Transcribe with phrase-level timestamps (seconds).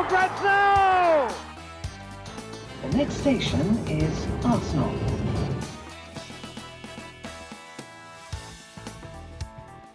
[0.00, 1.28] for grabs now!
[2.82, 4.94] The next station is Arsenal.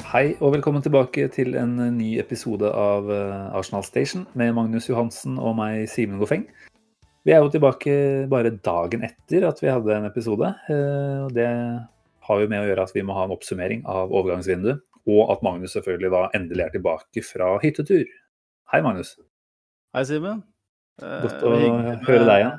[0.06, 5.40] Hei og velkommen tilbake til en ny episode av eh, Arsenal Station med Magnus Johansen
[5.42, 6.46] og meg, Simen Goffeng.
[7.26, 7.98] Vi er jo tilbake
[8.30, 10.54] bare dagen etter at vi hadde en episode.
[10.70, 11.50] eh, og Det
[12.30, 15.42] har jo med å gjøre at vi må ha en oppsummering av overgangsvinduet, og at
[15.46, 18.06] Magnus selvfølgelig da endelig er tilbake fra hyttetur.
[18.72, 19.18] Hei, Magnus.
[19.96, 20.42] Hei, Simen.
[21.00, 22.56] Eh, Godt å med høre deg igjen.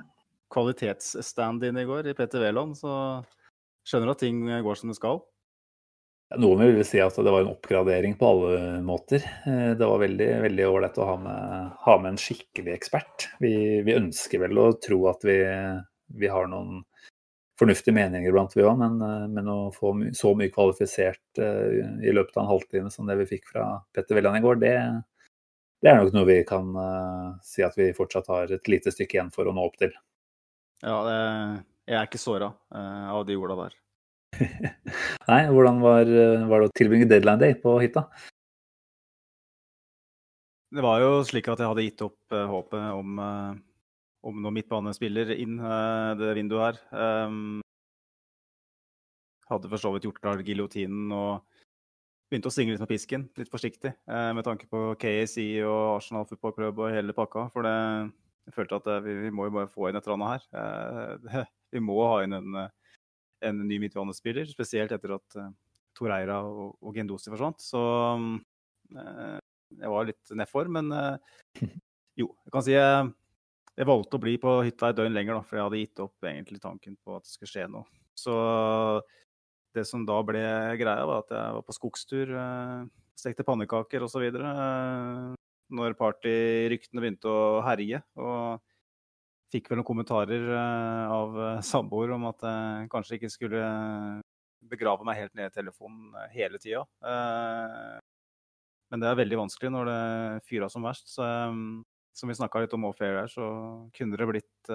[0.55, 2.93] Kvalitetsstand-in i går i Petter Wæland, så
[3.85, 5.19] skjønner du at ting går som det skal.
[6.41, 9.27] Noen vil si at det var en oppgradering på alle måter.
[9.45, 13.27] Eh, Det var veldig veldig ålreit å ha med, ha med en skikkelig ekspert.
[13.45, 13.53] Vi,
[13.85, 15.37] vi ønsker vel å tro at vi,
[16.17, 16.87] vi har noen
[17.61, 21.85] fornuftige meninger blant vi òg, men, eh, men å få my så mye kvalifisert eh,
[22.01, 24.75] i løpet av en halvtime som det vi fikk fra Petter Velland i går, det,
[25.85, 29.19] det er nok noe vi kan uh, si at vi fortsatt har et lite stykke
[29.19, 29.93] igjen for å nå opp til.
[30.85, 31.19] Ja, det,
[31.89, 33.77] jeg er ikke såra uh, av de orda der.
[35.31, 38.05] Nei, hvordan var, eh, var det å tilbringe deadline day på hytta?
[40.77, 43.21] Det var jo slik at jeg hadde gitt opp uh, håpet om,
[44.27, 46.81] om noen midtbanespiller inn eh, det vinduet her.
[47.29, 47.61] Um,
[49.47, 51.45] hadde for så vidt gjort klar giljotinen og
[52.31, 56.27] begynte å svinge litt med pisken, litt forsiktig, eh, med tanke på KSI og Arsenal
[56.27, 57.47] Football Club og hele pakka.
[57.55, 57.75] For det,
[58.49, 60.49] jeg følte at eh, vi, vi må jo bare få inn et eller annet her.
[60.61, 61.45] Eh, det,
[61.77, 62.61] vi må ha inn en,
[63.51, 65.39] en ny midtbanespiller, spesielt etter at
[65.97, 67.63] Toreira og, og Gendosi forsvant.
[67.63, 67.83] Så
[68.97, 69.37] eh,
[69.77, 70.91] jeg var litt nedfor, men
[72.21, 73.13] jo, jeg kan si jeg,
[73.77, 76.27] jeg valgte å bli på hytta et døgn lenger, da, for jeg hadde gitt opp
[76.31, 77.87] egentlig tanken på at det skulle skje noe.
[78.17, 78.35] Så
[79.77, 80.43] det som da ble
[80.81, 82.87] greia, var at jeg var på skogstur, eh,
[83.19, 84.25] stekte pannekaker osv.
[84.29, 85.35] Eh,
[85.77, 88.03] når partyryktene begynte å herje.
[88.23, 88.63] Og
[89.53, 91.41] fikk vel noen kommentarer eh, av
[91.73, 93.63] samboer om at jeg kanskje ikke skulle
[94.67, 96.83] begrave meg helt ned i telefonen hele tida.
[98.91, 100.01] Men det er veldig vanskelig når det
[100.49, 101.13] fyrer som verst.
[101.13, 101.27] Så,
[102.17, 103.47] som vi snakka litt om off-air her, så
[103.95, 104.73] kunne det blitt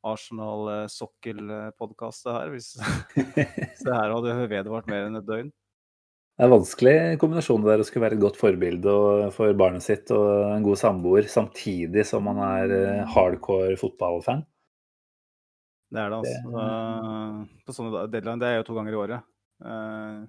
[0.00, 5.50] eh, Arsenal eh, det her, hvis det her hadde vedvart mer enn et døgn.
[6.40, 8.92] Det er en vanskelig kombinasjon det der å skulle være et godt forbilde
[9.34, 14.46] for barnet sitt og en god samboer, samtidig som man er eh, hardcore fotballfan.
[15.90, 16.54] Det er det, altså.
[16.54, 17.64] Det...
[17.66, 19.28] på sånne deadline, det er jo to ganger i året.
[19.68, 20.22] Eh,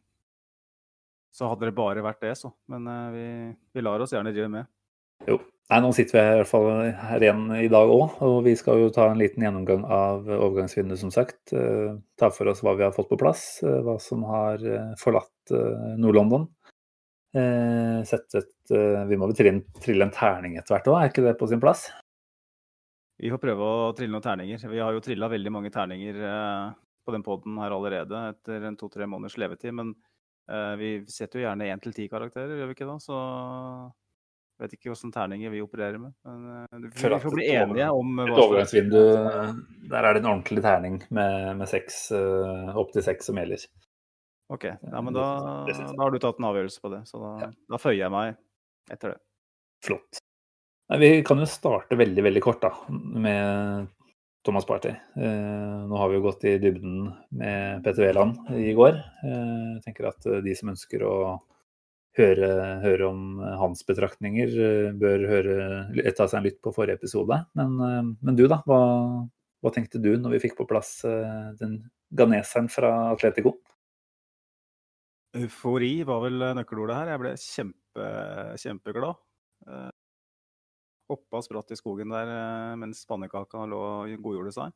[1.32, 2.52] så hadde det bare vært det, så.
[2.68, 3.26] Men vi,
[3.72, 4.68] vi lar oss gjerne drive med.
[5.30, 5.38] Jo.
[5.72, 6.66] Nei, nå sitter vi i hvert fall
[7.00, 11.00] her igjen i dag òg, og vi skal jo ta en liten gjennomgang av overgangsvinduet,
[11.00, 11.54] som sagt.
[11.56, 14.90] Eh, Ta for oss hva vi har fått på plass, eh, hva som har eh,
[15.00, 15.54] forlatt
[16.02, 16.50] Nord-London.
[17.32, 18.72] Sett et
[19.08, 21.86] Vi må vel trille, en terning etter hvert òg, er ikke det på sin plass?
[23.24, 24.60] Vi får prøve å trille noen terninger.
[24.68, 26.20] Vi har jo trilla veldig mange terninger
[27.08, 29.72] på den poden her allerede etter en to-tre måneders levetid.
[29.80, 29.96] Men
[30.80, 32.98] vi setter jo gjerne én til ti karakterer, gjør vi ikke da?
[33.00, 33.16] Så
[34.62, 36.14] vet ikke hvilke terninger vi opererer med.
[36.28, 39.00] Men eh, vi, får, vi får bli enige om Et hva slags- overgangsvindu,
[39.92, 43.66] der er det en ordentlig terning med, med seks, eh, opp til seks som gjelder.
[44.52, 44.66] OK.
[44.68, 45.26] Ja, men da,
[45.72, 47.02] da har du tatt en avgjørelse på det.
[47.08, 47.52] Så da, Ja.
[47.72, 48.36] da føyer jeg meg
[48.92, 49.20] etter det.
[49.86, 50.20] Flott.
[50.92, 53.88] Nei, vi kan jo starte veldig, veldig kort da, med
[54.44, 54.90] Thomas Party.
[54.92, 57.06] Eh, nå har vi jo gått i dybden
[57.40, 58.98] med Petter Wæland i går.
[59.24, 61.14] Eh, jeg tenker at eh, de som ønsker å
[62.20, 62.50] høre,
[62.84, 65.56] høre om hans betraktninger, eh, bør høre,
[66.18, 67.38] ta seg en lytt på forrige episode.
[67.58, 68.82] Men, eh, men du da, hva,
[69.62, 71.80] hva tenkte du når vi fikk på plass eh, den
[72.12, 73.56] ganeseren fra Atletico?
[75.38, 77.14] Eufori var vel nøkkelordet her.
[77.14, 78.08] Jeg ble kjempe,
[78.60, 79.20] kjempeglad.
[79.68, 79.92] Eh,
[81.12, 84.76] hoppa og spratt i skogen der eh, mens pannekaka lå og godgjorde seg.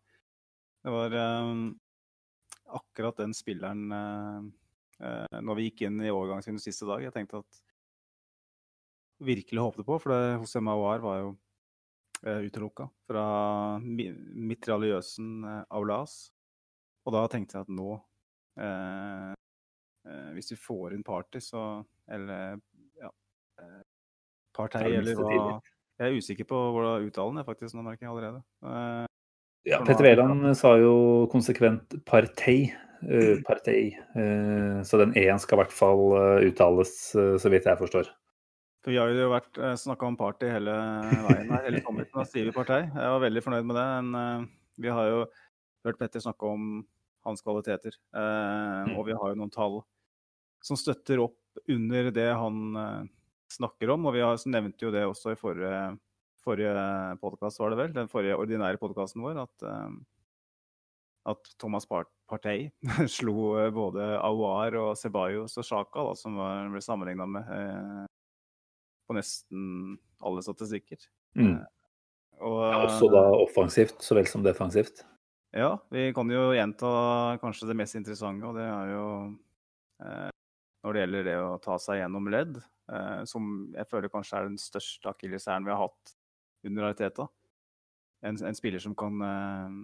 [0.86, 1.52] Det var eh,
[2.80, 4.52] akkurat den spilleren eh, eh,
[5.00, 7.58] Når vi gikk inn i overgangsvinduet siste dag, jeg tenkte at
[9.26, 11.30] virkelig håpte på, for det, hos Mawar var jo
[12.26, 13.26] eh, utelukka fra
[13.84, 14.12] mi-
[14.52, 16.18] mitraljøsen eh, Aulas.
[17.06, 17.90] Og da tenkte jeg at nå
[18.60, 19.34] eh,
[20.10, 21.62] eh, Hvis vi får inn Party, så
[22.12, 22.56] Eller
[23.00, 23.12] ja.
[23.62, 23.82] eh,
[24.56, 25.60] Partei, eller hva.
[26.00, 28.42] Jeg er usikker på hvordan uttalen er, faktisk, nå merker jeg allerede.
[28.64, 29.06] Eh,
[29.66, 32.68] Ja, Petter Veland sa jo konsekvent partei.
[33.10, 33.96] Eh, partei.
[34.16, 38.12] Eh, så den E-en skal i hvert fall eh, uttales, så vidt jeg forstår.
[38.86, 40.74] For vi har jo vært snakka om party hele
[41.26, 42.12] veien her, hele sommeren.
[42.14, 42.84] Da sier vi partei.
[42.86, 43.86] Jeg var veldig fornøyd med det.
[44.06, 45.24] Men vi har jo
[45.88, 46.68] hørt Petter snakke om
[47.26, 47.98] hans kvaliteter.
[48.94, 49.80] Og vi har jo noen tall
[50.62, 53.10] som støtter opp under det han
[53.56, 54.06] snakker om.
[54.06, 55.82] Og vi har, nevnte jo det også i forrige,
[56.46, 56.86] forrige
[57.26, 57.98] podkast, var det vel?
[57.98, 59.48] Den forrige ordinære podkasten vår.
[59.48, 59.66] At,
[61.26, 62.70] at Thomas Partey
[63.18, 68.04] slo eh, både Aouar og Ceballos og Sjaka, da, som var, ble sammenligna med eh,
[69.06, 71.02] på nesten alle statistikker.
[71.38, 71.58] Mm.
[72.42, 75.06] Og, Ja, også da offensivt så vel som defensivt.
[75.56, 76.88] Ja, vi kan jo gjenta
[77.40, 79.06] kanskje det mest interessante, og det er jo
[80.04, 80.32] eh,
[80.84, 82.58] når det gjelder det å ta seg gjennom ledd,
[82.92, 86.16] eh, som jeg føler kanskje er den største akilleshæren vi har hatt
[86.68, 87.30] under Ariteta.
[88.26, 89.80] En, en spiller som kan, eh,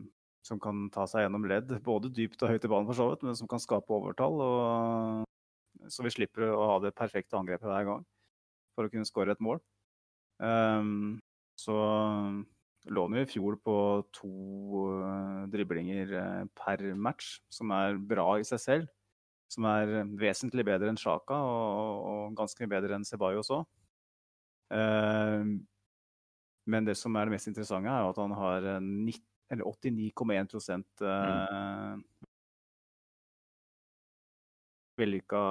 [0.45, 3.25] som kan ta seg gjennom ledd, både dypt og høyt i banen for så vidt,
[3.27, 4.41] men som kan skape overtall.
[4.45, 8.07] Og, så vi slipper å ha det perfekte angrepet hver gang
[8.75, 9.61] for å kunne skåre et mål.
[10.41, 11.19] Um,
[11.59, 11.75] så
[12.89, 13.75] lå vi i fjor på
[14.17, 14.31] to
[15.03, 18.89] uh, driblinger uh, per match, som er bra i seg selv.
[19.51, 23.67] Som er vesentlig bedre enn Sjaka, og, og ganske bedre enn Ceballos òg.
[24.71, 25.59] Uh,
[26.69, 31.05] men det som er det mest interessante, er at han har eh, 90 eller 89,1
[31.11, 32.27] eh,
[35.01, 35.41] vellykka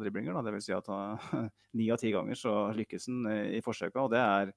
[0.00, 0.34] driblinger.
[0.36, 0.42] Da.
[0.46, 0.90] Det vil si at
[1.78, 4.00] ni av ti ganger så lykkes han eh, i forsøket.
[4.02, 4.52] Og det, er,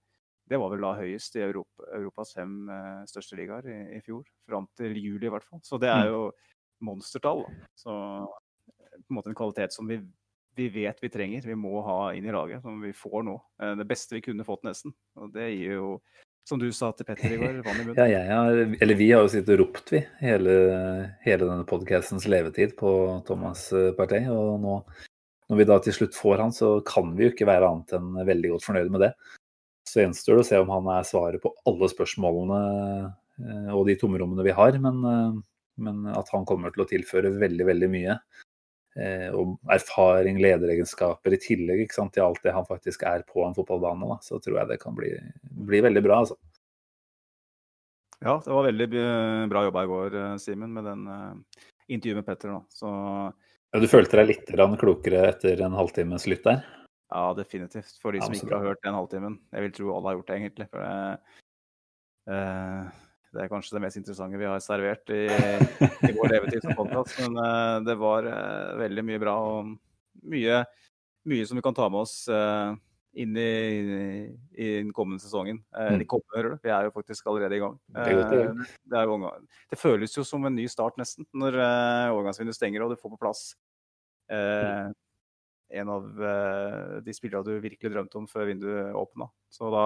[0.50, 4.26] det var vel da høyest i Europa, Europas fem eh, største ligaer i, i fjor.
[4.50, 5.64] Fram til juli, i hvert fall.
[5.66, 6.26] Så det er jo
[6.84, 7.46] monstertall.
[7.48, 7.72] Da.
[7.80, 10.00] Så eh, på en måte en kvalitet som vi,
[10.58, 11.48] vi vet vi trenger.
[11.48, 13.40] Vi må ha inn i laget, som vi får nå.
[13.62, 14.96] Eh, Det beste vi kunne fått, nesten.
[15.20, 15.96] Og det gir jo,
[16.48, 17.98] som du sa til Petter i går, vann i munnen.
[18.02, 18.68] Ja, ja, ja.
[18.84, 20.56] eller vi har jo sittet og ropt, vi, hele,
[21.24, 22.92] hele denne podcastens levetid på
[23.28, 24.28] Thomas eh, Partey.
[24.32, 24.78] Og nå,
[25.52, 28.12] når vi da til slutt får han, så kan vi jo ikke være annet enn
[28.28, 29.14] veldig godt fornøyde med det.
[29.88, 32.62] Så gjenstår det å se om han er svaret på alle spørsmålene
[33.04, 34.80] eh, og de tomrommene vi har.
[34.84, 35.42] Men, eh,
[35.84, 38.20] men at han kommer til å tilføre veldig, veldig mye.
[38.94, 43.42] Eh, og erfaring, lederegenskaper i tillegg ikke sant, til alt det han faktisk er på
[43.46, 44.10] en fotballbane.
[44.12, 45.16] Da, så tror jeg det kan bli,
[45.70, 46.20] bli veldig bra.
[46.26, 46.38] altså.
[48.24, 48.88] Ja, det var veldig
[49.52, 51.66] bra jobba i går, eh, Simen, med den eh,
[51.98, 52.54] intervjuet med Petter.
[52.54, 52.62] Da.
[52.72, 52.94] Så
[53.74, 56.62] Ja, du følte deg litt klokere etter en halvtimes lytt der?
[57.14, 57.98] ja, definitivt.
[58.02, 59.40] For de som ikke har hørt den halvtimen.
[59.54, 60.68] Jeg vil tro alle har gjort det, egentlig.
[60.72, 61.42] For det,
[62.34, 63.03] eh,
[63.34, 67.18] det er kanskje det mest interessante vi har servert i, i vår levetid som podkast.
[67.24, 69.72] Men eh, det var eh, veldig mye bra og
[70.30, 70.64] mye,
[71.30, 72.76] mye som vi kan ta med oss eh,
[73.24, 73.50] inn i,
[74.54, 75.64] i den kommende sesongen.
[75.74, 75.98] Mm.
[76.02, 76.56] De kommer.
[76.62, 77.76] Vi er jo faktisk allerede i gang.
[77.90, 79.18] Det det, er jo
[79.70, 81.58] det føles jo som en ny start, nesten, når
[82.14, 83.46] overgangsvinduet stenger og du får på plass
[84.34, 84.90] eh,
[85.74, 89.30] en av eh, de spillerne du virkelig drømte om før vinduet åpna.
[89.50, 89.86] Så da,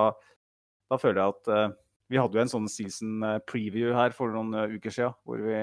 [0.92, 1.76] da føler jeg at eh,
[2.08, 5.42] vi hadde jo en sånn season eh, preview her for noen eh, uker siden, hvor
[5.44, 5.58] vi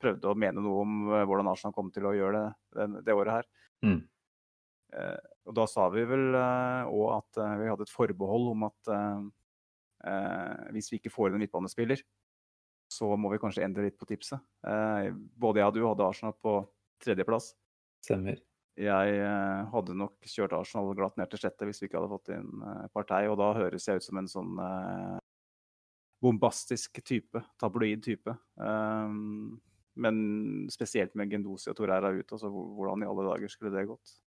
[0.00, 3.40] prøvde å mene noe om eh, hvordan Arsenal kom til å gjøre det det, året
[3.40, 3.50] her.
[3.86, 4.00] Mm.
[5.46, 8.88] Og da sa vi vel òg at vi hadde et forbehold om at
[10.74, 12.02] hvis vi ikke får inn en midtbanespiller,
[12.90, 14.42] så må vi kanskje endre litt på tipset.
[14.66, 16.56] Eh, både jeg og du hadde Arsenal på
[17.06, 17.52] tredjeplass.
[18.02, 18.42] Stemmer.
[18.80, 19.22] Jeg
[19.70, 22.50] hadde nok kjørt Arsenal glatt ned til sjette hvis vi ikke hadde fått inn
[22.90, 24.52] Partei, og da høres jeg ut som en sånn
[26.20, 28.34] bombastisk type, tabloid type.
[28.60, 29.60] Um,
[30.00, 30.18] men
[30.72, 34.18] spesielt med Gendosi og Torreira ute, altså hvordan i alle dager skulle det gått?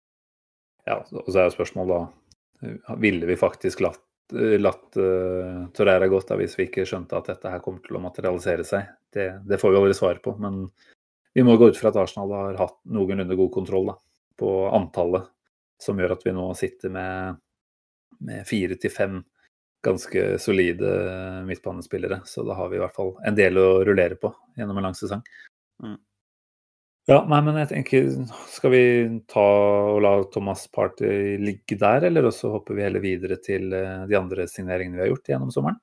[0.88, 4.02] Ja, og så er jo spørsmålet da eh, Ville vi faktisk latt,
[4.34, 8.00] eh, latt uh, Torreira gått da hvis vi ikke skjønte at dette her kommer til
[8.00, 8.90] å materialisere seg?
[9.12, 10.34] Det, det får vi aldri svar på.
[10.42, 10.64] Men
[11.36, 13.96] vi må gå ut fra at Arsenal har hatt noenlunde god kontroll da,
[14.42, 15.30] på antallet,
[15.80, 17.38] som gjør at vi nå sitter med,
[18.26, 19.22] med fire til fem
[19.82, 20.92] ganske solide
[21.46, 22.20] midtbanespillere.
[22.24, 24.96] Så da har vi i hvert fall en del å rullere på gjennom en lang
[24.98, 25.22] sesong.
[25.82, 25.98] Mm.
[27.10, 28.10] Ja, nei, men jeg tenker,
[28.52, 28.82] Skal vi
[29.30, 34.04] ta og la Thomas Party ligge der, eller også hopper vi heller videre til eh,
[34.06, 35.80] de andre signeringene vi har gjort gjennom sommeren?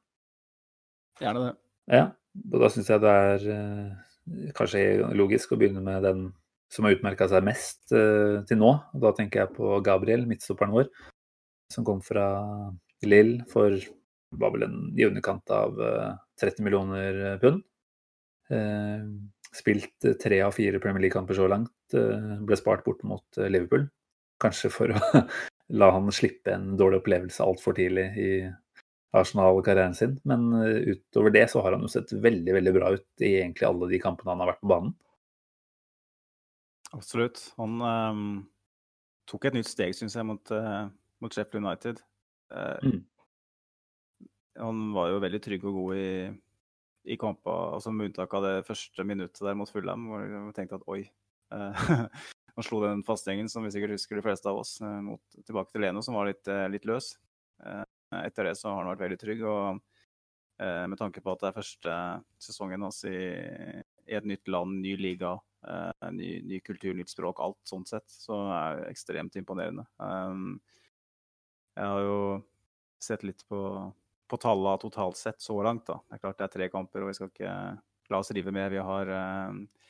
[1.19, 1.55] Gjerne det.
[1.91, 2.05] Ja,
[2.53, 4.85] og da syns jeg det er eh, kanskje
[5.19, 6.29] logisk å begynne med den
[6.71, 8.71] som har utmerka seg mest eh, til nå.
[8.95, 10.87] Og da tenker jeg på Gabriel, midtstopperen vår,
[11.73, 12.29] som kom fra
[13.07, 13.77] Lill for
[14.39, 17.63] var vel en, i underkant av eh, 30 millioner pund.
[18.49, 19.05] Eh,
[19.55, 21.73] spilt eh, tre av fire Premier League-kamper så langt.
[21.93, 23.87] eh, ble spart bort mot eh, Liverpool.
[24.39, 25.23] kanskje for å
[25.75, 28.29] la han slippe en dårlig opplevelse altfor tidlig i
[29.17, 30.19] Arsenal-karrieren sin.
[30.23, 33.67] Men eh, utover det så har han jo sett veldig veldig bra ut i egentlig
[33.67, 34.95] alle de kampene han har vært på banen.
[36.89, 37.41] Absolutt.
[37.61, 38.29] Han um,
[39.29, 40.87] tok et nytt steg, syns jeg, mot, uh,
[41.21, 42.01] mot Sheffield United.
[42.53, 42.99] Uh, mm.
[44.59, 46.09] Han var jo veldig trygg og god i,
[47.13, 50.81] i kampa, altså med unntak av det første minuttet der mot Fulham, hvor jeg tenkte
[50.81, 51.03] at oi.
[51.53, 52.09] Uh,
[52.55, 55.85] han slo den fastgjengen som vi sikkert husker de fleste av oss, mot, tilbake til
[55.85, 57.13] Leno, som var litt, litt løs.
[58.15, 59.43] Etter det så har han vært veldig trygg.
[59.45, 59.79] og
[60.61, 61.99] eh, Med tanke på at det er første
[62.41, 63.19] sesongen hans i,
[64.09, 65.35] i et nytt land, ny liga,
[65.67, 69.85] eh, ny, ny, kultur, nytt språk, alt sånn sett, så er det ekstremt imponerende.
[70.01, 70.57] Um,
[71.79, 72.19] jeg har jo
[72.99, 73.59] sett litt på,
[74.27, 75.85] på tallene totalt sett så langt.
[75.87, 75.99] da.
[76.07, 77.53] Det er klart det er tre kamper, og vi skal ikke
[78.11, 78.73] la oss rive med.
[78.73, 79.85] Vi har eh,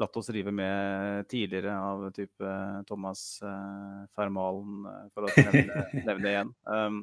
[0.00, 2.52] latt oss rive med tidligere av type
[2.88, 6.54] Thomas eh, Fermalen, eh, for å nevne, nevne igjen.
[6.68, 7.02] Um,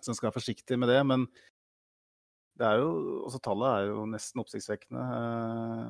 [0.00, 1.02] så en skal være forsiktig med det.
[1.08, 1.26] Men
[2.56, 2.90] det er jo,
[3.26, 5.04] også tallet er jo nesten oppsiktsvekkende.
[5.18, 5.86] Eh,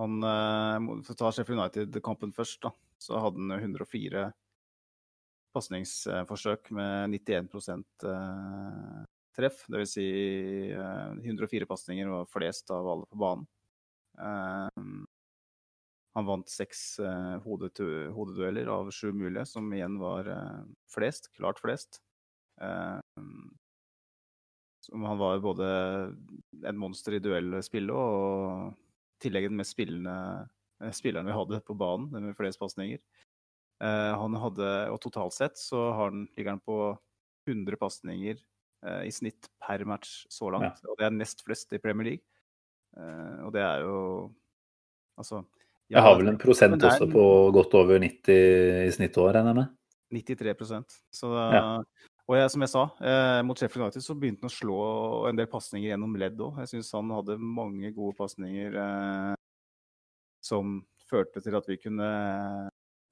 [0.00, 4.30] han, eh, For å ta Sheffield United-kampen først, da, så hadde han 104
[5.54, 7.48] pasningsforsøk med 91
[8.08, 9.02] eh,
[9.36, 9.64] treff.
[9.72, 9.94] Dvs.
[9.94, 10.06] Si
[10.72, 13.48] 104 pasninger var flest av alle på banen.
[16.12, 17.00] Han vant seks
[17.46, 20.28] hodedueller av sju mulige, som igjen var
[20.92, 22.02] flest, klart flest.
[24.92, 25.66] Han var både
[26.66, 30.14] en monster i duellspillet og i tillegg den mest spillende
[30.82, 32.98] eh, spilleren vi hadde på banen, med flest pasninger.
[33.82, 36.76] Uh, han hadde, og totalt sett så han, ligger han på
[37.50, 38.36] 100 pasninger
[38.86, 40.78] uh, i snitt per match så langt.
[40.84, 40.92] Ja.
[40.92, 42.26] Og det er nest flest i Premier League.
[42.94, 43.98] Uh, og det er jo
[45.16, 45.42] Altså
[45.92, 48.32] ja, Jeg har vel en prosent er, også på godt over 90
[48.86, 49.74] i snitt år, regner jeg med?
[50.12, 51.62] 93 Så ja.
[52.30, 54.82] Og jeg, som jeg sa, eh, mot Sheffield United så begynte han å slå
[55.28, 56.60] en del pasninger gjennom ledd òg.
[56.62, 59.32] Jeg syns han hadde mange gode pasninger eh,
[60.42, 60.78] som
[61.10, 62.08] førte til at vi kunne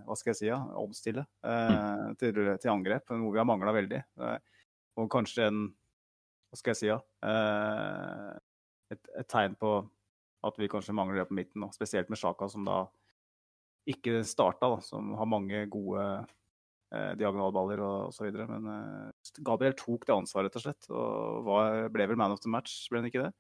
[0.07, 2.17] hva skal jeg si, ja, omstille eh, mm.
[2.21, 4.01] til, til, angrep, noe vi har mangla veldig.
[4.27, 4.65] Eh,
[5.01, 5.69] og kanskje en
[6.51, 8.31] hva skal jeg si, ja, eh,
[8.91, 9.77] et, et, tegn på
[10.47, 12.83] at vi kanskje mangler det på midten, spesielt med Sjaka, som da
[13.91, 18.33] ikke starta, da, som har mange gode eh, diagonalballer og osv.
[18.51, 20.91] Men eh, Gabriel tok det ansvaret, rett og slett.
[20.91, 23.33] Og var, ble vel man of the match, ble han ikke det?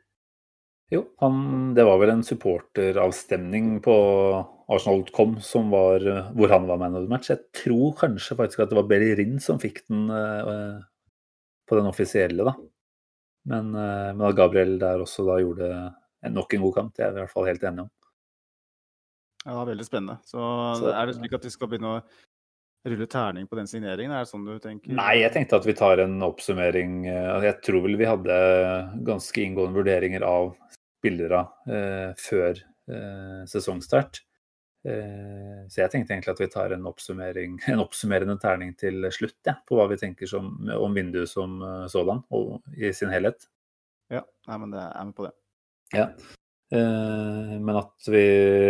[0.90, 1.34] Jo, han,
[1.74, 3.94] det var vel en supporteravstemning på
[4.70, 7.30] Arsenal.com hvor han var man of the match.
[7.30, 10.80] Jeg tror kanskje faktisk at det var Bellerin som fikk den eh,
[11.70, 12.56] på den offisielle, da.
[13.50, 15.70] Men, eh, men, at Gabriel der også da gjorde
[16.34, 17.92] nok en god kamp, det er vi i hvert fall helt enige om.
[19.44, 20.18] Ja, det var veldig spennende.
[20.26, 20.42] Så,
[20.82, 22.02] Så er det slik at vi skal begynne å
[22.90, 24.12] rulle terning på den signeringen?
[24.12, 24.92] Er det sånn du tenker?
[24.96, 27.06] Nei, jeg tenkte at vi tar en oppsummering.
[27.08, 28.36] Eh, jeg tror vel vi hadde
[29.06, 30.52] ganske inngående vurderinger av
[31.00, 34.20] spillere eh, før eh, sesongstart.
[34.88, 36.86] Eh, så jeg tenkte egentlig at vi tar en,
[37.72, 42.24] en oppsummerende terning til slutt, ja, på hva vi tenker som, om vinduet som sådan,
[42.30, 43.48] og i sin helhet.
[44.10, 45.34] Ja, det er med på det.
[45.96, 46.10] Ja.
[46.70, 48.24] Eh, men at vi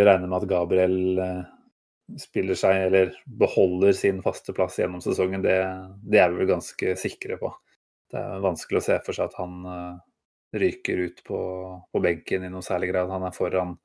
[0.07, 1.25] regner med at Gabriel
[2.19, 5.59] spiller seg eller beholder sin faste plass gjennom sesongen, det,
[6.03, 7.53] det er vi vel ganske sikre på.
[8.11, 10.01] Det er vanskelig å se for seg at han
[10.57, 11.39] ryker ut på,
[11.93, 13.13] på, benken i noe særlig grad.
[13.13, 13.77] Han er foran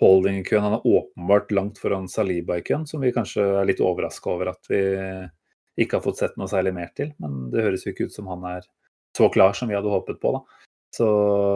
[0.00, 0.62] Holding i køen.
[0.62, 4.52] Han er åpenbart langt foran Saliba i køen, som vi kanskje er litt overraska over
[4.52, 4.80] at vi
[5.80, 7.14] ikke har fått sett noe særlig mer til.
[7.22, 8.66] Men det høres jo ikke ut som han er
[9.16, 10.34] så klar som vi hadde håpet på.
[10.36, 10.66] da.
[10.96, 11.06] Så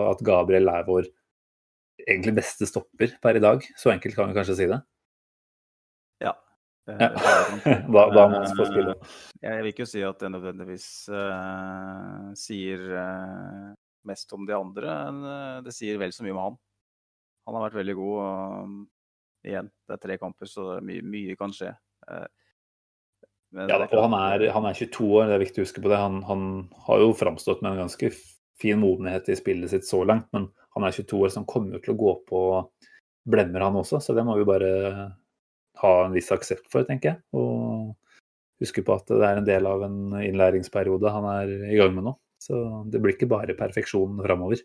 [0.08, 1.08] at Gabriel er vår
[2.08, 4.80] egentlig beste stopper per i dag, så enkelt kan vi kanskje si det.
[6.24, 6.32] Ja.
[6.90, 8.96] da, da må vi få spille.
[9.40, 13.68] Jeg vil ikke si at det nødvendigvis uh, sier uh,
[14.08, 16.58] mest om de andre enn uh, det sier vel så mye om han.
[17.48, 18.16] Han har vært veldig god.
[18.24, 21.72] og igjen, det er tre kamper, så mye, mye kan skje.
[22.10, 26.00] ja, og han er, han er, 22 år, det er viktig å huske på det.
[26.00, 26.44] Han, han
[26.86, 28.12] har jo framstått med en ganske
[28.60, 31.82] fin modenhet i spillet sitt så langt, men han er 22 år, så han kommer
[31.82, 32.42] til å gå på
[33.30, 34.02] blemmer, han også.
[34.04, 34.70] Så det må vi bare
[35.80, 37.22] ha en viss aksept for, tenker jeg.
[37.36, 37.96] Og
[38.60, 42.10] huske på at det er en del av en innlæringsperiode han er i gang med
[42.10, 42.18] nå.
[42.40, 42.56] Så
[42.88, 44.62] det blir ikke bare perfeksjon framover.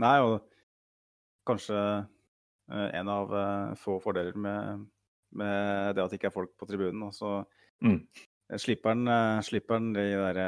[0.00, 0.40] Nei, og
[1.46, 4.86] kanskje eh, en av eh, få fordeler med,
[5.36, 7.04] med det at det ikke er folk på tribunen.
[7.06, 7.36] Og så
[7.84, 7.98] mm.
[8.64, 10.42] slipper han, eh, de der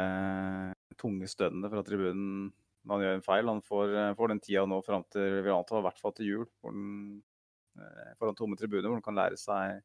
[0.97, 2.49] tunge stønnene fra tribunen
[2.87, 3.53] når han gjør en feil.
[3.53, 6.45] Han får, får den tida nå fram til vi antar, i hvert fall til jul,
[6.63, 7.23] hvor han
[8.17, 9.83] foran tomme tribuner, hvor han kan lære seg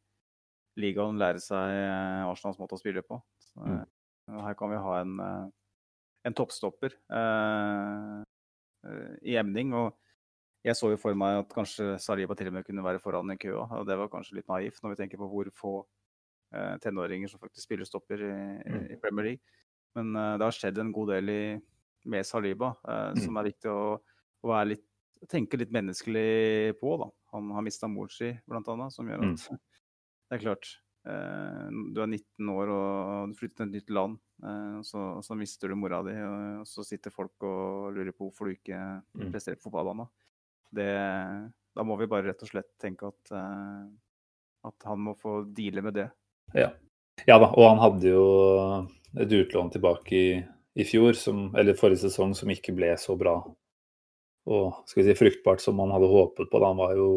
[0.79, 1.73] ligaen lære seg
[2.23, 3.17] Arsenals måte å spille på.
[3.43, 3.81] Så, Mm.
[4.45, 5.17] her kan vi ha en,
[6.25, 8.21] en toppstopper eh,
[8.87, 9.73] eh, i emning.
[9.73, 9.97] og
[10.63, 13.37] jeg så jo for meg at kanskje Saliba til og med kunne være foran i
[13.41, 13.63] køa.
[13.79, 15.73] og Det var kanskje litt naivt når vi tenker på hvor få
[16.53, 18.35] eh, tenåringer som faktisk spiller stopper i,
[18.69, 18.85] Mm.
[18.93, 19.41] i Premier League.
[19.95, 21.61] Men eh, det har skjedd en god del i,
[22.05, 23.21] med Saliba eh, Mm.
[23.25, 23.97] som er viktig å,
[24.43, 24.85] å være litt,
[25.29, 26.97] tenke litt menneskelig på.
[27.01, 27.09] da.
[27.33, 29.33] Han har mista mor si, blant annet, som gjør Mm.
[29.33, 29.49] at
[30.29, 30.67] det er klart
[31.03, 35.23] Du er 19 år og du flytter til et nytt land, eh, og så, og
[35.25, 38.81] så mister du mora di, og så sitter folk og lurer på hvorfor du ikke
[39.17, 39.31] Mm.
[39.31, 40.07] presterer på fotballbanen.
[40.71, 40.87] Det,
[41.75, 43.89] da må vi bare rett og slett tenke at, eh,
[44.69, 46.09] at han må få deale med det.
[46.53, 46.69] Ja.
[47.25, 48.25] ja da, og han hadde jo
[49.17, 53.39] et utlån tilbake i, i fjor, som, eller forrige sesong, som ikke ble så bra
[54.49, 56.59] og skal vi si, fruktbart som man hadde håpet på.
[56.61, 57.09] Da han var jo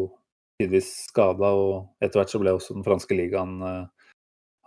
[0.61, 4.09] tidvis skada, og etter hvert så ble også den franske ligaen eh,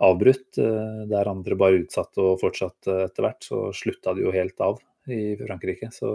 [0.05, 0.57] avbrutt.
[0.61, 4.81] eh, der andre bare utsatte og fortsatte etter hvert, så slutta de jo helt av
[5.09, 5.91] i Frankrike.
[5.95, 6.11] Så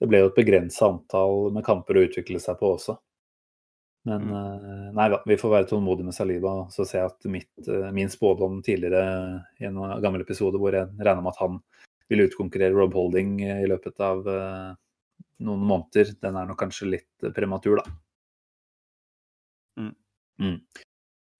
[0.00, 2.96] det ble jo et begrensa antall med kamper å utvikle seg på også.
[4.06, 6.56] Men eh, nei da, vi får være tålmodige med Saliba.
[6.72, 10.92] Så ser jeg at mitt, eh, min spådom tidligere i en gammel episode hvor jeg
[10.96, 11.60] regna med at han
[12.08, 14.72] ville utkonkurrere Rob Holding eh, i løpet av eh,
[15.46, 17.96] noen måneder, den er nok kanskje litt eh, prematur, da.
[19.78, 19.94] Mm.
[20.40, 20.58] Mm.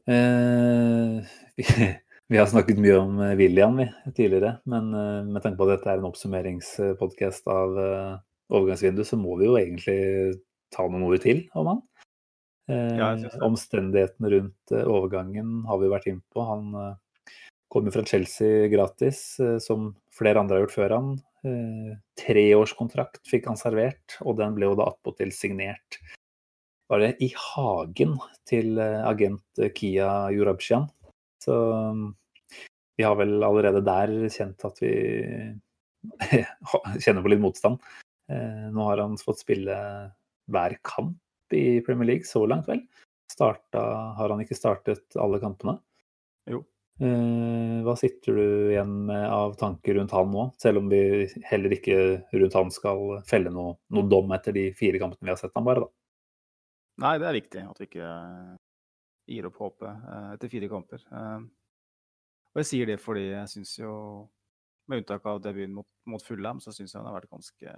[0.06, 1.24] Eh,
[1.56, 1.64] vi,
[2.28, 5.76] vi har snakket mye om eh, William vi, tidligere, men eh, med tanke på at
[5.76, 8.14] dette er en oppsummeringspodkast av eh,
[8.54, 10.00] overgangsvinduet, så må vi jo egentlig
[10.74, 11.82] ta noen ord til om han.
[12.70, 13.12] Eh, Ja,
[13.46, 16.42] omstendighetene rundt overgangen har vi vært inne på.
[16.46, 17.32] Han eh,
[17.72, 21.16] kom jo fra Chelsea gratis, eh, som flere andre har gjort før han.
[22.18, 26.00] Treårskontrakt fikk han servert, og den ble jo da attpåtil signert
[26.88, 28.16] var det i hagen
[28.48, 30.88] til eh, agent eh, Kia Jurabshian.
[31.42, 31.54] Så
[31.94, 32.06] mm,
[32.96, 34.92] vi har vel allerede der kjent at vi
[37.02, 37.82] kjenner på litt motstand.
[38.30, 39.80] Eh, Nå har han fått spille
[40.52, 41.18] hver kamp
[41.54, 42.84] i Premier League så langt, vel.
[43.30, 43.82] Starta,
[44.18, 45.78] har han ikke startet alle kampene?
[46.50, 46.62] Jo.
[46.96, 51.96] Hva sitter du igjen med av tanker rundt han nå, selv om vi heller ikke
[52.32, 55.66] rundt han skal felle noe, noe dom etter de fire kampene vi har sett han
[55.66, 56.05] bare, da.
[57.02, 58.52] Nei, det er viktig at vi ikke eh,
[59.28, 61.02] gir opp håpet eh, etter fire kamper.
[61.12, 61.40] Eh,
[62.54, 63.94] Og jeg sier det fordi jeg syns jo,
[64.88, 67.74] med unntak av debuten mot, mot Fullham, så syns jeg han har vært ganske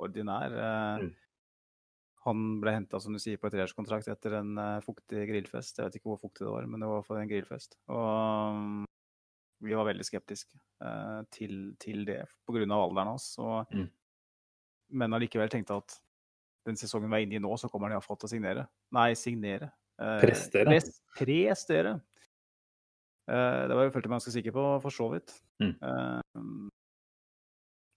[0.00, 0.54] ordinær.
[1.02, 1.10] Mm.
[2.24, 5.76] Han ble henta, som du sier, på et treårskontrakt etter en fuktig grillfest.
[5.80, 7.76] Jeg vet ikke hvor fuktig det var, men det var for en grillfest.
[7.92, 8.84] Og mm,
[9.68, 12.64] vi var veldig skeptiske eh, til, til det pga.
[12.64, 13.34] alderen hans.
[13.42, 13.88] Og, Mm.
[14.92, 15.92] Men allikevel tenkte at
[16.68, 18.66] den sesongen vi er inne i nå, så kommer han iallfall til å signere.
[18.96, 19.70] Nei, signere.
[20.00, 20.66] Eh, Prestere.
[20.68, 21.94] Pres, prestere.
[23.30, 25.34] Eh, det var jeg følte meg ganske sikker på, for så vidt.
[25.62, 25.72] Mm.
[25.80, 26.44] Eh,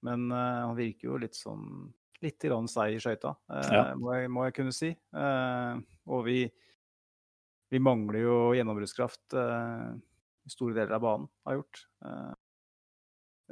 [0.08, 1.92] men eh, han virker jo litt sånn
[2.24, 3.82] Litt grann seig i skøyta, eh, Ja.
[4.00, 4.94] må, jeg, må jeg kunne si.
[4.96, 6.38] Eh, og vi,
[7.74, 9.90] vi mangler jo gjennombruddskraft eh,
[10.54, 11.82] store deler av banen, har gjort.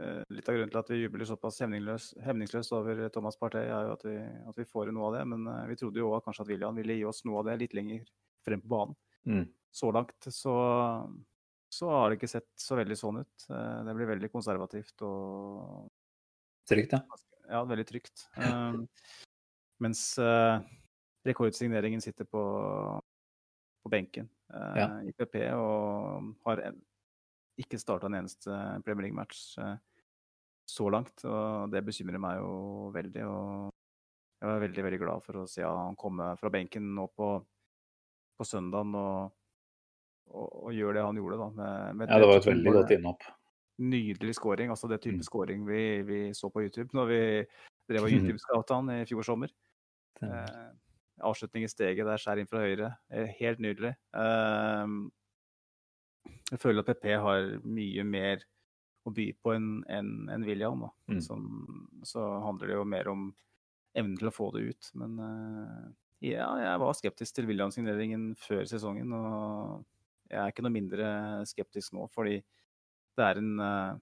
[0.02, 3.96] Eh, litt av grunnen til at vi jubler såpass hemningsløst over Thomas Partey, er jo
[3.96, 4.16] at vi,
[4.50, 5.24] at vi får noe av det.
[5.34, 7.58] Men eh, vi trodde jo også kanskje at William ville gi oss noe av det
[7.62, 8.06] litt lenger
[8.46, 8.98] frem på banen.
[9.30, 9.44] Mm.
[9.72, 10.56] Så langt så,
[11.72, 13.46] så har det ikke sett så veldig sånn ut.
[13.50, 15.90] Eh, det blir veldig konservativt og
[16.70, 17.02] Trygt, ja.
[17.50, 18.28] ja, veldig trygt.
[19.84, 20.02] Mens
[21.26, 22.42] rekordsigneringen sitter på,
[23.82, 24.30] på benken
[24.78, 24.86] Ja.
[25.02, 26.78] i PP og har en,
[27.60, 28.54] ikke starta en eneste
[28.86, 29.42] Premier League-match
[30.70, 31.24] så langt.
[31.26, 33.24] Og det bekymrer meg jo veldig.
[33.28, 33.72] Og
[34.42, 37.28] jeg var veldig veldig glad for å se han komme fra benken nå på,
[38.40, 39.34] på søndagen og,
[40.32, 41.38] og, og gjøre det han gjorde.
[41.44, 41.50] da.
[41.60, 43.28] Med, med Ja, det var et veldig godt innhopp.
[43.82, 44.70] Nydelig scoring.
[44.74, 45.26] Altså det type Mm.
[45.26, 47.22] scoring vi, vi så på YouTube når vi
[47.90, 49.54] drev og YouTube-scouta han i fjor sommer.
[50.22, 50.70] Eh,
[51.22, 52.92] avslutning i steget der, skjær inn fra høyre.
[53.14, 53.94] Eh, helt nydelig.
[54.18, 54.94] Eh,
[56.52, 58.44] jeg føler at PP har mye mer
[59.08, 60.86] å by på enn en, en William.
[61.10, 61.22] Mm.
[61.26, 61.48] Som,
[62.08, 63.32] så handler det jo mer om
[63.98, 64.92] evnen til å få det ut.
[65.00, 65.90] Men uh,
[66.24, 69.12] ja, jeg var skeptisk til William-signeringen før sesongen.
[69.18, 71.10] Og jeg er ikke noe mindre
[71.50, 72.40] skeptisk nå, fordi
[73.18, 74.00] det er en, uh,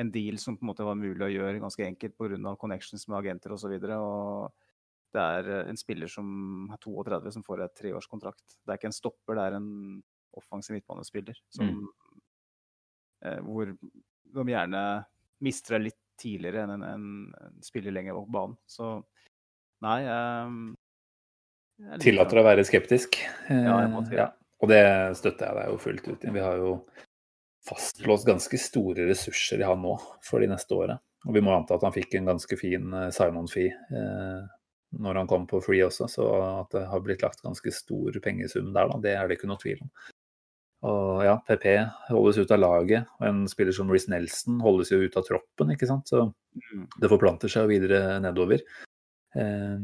[0.00, 2.56] en deal som på en måte var mulig å gjøre ganske enkelt pga.
[2.60, 3.76] connections med agenter osv.
[3.76, 4.68] Og, og
[5.14, 8.44] det er eh, en spiller som er 32 som får et treårskontrakt.
[8.62, 9.70] Det er ikke en stopper, det er en
[10.38, 11.88] offensiv midtbanespiller som
[13.26, 13.72] eh, hvor
[14.34, 14.84] de gjerne
[15.44, 17.04] mister det litt tidligere enn en, en,
[17.40, 18.56] en spiller lenger opp banen.
[18.68, 18.92] Så
[19.84, 20.56] nei eh,
[22.02, 23.16] Tillater deg å være skeptisk.
[23.48, 24.16] Eh, Ja, det.
[24.18, 24.28] ja.
[24.60, 24.82] Og det
[25.16, 26.32] støtter jeg deg jo fullt ut i.
[26.34, 26.74] Vi har jo
[27.64, 30.98] fastlåst ganske store ressurser i han nå for de neste årene.
[31.28, 34.42] Og vi må anta at han fikk en ganske fin eh, sign-on-fee eh,
[35.00, 36.24] når han kom på free også, så
[36.64, 39.60] at det har blitt lagt ganske stor pengesum der, da, det er det ikke noe
[39.62, 39.90] tvil om.
[40.88, 41.66] Og ja, PP
[42.08, 45.74] holdes ut av laget, og en spiller som Riz Nelson holdes jo ut av troppen,
[45.74, 46.08] ikke sant.
[46.08, 46.88] Så Mm.
[46.98, 48.58] det forplanter seg videre nedover.
[49.36, 49.78] Eh,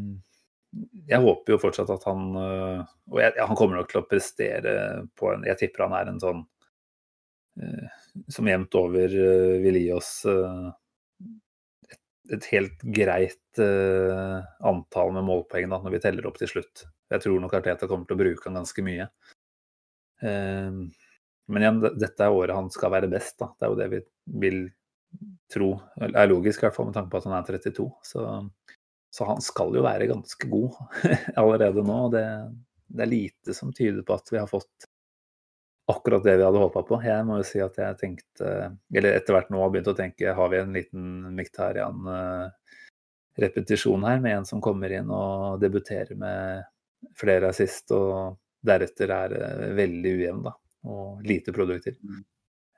[1.08, 2.80] Jeg håper jo fortsatt at han eh,
[3.12, 4.72] Og jeg, han kommer nok til å prestere
[5.16, 6.42] på en Jeg tipper han er en sånn
[7.62, 7.86] eh,
[8.28, 12.00] som jevnt over eh, vil gi oss et,
[12.34, 13.62] et helt greit
[14.60, 16.82] antall med målpoeng da, når vi teller opp til slutt.
[17.14, 19.06] Jeg tror nok Arteta kommer til å bruke han ganske mye.
[20.22, 20.70] Eh,
[21.46, 23.38] men igjen, dette er året han skal være best.
[23.42, 23.46] Da.
[23.54, 24.00] Det er jo det vi
[24.42, 24.60] vil
[25.52, 25.68] tro
[26.00, 27.86] eller er logisk, i hvert fall med tanke på at han er 32.
[28.04, 28.20] Så,
[29.14, 30.70] så han skal jo være ganske god
[31.40, 31.98] allerede nå.
[32.14, 32.26] det,
[32.86, 34.76] det er lite som tyder på at vi har fått
[35.86, 37.02] akkurat det vi hadde håpa på.
[37.06, 38.46] Jeg må jo si at jeg tenkte,
[38.90, 41.02] eller etter hvert nå har begynt å tenke, har vi en liten
[41.36, 46.40] Miktarian-repetisjon her med en som kommer inn og debuterer med
[47.18, 48.10] flere assist, og
[48.66, 50.52] deretter er eh, veldig ujevn da,
[50.90, 51.96] og lite produktiv.
[52.02, 52.24] Mm.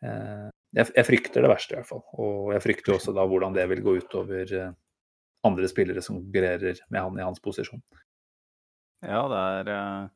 [0.03, 2.03] Eh, Jeg, frykter det verste, i hvert fall.
[2.20, 4.72] Og jeg frykter også da hvordan det vil gå utover eh,
[5.48, 7.81] andre spillere som konkurrerer med han i hans posisjon.
[9.07, 10.09] Ja, det er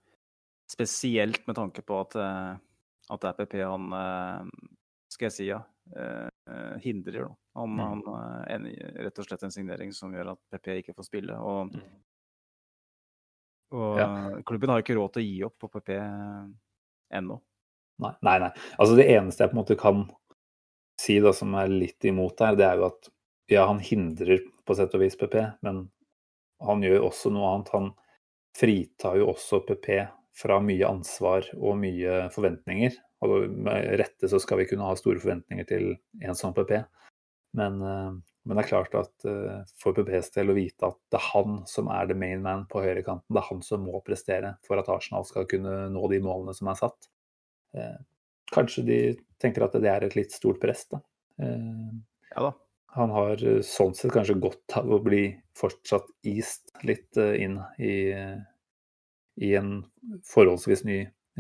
[0.72, 3.87] spesielt med tanke på at, at det er PP han
[5.12, 5.61] skal jeg si, ja,
[6.82, 7.28] hindrer.
[7.54, 8.02] Han, Mm.
[8.08, 11.37] han er rett og slett en signering som gjør at PP ikke får spille.
[11.38, 11.82] Og, Mm.
[13.72, 14.08] Og Ja.
[14.46, 15.90] klubben har ikke råd til å gi opp på PP
[17.12, 17.40] ennå.
[18.02, 18.50] Nei, nei, nei.
[18.78, 20.04] Altså det eneste jeg på en måte kan
[21.00, 23.08] si da, som er litt imot her, det er jo at
[23.52, 25.35] ja, han hindrer på sett og vis PP,
[25.66, 25.85] men
[26.62, 27.72] han gjør også noe annet.
[27.74, 27.90] Han
[28.56, 29.88] fritar jo også PP
[30.38, 32.94] fra mye ansvar og mye forventninger.
[33.22, 35.90] Og med rette så skal vi kunne ha store forventninger til
[36.22, 36.78] en sånn PP.
[37.52, 38.12] Men, eh,
[38.44, 41.60] men det er klart at eh, for PPs del å vite at det er han
[41.68, 44.88] som er the main man på høyrekanten, det er han som må prestere for at
[44.92, 47.12] Arsenal skal kunne nå de målene som er satt.
[47.76, 48.00] Eh,
[48.52, 48.98] Kanskje de
[49.40, 50.98] tenker at det er et litt stort press, da.
[51.40, 52.50] Ja da.
[52.92, 55.22] Han har sånn sett kanskje godt av å bli
[55.56, 58.12] fortsatt east litt inn i,
[59.40, 59.70] i en
[60.28, 60.98] forholdsvis ny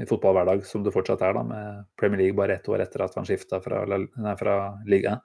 [0.08, 3.28] fotballhverdag, som det fortsatt er, da, med Premier League bare ett år etter at han
[3.28, 4.56] skifta fra, nei, fra
[4.88, 5.20] ligaen.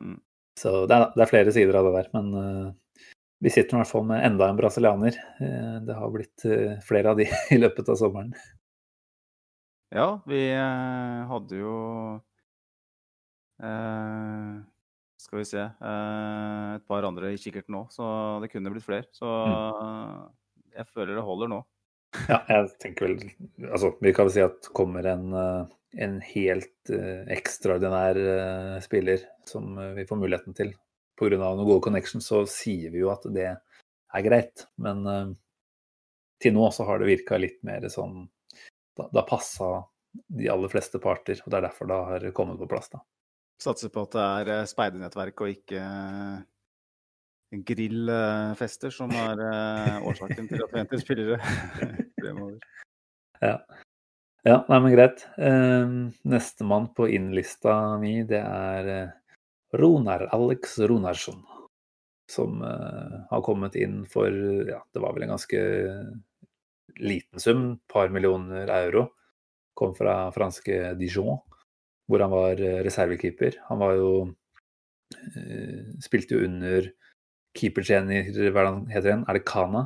[0.00, 0.18] Mm.
[0.56, 3.02] Så det er, det er flere sider av det der, men uh,
[3.44, 5.18] vi sitter i hvert fall med enda en brasilianer.
[5.40, 8.32] Uh, det har blitt uh, flere av de i løpet av sommeren.
[9.94, 10.40] Ja, vi
[11.30, 11.74] hadde jo
[15.22, 18.08] Skal vi se Et par andre i kikkerten nå, så
[18.42, 19.06] det kunne blitt flere.
[19.14, 19.30] Så
[20.74, 21.60] jeg føler det holder nå.
[22.32, 25.74] Ja, jeg tenker vel Altså, vi kan vel si at kommer en, eh,
[26.06, 30.72] en helt uh, ekstraordinær uh, spiller som vi får muligheten til
[31.16, 31.38] pga.
[31.38, 34.66] noen gode connections, så sier vi jo at det er greit.
[34.82, 35.06] Men
[36.42, 38.26] til nå så har det virka litt mer sånn
[38.96, 42.68] Da, da passa de aller fleste parter, og det er derfor det har kommet på
[42.68, 43.02] plass, da.
[43.60, 45.82] Satser på at det er speidernettverk og ikke
[47.50, 49.42] grillfester som er
[50.04, 51.38] årsaken til at vi henter spillere
[52.26, 52.58] fremover.
[54.46, 55.24] Ja, nei, men greit.
[55.42, 55.88] Eh,
[56.30, 59.14] Nestemann på innlista mi, det er eh,
[59.74, 61.40] Ronar Alex Ronarsson.
[62.30, 65.64] Som eh, har kommet inn for ja, det var vel en ganske
[67.02, 69.08] liten sum, par millioner euro.
[69.74, 71.42] Kom fra franske Dijon,
[72.06, 73.62] hvor han var eh, reservekeeper.
[73.70, 74.10] Han var jo
[76.02, 76.88] Spilte jo under
[77.54, 79.20] keepertrener, hva heter han?
[79.30, 79.84] Er det Kana?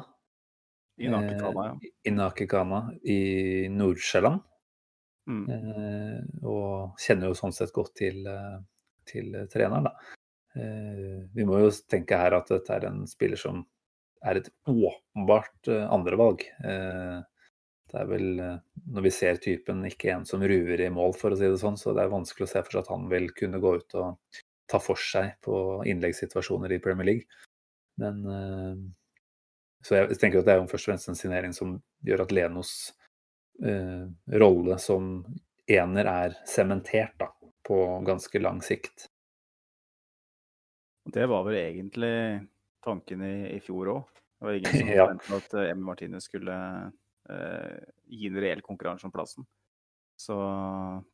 [1.00, 1.90] I Nakekana, ja.
[2.04, 3.18] I Nakekana i
[3.72, 4.42] Nord-Sjælland.
[5.30, 5.44] Mm.
[5.54, 8.58] Eh, og kjenner jo sånn sett godt til, eh,
[9.08, 10.16] til eh, treneren, da.
[10.58, 13.62] Eh, vi må jo tenke her at dette er en spiller som
[14.26, 16.44] er et åpenbart eh, andrevalg.
[16.64, 17.20] Eh,
[17.90, 18.58] det er vel, eh,
[18.94, 21.78] når vi ser typen, ikke en som ruver i mål, for å si det sånn,
[21.80, 24.42] så det er vanskelig å se for seg at han vil kunne gå ut og
[24.70, 27.46] ta for seg på innleggssituasjoner i Premier League.
[28.00, 28.74] Men eh,
[29.84, 32.32] Så jeg tenker at det er jo først og fremst en signering som gjør at
[32.36, 32.72] Lenos
[33.64, 34.04] eh,
[34.42, 35.24] rolle som
[35.70, 37.30] ener er sementert da,
[37.64, 39.06] på ganske lang sikt.
[41.10, 42.14] Det var vel egentlig
[42.84, 44.10] tanken i, i fjor òg.
[44.40, 45.06] Det var ingen som Ja.
[45.06, 46.58] forventet at eh, Emmy Martinez skulle
[47.30, 47.78] eh,
[48.10, 49.46] gi en reell konkurranse om plassen.
[50.20, 50.36] Så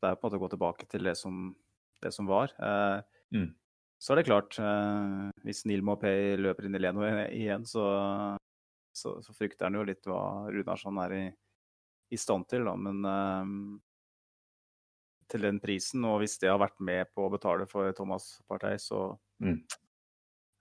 [0.02, 1.52] det er på en måte å gå tilbake til det som,
[2.02, 2.55] det som var.
[2.59, 3.02] Eh,
[3.35, 3.48] Mm.
[3.98, 7.83] Så er det klart, eh, hvis Neil Maupay løper inn i Leno igjen, så,
[8.96, 11.24] så, så frykter han jo litt hva Runarsson er i,
[12.12, 12.74] i stand til, da.
[12.80, 13.52] Men eh,
[15.30, 18.80] til den prisen, og hvis det har vært med på å betale for Thomas Partey,
[18.80, 19.59] så Mm.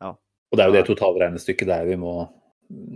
[0.03, 0.09] Ja.
[0.51, 2.15] Og det er jo det totalregnestykket der vi må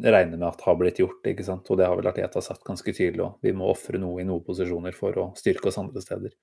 [0.04, 1.68] regne med at har blitt gjort, ikke sant.
[1.70, 3.38] Og det har vel Arteta sagt ganske tydelig òg.
[3.46, 6.34] Vi må ofre noe i noen posisjoner for å styrke oss andre steder.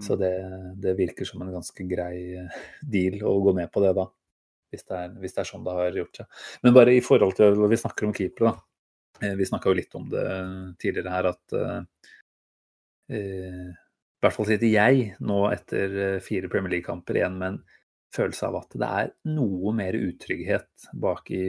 [0.00, 0.32] Så det,
[0.80, 4.06] det virker som en ganske grei eh, deal å gå med på det, da.
[4.70, 6.42] Hvis det er, hvis det er sånn det har gjort seg.
[6.62, 8.66] Men bare i forhold til når vi snakker om keepere, da.
[9.26, 10.26] Eh, Vi snakka jo litt om det
[10.80, 11.80] tidligere her, at eh,
[13.16, 17.60] eh, I hvert fall sitter jeg nå etter eh, fire Premier League-kamper igjen med en
[18.14, 21.44] følelse av at det er noe mer utrygghet bak i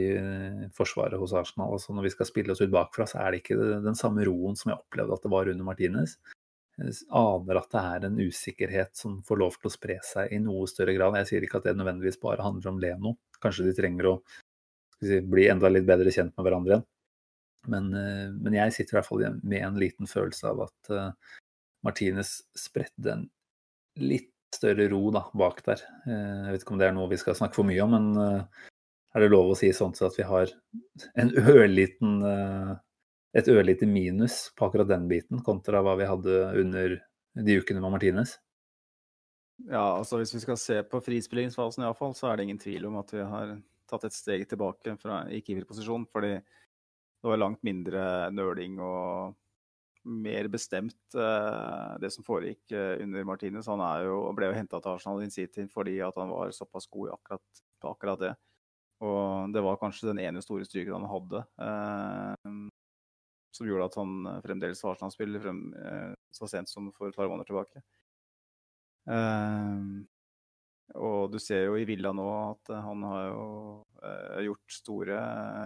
[0.76, 1.72] forsvaret hos Arsenal.
[1.74, 4.54] Altså når vi skal spille oss ut bakfra, så er det ikke den samme roen
[4.58, 6.18] som jeg opplevde at det var under Martinez.
[6.80, 10.64] Aner at det er en usikkerhet som får lov til å spre seg i noe
[10.70, 11.18] større grad.
[11.20, 13.12] Jeg sier ikke at det nødvendigvis bare handler om Leno.
[13.42, 14.14] Kanskje de trenger å
[15.02, 16.88] si, bli enda litt bedre kjent med hverandre igjen.
[17.70, 21.36] Men, eh, men jeg sitter i hvert fall med en liten følelse av at uh,
[21.86, 23.28] Martinez spredde en
[24.02, 25.84] litt større ro da, bak der.
[26.08, 28.08] Uh, Jeg vet ikke om det er noe vi skal snakke for mye om, men
[28.18, 28.66] uh,
[29.14, 30.50] er det lov å si sånn at vi har
[31.20, 32.18] en ørliten,
[33.32, 36.96] et ørlite minus på akkurat den biten, kontra hva vi hadde under
[37.40, 38.36] de ukene med Martinez?
[39.68, 42.98] Ja, altså hvis vi skal se på frispillingsfasen iallfall, så er det ingen tvil om
[43.00, 43.54] at vi har
[43.88, 46.08] tatt et steg tilbake fra, i keeperposisjon.
[46.12, 49.36] Fordi det var langt mindre nøling og
[50.02, 53.68] mer bestemt eh, det som foregikk eh, under Martinez.
[53.70, 57.62] Han jo, ble jo henta til Arsenal in City fordi han var såpass god akkurat,
[57.78, 58.32] på akkurat det.
[59.02, 61.44] Og det var kanskje den ene store stryken han hadde.
[61.62, 62.58] Eh,
[63.52, 67.28] som gjorde at han fremdeles var Arsenal-spiller frem, eh, så sent som for et par
[67.30, 67.84] måneder tilbake.
[69.02, 70.02] Uh,
[71.00, 73.44] og du ser jo i Villa nå at eh, han har jo
[74.02, 75.20] uh, gjort store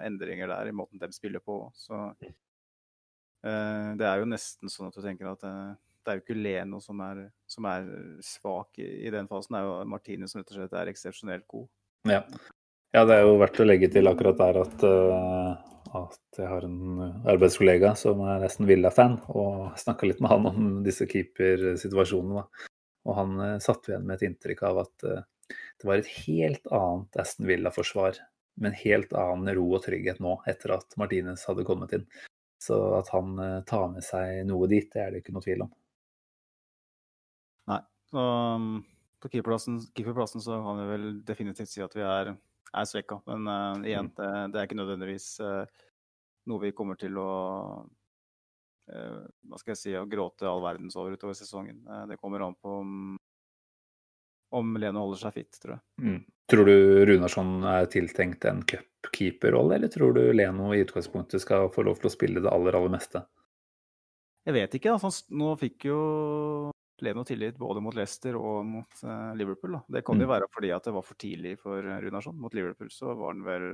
[0.06, 1.58] endringer der i måten de spiller på.
[1.74, 5.74] Så uh, det er jo nesten sånn at du tenker at eh,
[6.06, 7.88] det er jo ikke Leno som er, som er
[8.22, 11.46] svak i, i den fasen, det er jo Martine som rett og slett er eksepsjonelt
[11.50, 11.66] god.
[12.06, 12.20] Ja.
[12.94, 16.64] ja, det er jo verdt å legge til akkurat der at, eh, at jeg har
[16.66, 22.46] en arbeidskollega som er nesten Villa-fan, og snakka litt med han om disse keepersituasjonene.
[23.06, 25.26] Og han eh, satt igjen med et inntrykk av at eh,
[25.80, 28.18] det var et helt annet Aston Villa-forsvar,
[28.56, 32.06] med en helt annen ro og trygghet nå, etter at Martinez hadde kommet inn.
[32.62, 35.66] Så at han eh, tar med seg noe dit, det er det ikke noe tvil
[35.66, 35.72] om.
[37.70, 37.82] Nei.
[38.10, 38.22] Så
[38.56, 38.70] um,
[39.22, 42.32] på keeperplassen, keeperplassen så kan vi vel definitivt si at vi er,
[42.72, 43.20] er svekka.
[43.26, 45.84] Men uh, igjen, det, det er ikke nødvendigvis uh,
[46.50, 47.30] noe vi kommer til å
[47.84, 51.82] uh, hva skal jeg si, å gråte all verdens over utover sesongen.
[52.10, 52.92] Det kommer an på om,
[54.56, 55.84] om Leno holder seg fit, tror jeg.
[56.02, 56.20] Mm.
[56.46, 56.76] Tror du
[57.08, 62.10] Runarsson er tiltenkt en cupkeeperrolle, eller tror du Leno i utgangspunktet skal få lov til
[62.10, 63.24] å spille det aller, aller meste?
[64.46, 64.94] Jeg vet ikke.
[64.94, 66.00] altså Nå fikk jo
[67.04, 69.72] Leno tillit både mot Leicester og mot uh, Liverpool.
[69.76, 69.80] Da.
[69.98, 70.32] Det kan jo Mm.
[70.32, 72.38] være fordi at det var for tidlig for eh, Runarsson.
[72.40, 73.66] Mot Liverpool så var han vel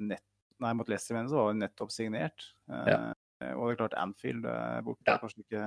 [0.00, 0.22] nett...
[0.62, 2.48] Nei, mot Leicester mener så var han nettopp signert.
[2.70, 2.98] Uh, Ja.
[3.58, 5.04] Og det er klart Anfield er borte.
[5.10, 5.18] Ja.
[5.20, 5.64] Kanskje ikke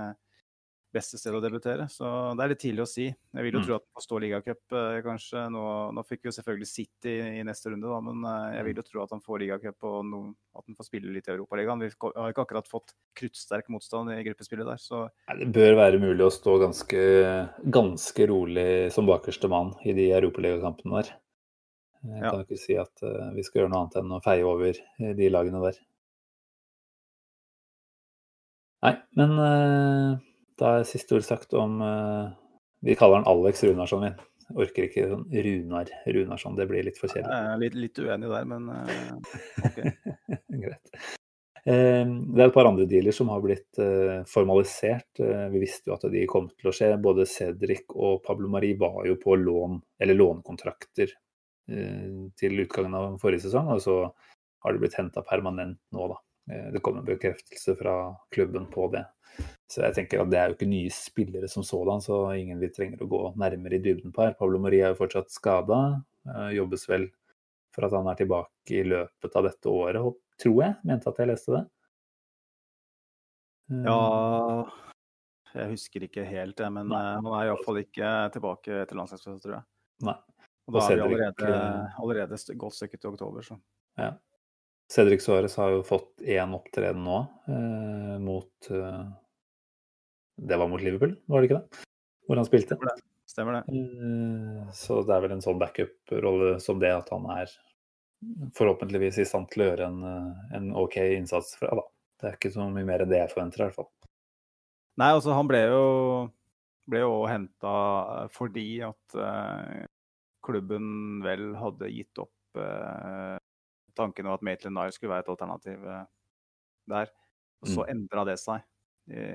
[0.94, 1.86] beste sted å debutere.
[1.92, 3.06] Så det er litt tidlig å si.
[3.08, 3.66] Jeg vil jo Mm.
[3.68, 5.44] tro at han får stå ligacup, eh, kanskje.
[5.52, 8.66] Nå, nå fikk jo selvfølgelig City i neste runde, da, men eh, jeg Mm.
[8.66, 11.36] vil jo tro at han får ligacup og no, at han får spille litt i
[11.36, 11.80] Europaligaen.
[11.80, 16.00] Vi har ikke akkurat fått kruttsterk motstand i gruppespillet der, så Nei, Det bør være
[16.00, 21.14] mulig å stå ganske, ganske rolig som bakerste mann i de europaligakampene der.
[22.06, 22.32] Jeg Ja.
[22.32, 25.30] kan ikke si at eh, vi skal gjøre noe annet enn å feie over de
[25.30, 25.78] lagene der.
[28.84, 30.22] Nei, men
[30.60, 32.32] da er siste ord sagt om eh,
[32.86, 34.12] Vi kaller han Alex Runarsson, vi.
[34.56, 37.36] Orker ikke sånn Runar Runarsson, det blir litt for kjedelig.
[37.36, 39.16] jeg er litt, litt uenig der, men eh,
[39.68, 39.80] OK.
[40.64, 40.94] Greit.
[41.68, 45.20] Eh, Det er et par andre dealer som har blitt eh, formalisert.
[45.52, 46.94] Vi visste jo at de kom til å skje.
[47.04, 53.20] Både Cedric og Pablo Marie var jo på lån, eller lånekontrakter eh, til utgangen av
[53.20, 53.98] forrige sesong, og så
[54.64, 56.22] har de blitt henta permanent nå, da.
[56.48, 57.94] Det kom en bekreftelse fra
[58.32, 59.02] klubben på det.
[59.68, 62.70] Så jeg tenker at det er jo ikke nye spillere som sådan, så ingen vi
[62.72, 64.36] trenger å gå nærmere i dybden på her.
[64.40, 65.80] Pablo Mori er jo fortsatt skada.
[66.56, 67.10] Jobbes vel
[67.76, 70.78] for at han er tilbake i løpet av dette året, tror jeg.
[70.88, 71.64] Mente at jeg leste det.
[73.72, 74.00] Eh, Ja
[75.58, 77.02] Jeg husker ikke helt, jeg, men Nei.
[77.02, 79.66] eh, han er iallfall ikke tilbake til landslagspausen, tror jeg.
[80.06, 80.16] Nei.
[80.68, 83.60] Og da er vi allerede, eh, allerede godt stykket til oktober, så
[83.98, 84.12] Ja.
[84.90, 87.18] Cedric Suárez har jo fått én opptreden nå,
[87.50, 89.06] eh, mot eh,
[90.38, 91.86] Det var mot Liverpool, var det ikke det?
[92.28, 92.78] Hvor han spilte.
[93.28, 93.64] stemmer det.
[93.76, 97.52] Eh, Så det er vel en sånn backup-rolle som det at han er
[98.58, 101.84] forhåpentligvis i stand til å gjøre en, eh, en OK innsats fra, da.
[102.20, 103.90] Det er ikke så mye mer enn det jeg forventer, i hvert fall.
[104.98, 105.84] Nei, altså han ble jo
[106.90, 109.86] ble jo henta fordi at eh,
[110.46, 113.38] klubben vel hadde gitt opp eh,
[113.98, 116.06] tanken om at Maitland Nye skulle være et alternativ eh,
[116.88, 117.12] der.
[117.62, 117.90] Og så Mm.
[117.92, 118.62] endra det seg
[119.12, 119.26] i,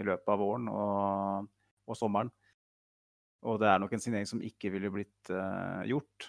[0.00, 1.50] i løpet av våren og,
[1.88, 2.32] og sommeren.
[3.48, 6.28] Og det er nok en signering som ikke ville blitt uh, gjort.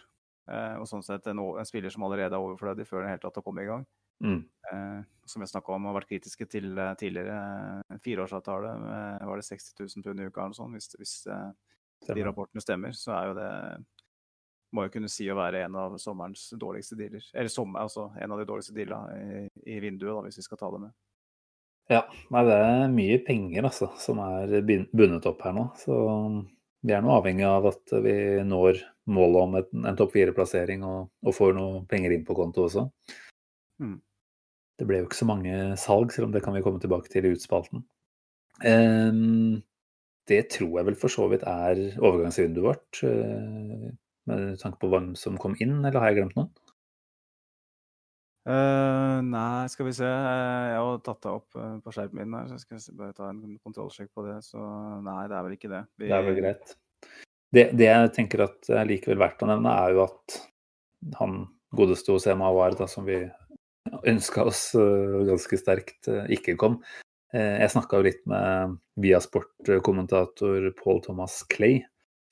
[0.49, 3.37] Uh, og sånn sett en, en spiller som allerede er overflødig før den hele tatt
[3.37, 3.85] har kommet i gang.
[4.23, 4.39] Mm.
[4.71, 7.35] Uh, som jeg snakka om, har vært kritiske til eh, tidligere.
[7.93, 10.75] En fireårsavtale med var det 60 000 pund i uka eller sånt.
[10.75, 11.51] Hvis, hvis eh,
[12.09, 13.51] de rapportene stemmer, så er jo det
[14.73, 17.23] må jo kunne si å være en av sommerens dårligste dealer.
[17.31, 19.43] Eller sommer, altså en av de dårligste dealene i,
[19.75, 20.95] i vinduet, da, hvis vi skal ta det med.
[21.91, 25.65] Ja, nei, det er mye penger altså, som er bundet opp her nå.
[25.81, 25.97] Så
[26.83, 28.15] vi er nå avhengig av at vi
[28.47, 28.79] når
[29.13, 32.87] målet om et, en topp fire-plassering og, og får noe penger inn på konto også.
[33.83, 33.97] Mm.
[34.79, 37.27] Det ble jo ikke så mange salg, selv om det kan vi komme tilbake til
[37.27, 37.83] i utspalten.
[38.63, 39.61] Um,
[40.29, 43.91] det tror jeg vel for så vidt er overgangsvinduet vårt, uh,
[44.31, 46.51] med tanke på hvem som kom inn, eller har jeg glemt noen?
[48.43, 50.07] Eh, nei, skal vi se.
[50.07, 53.15] Eh, Jeg har tatt det opp eh, på skjermen min her, så jeg skal bare
[53.15, 54.39] ta en kontrollsjekk på det.
[54.43, 54.59] Så
[55.03, 55.83] nei, det er vel ikke det.
[55.95, 56.73] Vi, Det er vel greit.
[57.53, 60.37] Det, det jeg tenker at er likevel verdt å nevne, er jo at
[61.19, 61.43] han
[61.77, 63.21] godeste Osema Awar, da, som vi
[64.09, 66.79] ønska oss ganske sterkt, ikke kom.
[67.33, 71.81] Jeg snakka jo litt med Viasport-kommentator Paul Thomas Clay,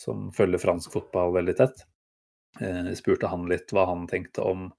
[0.02, 1.84] som følger fransk fotball veldig tett.
[2.62, 4.70] Jeg spurte han litt hva han tenkte om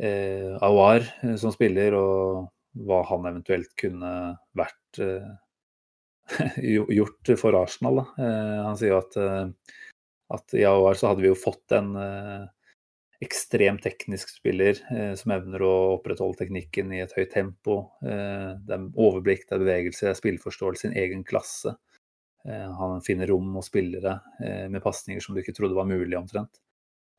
[0.00, 2.50] eh, Awar eh, som spiller, og
[2.84, 4.12] hva han eventuelt kunne
[4.58, 5.32] vært eh,
[6.98, 8.02] gjort for Arsenal.
[8.18, 9.78] Eh, Han sier jo at, eh,
[10.34, 12.44] at i Awar så hadde vi jo fått en eh,
[13.24, 14.76] ekstremt teknisk spiller
[15.16, 17.76] som evner å opprettholde teknikken i et høyt tempo.
[18.02, 21.72] Det er overblikk, det er bevegelse, det er spillforståelse sin egen klasse.
[22.44, 24.18] Han finner rom og spillere
[24.68, 26.60] med pasninger som du ikke trodde var mulig, omtrent.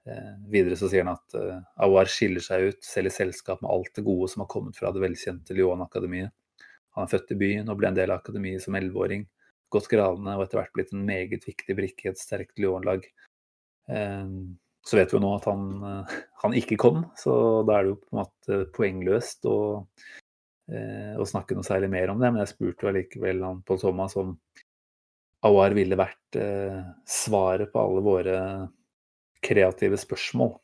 [0.06, 3.72] Eh, videre så sier han at eh, Awar skiller seg ut, selv i selskap med
[3.74, 6.34] alt det gode som har kommet fra det velkjente Lyon-akademiet.
[6.96, 9.26] Han er født i byen og ble en del av akademiet som elleveåring.
[9.74, 13.08] Gått gradene og etter hvert blitt en meget viktig brikke i et sterkt Lyon-lag.
[13.90, 14.30] Eh,
[14.86, 15.64] så vet vi jo nå at han,
[16.44, 19.58] han ikke kom, så da er det jo på en måte poengløst å,
[21.18, 22.30] å snakke noe særlig mer om det.
[22.30, 24.36] Men jeg spurte jo allikevel han Pål Thomas om
[25.50, 26.38] Awar ville vært
[27.10, 28.38] svaret på alle våre
[29.46, 30.56] kreative spørsmål.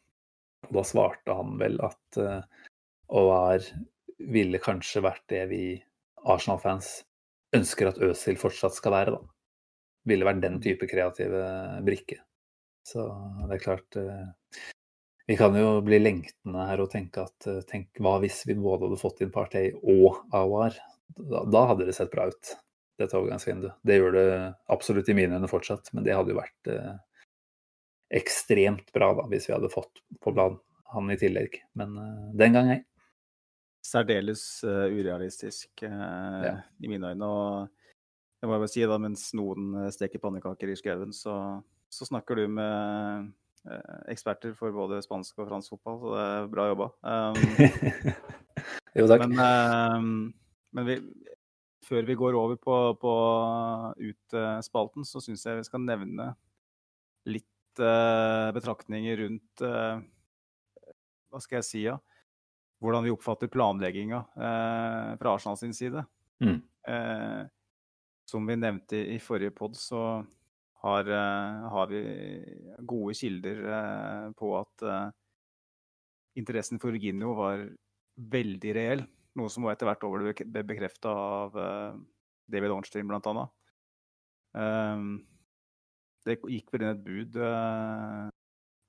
[0.68, 2.20] Og da svarte han vel at
[3.12, 3.66] Awar
[4.30, 5.64] ville kanskje vært det vi
[6.30, 7.02] Arsenal-fans
[7.56, 9.22] ønsker at Øzil fortsatt skal være, da.
[10.10, 11.42] Ville vært den type kreative
[11.86, 12.22] brikke.
[12.88, 13.04] Så
[13.46, 14.30] det er klart uh,
[15.30, 18.88] Vi kan jo bli lengtende her og tenke at uh, tenk hva hvis vi både
[18.88, 20.80] hadde fått inn Partey og Awar?
[21.12, 22.56] Da, da hadde det sett bra ut,
[22.98, 23.78] dette overgangsvinduet.
[23.86, 24.28] Det gjør det
[24.74, 26.72] absolutt i mine øyne fortsatt, men det hadde jo vært
[28.12, 30.58] ekstremt bra da, hvis vi hadde fått på blad
[30.92, 31.62] han i tillegg.
[31.80, 32.80] Men eh, den gang ei.
[33.82, 36.56] Særdeles uh, urealistisk uh, Ja.
[36.84, 37.26] i mine øyne.
[37.26, 41.36] Og jeg må bare si da, mens noen steker pannekaker i skauen, så,
[41.90, 43.32] så snakker du med
[43.70, 46.88] uh, eksperter for både spansk og fransk fotball, så det er bra jobba.
[47.02, 47.42] Um,
[48.98, 49.26] jo, takk.
[49.26, 49.98] Men, eh,
[50.78, 50.98] men vi,
[51.86, 53.16] før vi går over på, på
[54.10, 56.32] ut-spalten, så syns jeg vi skal nevne
[57.30, 57.48] litt
[57.80, 60.02] eh, betraktninger rundt uh,
[61.32, 61.96] Hva skal jeg si, ja?
[62.82, 66.04] Hvordan vi oppfatter planlegginga uh, fra Arsenal sin side.
[66.42, 66.60] Mm.
[66.88, 67.42] Eh,
[68.26, 70.26] som vi nevnte i, i forrige pod, så
[70.82, 72.02] har, eh, har vi
[72.80, 75.10] gode kilder eh, på at eh,
[76.42, 77.68] interessen for Virginio var
[78.32, 79.04] veldig reell.
[79.38, 82.00] Noe som etter hvert ble bekrefta av eh,
[82.52, 83.54] David Ornstein, blant annet.
[84.58, 85.12] Ehm,
[86.28, 88.38] det gikk vel inn et bud et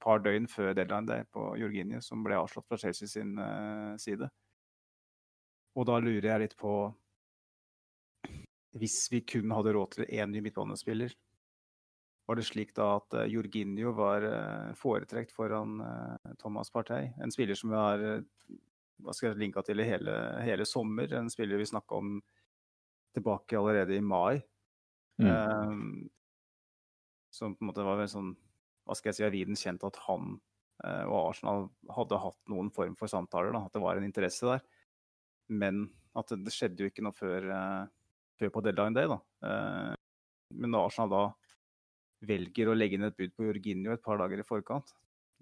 [0.02, 4.28] par døgn før deadline der på Jorginho, som ble avslått fra Chelsea sin eh, side.
[5.78, 6.72] Og da lurer jeg litt på
[8.76, 11.12] Hvis vi kun hadde råd til én ny midtbanespiller,
[12.28, 14.24] var det slik da at uh, Jorginho var
[14.78, 17.10] foretrekt foran eh, Thomas Partey?
[17.20, 18.22] En spiller som vi har eh,
[19.02, 20.14] hva skal jeg linka til i hele,
[20.46, 21.12] hele sommer.
[21.18, 22.14] En spiller vi snakka om
[23.12, 24.40] tilbake allerede i mai.
[25.20, 25.28] Mm.
[25.28, 25.82] Ehm,
[27.32, 28.34] som på en måte var sånn
[28.82, 30.32] Hva skal jeg si, aviden viden kjent at han
[30.82, 33.54] eh, og Arsenal hadde hatt noen form for samtaler.
[33.54, 34.64] Da, at det var en interesse der.
[35.54, 35.84] Men
[36.18, 37.84] at det, skjedde jo ikke noe før, eh,
[38.40, 39.06] før på deadline day.
[39.06, 39.20] Da.
[39.46, 39.92] Eh,
[40.58, 41.22] men når Arsenal da
[42.26, 44.90] velger å legge inn et bud på Jorginho et par dager i forkant,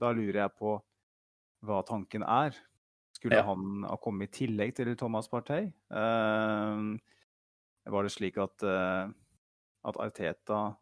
[0.00, 0.76] da lurer jeg på
[1.64, 2.52] hva tanken er.
[3.16, 3.48] Skulle Ja.
[3.48, 5.72] han ha kommet i tillegg til Thomas Partey?
[5.90, 6.84] Eh,
[7.90, 9.08] var det slik at, uh,
[9.84, 10.76] at Arteta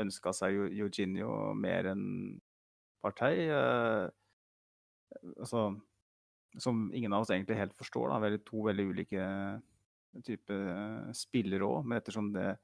[0.00, 2.04] ønska seg Eugenio mer enn
[3.04, 3.48] Partey?
[3.48, 4.08] Uh,
[5.38, 5.66] altså,
[6.60, 8.10] som ingen av oss egentlig helt forstår.
[8.12, 8.20] Da.
[8.24, 9.28] Veldig, to veldig ulike
[10.24, 11.88] typer spillere òg.
[11.88, 12.54] Men ettersom det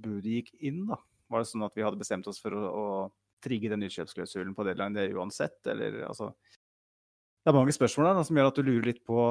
[0.00, 2.86] budet gikk inn, da, var det sånn at vi hadde bestemt oss for å, å
[3.44, 8.24] trigge den utkjøpsklausulen på deadline det uansett, eller altså Det er mange spørsmål der da,
[8.26, 9.26] som gjør at du lurer litt på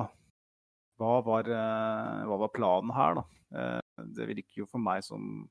[0.97, 3.25] hva var, uh, hva var planen her, da.
[4.15, 5.45] Det virker jo for meg som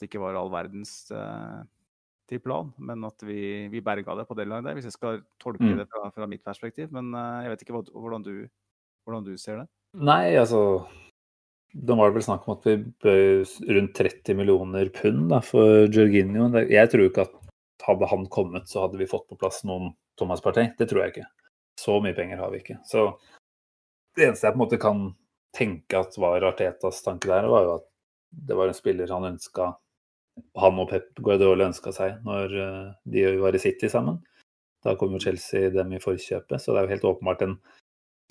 [0.00, 1.62] det ikke var all verdens uh,
[2.30, 5.64] til plan, men at vi, vi berga det på deadline der, hvis jeg skal tolke
[5.64, 5.78] mm.
[5.82, 6.88] det fra, fra, mitt perspektiv.
[6.94, 8.46] Men jeg vet ikke hvordan, du,
[9.04, 9.66] hvordan, du, ser det?
[10.00, 10.86] Nei, altså
[11.74, 15.84] Da var det vel snakk om at vi bød rundt 30 millioner pund da, for
[15.92, 16.48] Jorginho.
[16.64, 17.36] Jeg tror ikke at
[17.84, 20.72] hadde han kommet, så hadde vi fått på plass noen Thomas Partey.
[20.78, 21.28] Det tror jeg ikke.
[21.80, 22.78] Så mye penger har vi ikke.
[22.86, 23.10] Så
[24.16, 25.06] det eneste jeg på en måte kan
[25.54, 27.88] tenke at var Artetas tanke der, var jo at
[28.34, 29.74] det var en spiller han ønska
[30.58, 34.20] han og Pep Guardiola ønska seg når eh, de var i City sammen.
[34.84, 37.58] Da kom jo Chelsea dem i forkjøpet, så det er jo helt åpenbart en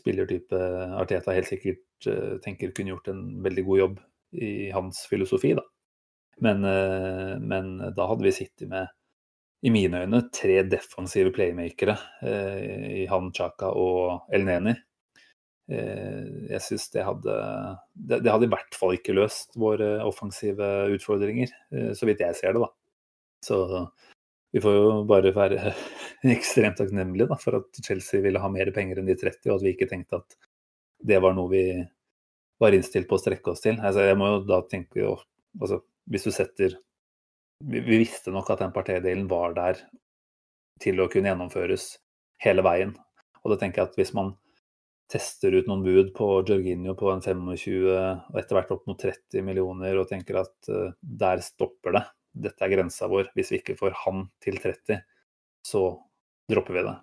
[0.04, 0.60] spillertype
[1.00, 3.96] Arteta helt sikkert uh, tenker kunne gjort en veldig god jobb
[4.36, 5.64] i hans filosofi, da.
[6.44, 8.92] Men, uh, men da hadde vi sittet med
[9.64, 14.74] i mine øyne tre defensive playmakere eh, i han Chaka og El Neni.
[15.72, 17.34] Eh, jeg syns det hadde
[17.96, 22.36] det, det, hadde i hvert fall ikke løst våre offensive utfordringer, eh, så vidt jeg
[22.40, 22.72] ser det, da.
[23.44, 23.60] Så
[24.54, 25.74] vi får jo bare være
[26.36, 29.66] ekstremt takknemlige da, for at Chelsea ville ha mer penger enn de 30, og at
[29.66, 30.38] vi ikke tenkte at
[31.04, 31.66] det var noe vi
[32.62, 33.80] var innstilt på å strekke oss til.
[33.80, 36.78] Altså, jeg må jo da tenke altså, Hvis du setter
[37.64, 39.80] vi, vi visste nok at den partidelen var der
[40.84, 41.94] til å kunne gjennomføres
[42.44, 42.94] hele veien.
[43.44, 44.34] Og da tenker jeg at hvis man
[45.14, 49.46] tester ut noen bud på Jorginho på en 25 og etter hvert opp mot 30
[49.46, 52.04] millioner og tenker at uh, der stopper det,
[52.48, 55.04] dette er grensa vår, hvis vi ikke får han til 30,
[55.68, 55.84] så
[56.50, 56.96] dropper vi det.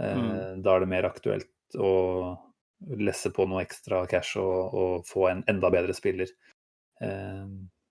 [0.00, 0.30] Uh, mm.
[0.64, 1.92] Da er det mer aktuelt å
[2.96, 6.32] lesse på noe ekstra cash og, og få en enda bedre spiller.
[7.02, 7.44] Uh,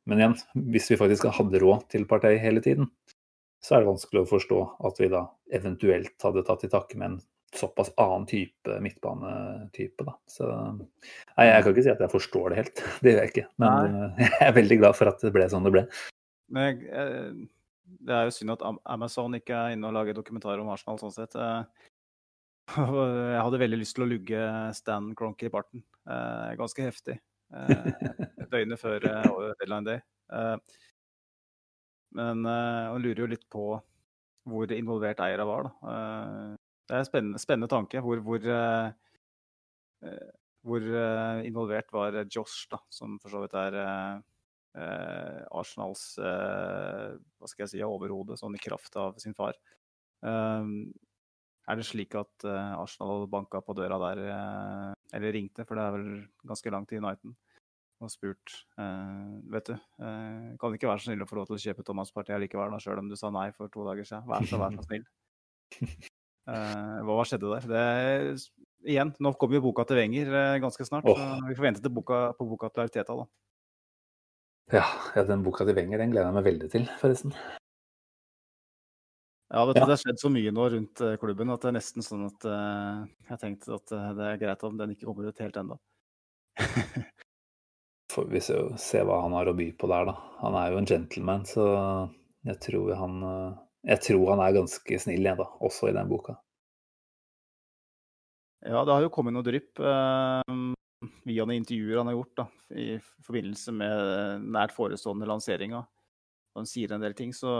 [0.07, 0.37] men igjen,
[0.71, 2.89] hvis vi faktisk hadde råd til Partey hele tiden,
[3.63, 7.09] så er det vanskelig å forstå at vi da eventuelt hadde tatt i takke med
[7.09, 7.17] en
[7.59, 10.05] såpass annen type midtbanetype.
[10.07, 10.15] Da.
[10.29, 13.45] Så nei, jeg kan ikke si at jeg forstår det helt, det gjør jeg ikke.
[13.63, 14.15] Men nei.
[14.25, 15.85] jeg er veldig glad for at det ble sånn det ble.
[16.53, 17.29] Men jeg,
[18.07, 21.15] det er jo synd at Amazon ikke er inne og lager dokumentar om Arsenal sånn
[21.15, 21.35] sett.
[21.35, 21.87] Eh,
[22.77, 24.43] jeg hadde veldig lyst til å lugge
[24.75, 25.83] Stan Cronky i barten.
[26.07, 27.19] Eh, ganske heftig.
[28.51, 30.01] døgnet før deadline day.
[32.17, 33.69] Men han lurer jo litt på
[34.47, 35.69] hvor involvert eierne var.
[35.69, 36.07] Da.
[36.87, 38.01] Det er en spennende, spennende tanke.
[38.03, 38.47] Hvor, hvor,
[40.67, 40.85] hvor,
[41.47, 43.77] involvert var Josh, da, som for så vidt er
[45.51, 49.57] Arsenals hva skal jeg si, overhode, sånn i kraft av sin far.
[50.23, 54.23] Er det slik at Arsenal banka på døra der,
[55.17, 56.09] eller ringte, for det er vel
[56.47, 57.35] ganske langt til Uniten?
[58.03, 61.49] og spurt uh, vet du, uh, kan det ikke være så snill å få lov
[61.49, 64.05] til å kjøpe Thomas Partiet likevel, da, sjøl om du sa nei for to dager
[64.07, 64.27] siden?
[64.29, 65.07] Vær så, vær så snill.
[66.47, 67.67] Uh, hva skjedde der?
[67.71, 68.37] Det,
[68.87, 70.31] igjen, nå kommer jo boka til Wenger
[70.63, 71.07] ganske snart.
[71.09, 71.19] Oh.
[71.19, 73.27] så Vi får vente boka, på boka til Arteta, da.
[74.79, 74.85] Ja,
[75.15, 77.35] ja, den boka til Wenger den gleder jeg meg veldig til, forresten.
[79.47, 79.85] Ja, vet du, ja.
[79.85, 83.37] det har skjedd så mye nå rundt klubben at det er nesten sånn at jeg
[83.39, 85.79] tenkte tenkt at det er greit om den ikke kommer ut helt ennå.
[88.17, 90.15] får vi se, se, hva han har å by på der, da.
[90.41, 91.65] Han er jo en gentleman, så
[92.47, 93.19] jeg tror han,
[93.87, 95.47] jeg tror han er ganske snill, jeg, da.
[95.63, 96.35] Også i den boka.
[98.67, 100.55] Ja, det har jo kommet noe drypp eh,
[101.29, 102.87] via noen intervjuer han har gjort da, i
[103.23, 105.85] forbindelse med nært forestående lanseringa.
[106.57, 107.51] Han sier en del ting, så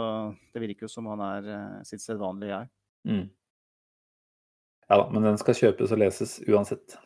[0.52, 2.70] det virker jo som han er eh, sitt sedvanlige jeg.
[3.08, 3.26] Mm.
[4.88, 6.98] Ja da, men den skal kjøpes og leses uansett.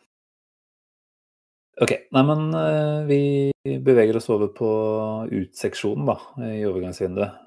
[1.83, 4.69] Ok, nei, men eh, vi beveger oss over på
[5.31, 6.17] utseksjonen da,
[6.49, 7.39] i overgangsvinduet.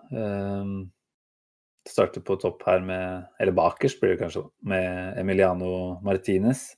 [1.86, 6.74] Uh, starter på topp her med, eller bakerst blir det kanskje, med Emiliano Martinez.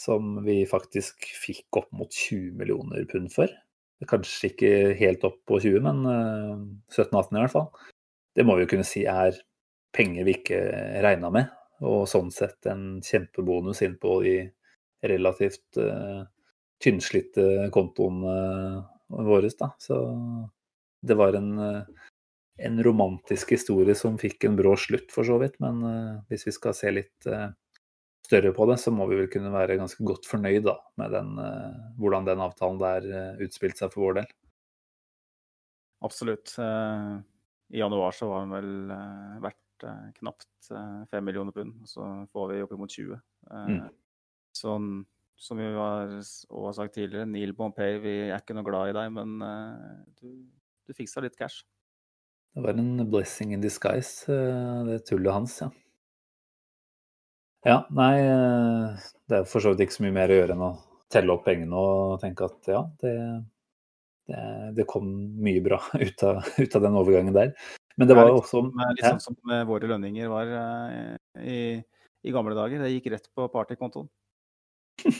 [0.00, 3.48] Som vi faktisk fikk opp mot 20 millioner pund for.
[4.10, 7.68] Kanskje ikke helt opp på 20, men uh, eh, 17-18 i hvert fall.
[8.34, 9.38] Det må vi jo kunne si er
[9.94, 10.58] penger vi ikke
[11.04, 11.52] regna med,
[11.86, 14.34] og sånn sett en kjempebonus inn på de
[15.06, 16.26] relativt uh,
[16.82, 18.34] tynnslitte kontoene
[19.08, 19.52] våre.
[19.56, 19.70] Da.
[19.78, 19.96] Så
[21.06, 21.54] det var en,
[22.56, 25.58] en, romantisk historie som fikk en brå slutt, for så vidt.
[25.62, 27.50] Men uh, hvis vi skal se litt uh,
[28.26, 31.34] større på det, så må vi vel kunne være ganske godt fornøyd da, med den,
[31.40, 34.32] uh, hvordan den avtalen der utspilte seg for vår del.
[36.04, 36.50] Absolutt.
[36.60, 38.90] I januar så var den vel
[39.40, 39.86] verdt
[40.18, 40.68] knapt
[41.08, 43.22] fem millioner pund, og så får vi oppimot 20.
[43.48, 43.78] Mm.
[44.52, 44.90] Sånn
[45.40, 49.16] som vi har, har sagt tidligere, Neil Bompay, vi er ikke noe glad i deg,
[49.16, 49.32] men
[50.20, 50.28] du,
[50.84, 51.64] du fiksa litt cash.
[52.54, 54.30] Det var en blessing in disguise,
[54.86, 55.70] det tullet hans, ja.
[57.64, 58.20] Ja, nei,
[59.26, 60.74] det er for så vidt ikke så mye mer å gjøre enn å
[61.10, 63.14] telle opp pengene og tenke at ja, det,
[64.28, 64.42] det,
[64.76, 65.08] det kom
[65.42, 67.54] mye bra ut av, ut av, den overgangen der.
[67.96, 69.38] Men det var jo også Litt sånn som
[69.68, 70.50] våre lønninger var
[71.38, 72.82] i, i, gamle dager.
[72.82, 74.10] Det gikk rett på partykontoen.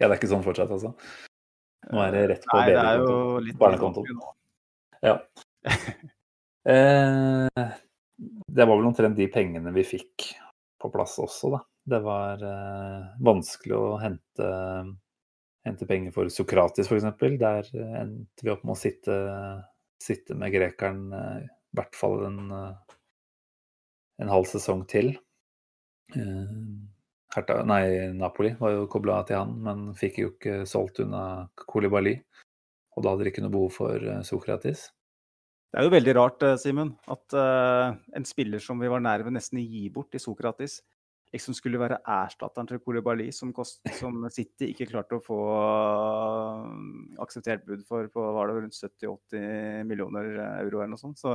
[0.00, 0.94] ja, det er ikke sånn fortsatt, altså?
[1.92, 2.62] Nå er det rett på.
[3.60, 4.24] Barnekontoen.
[5.04, 5.18] Ja.
[6.74, 7.70] eh,
[8.46, 10.28] det var vel omtrent de pengene vi fikk
[10.80, 11.64] på plass også, da.
[11.94, 14.52] Det var eh, vanskelig å hente
[15.64, 17.06] hente penger for Sokratis f.eks.
[17.40, 19.18] Der eh, endte vi opp med å sitte,
[20.02, 22.98] sitte med grekeren eh, i hvert fall en, eh,
[24.22, 25.14] en halv sesong til.
[27.34, 32.14] Herta, nei, Napoli var jo kobla til han, men fikk jo ikke solgt unna Kolibali.
[32.94, 34.84] Og da hadde de ikke noe behov for Sokratis.
[35.74, 39.34] Det er jo veldig rart, Simen, at uh, en spiller som vi var nær ved
[39.34, 40.76] nesten å gi bort i Sokratis,
[41.34, 46.70] liksom skulle være erstatteren til Kolibali, som, kost, som City ikke klarte å få uh,
[47.26, 51.18] akseptert bud for på var det rundt 70-80 millioner euro eller noe sånt.
[51.18, 51.34] Så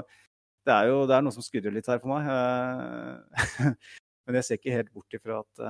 [0.64, 2.32] det er jo det er noe som skurrer litt her for meg.
[2.32, 3.76] Uh,
[4.24, 5.66] men jeg ser ikke helt bort ifra at,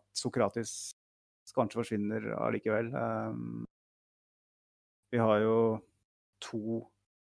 [0.00, 0.78] at Sokratis
[1.52, 2.88] kanskje forsvinner allikevel.
[5.12, 5.58] Vi har jo
[6.40, 6.86] to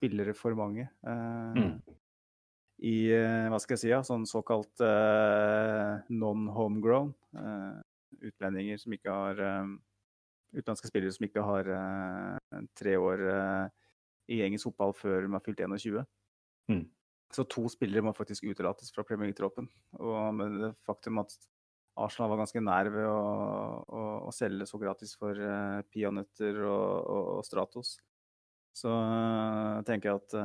[0.06, 0.90] spillere for mange.
[1.06, 1.78] Uh, mm
[2.84, 7.14] i eh, hva skal jeg si, ja, sånn såkalt uh, non-homegrown.
[8.20, 9.40] Utlendinger som ikke har
[10.56, 11.70] Utenlandske spillere som ikke har
[12.80, 13.24] tre år
[14.32, 16.06] i engelsk fotball før de har fylt 21.
[16.72, 16.86] Mm.
[17.36, 19.68] Så to spillere må faktisk utelates fra Premier League-troppen.
[20.00, 21.36] Og med det faktum at
[22.00, 23.20] Arsenal var ganske nær ved å,
[23.88, 27.96] å, å selge så gratis for uh, peanøtter og, og, og, Stratos,
[28.76, 28.92] så
[29.88, 30.36] tenker jeg at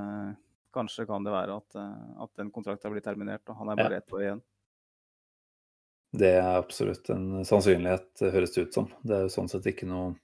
[0.73, 3.81] kanskje kan det være at, uh, at den kontrakten har blitt terminert, og han er
[3.81, 4.03] bare ja.
[4.03, 4.43] ett år igjen.
[6.21, 8.89] Det er absolutt en sannsynlighet, høres det ut som.
[9.07, 10.17] Det er jo sånn sett ikke noe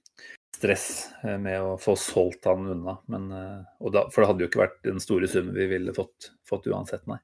[0.57, 0.87] stress
[1.23, 2.97] eh, med å få solgt han unna.
[3.07, 6.33] Men, eh, da, for det hadde jo ikke vært den store summen vi ville fått,
[6.47, 7.21] fått uansett, nei.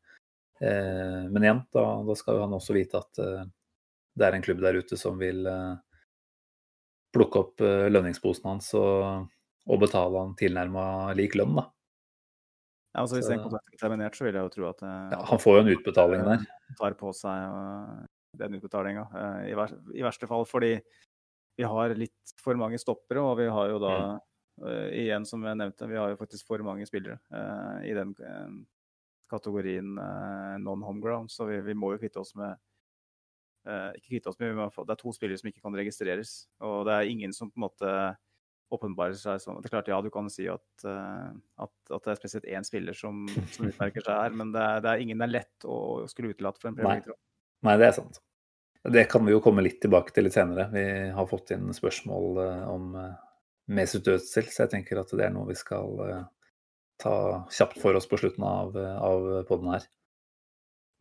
[0.64, 4.78] Men igjen, da, da, skal jo han også vite at det er en klubb der
[4.80, 5.42] ute som vil
[7.12, 9.26] plukke opp lønningsposen hans og,
[9.70, 10.86] og betale han tilnærma
[11.18, 11.70] lik lønn, da.
[12.94, 15.40] Ja, altså Hvis den kontrakten er terminert, så vil jeg jo tro at ja, Han
[15.42, 16.44] får jo en utbetaling der.
[16.78, 17.56] Tar på seg
[18.38, 19.08] den utbetalinga.
[19.16, 19.56] Eh, I,
[19.98, 20.76] I, verste fall fordi
[21.58, 24.22] vi har litt for mange stoppere, og vi har jo da mm.
[24.66, 28.16] uh, igjen som jeg nevnte, vi har jo faktisk for mange spillere uh, i den
[28.18, 28.56] uh,
[29.30, 29.94] kategorien
[30.62, 31.30] non-homeground.
[31.30, 32.54] Så vi, vi, må jo kvitte oss med
[33.96, 36.34] Ikke kvitte oss med, det er to spillere som ikke kan registreres.
[36.62, 37.94] Og det er ingen som på en måte
[38.74, 39.60] åpenbarer seg sånn.
[39.62, 41.32] Det er klart, ja, du kan si at, uh,
[41.64, 44.84] at, at det er spesielt én spiller som, som utmerker seg her, men det er,
[44.84, 45.78] det er, ingen det er lett å
[46.12, 47.18] skulle utelate for en Premier League.
[47.64, 47.76] Nei.
[47.82, 48.22] det er sant.
[48.94, 50.68] Det kan vi jo komme litt tilbake til litt senere.
[50.74, 53.12] Vi har fått inn spørsmål uh, om uh,
[53.74, 56.02] Mesut Özil, så jeg tenker at det er noe vi skal
[57.00, 57.14] ta
[57.52, 59.86] kjapt for oss på slutten av, av poden her.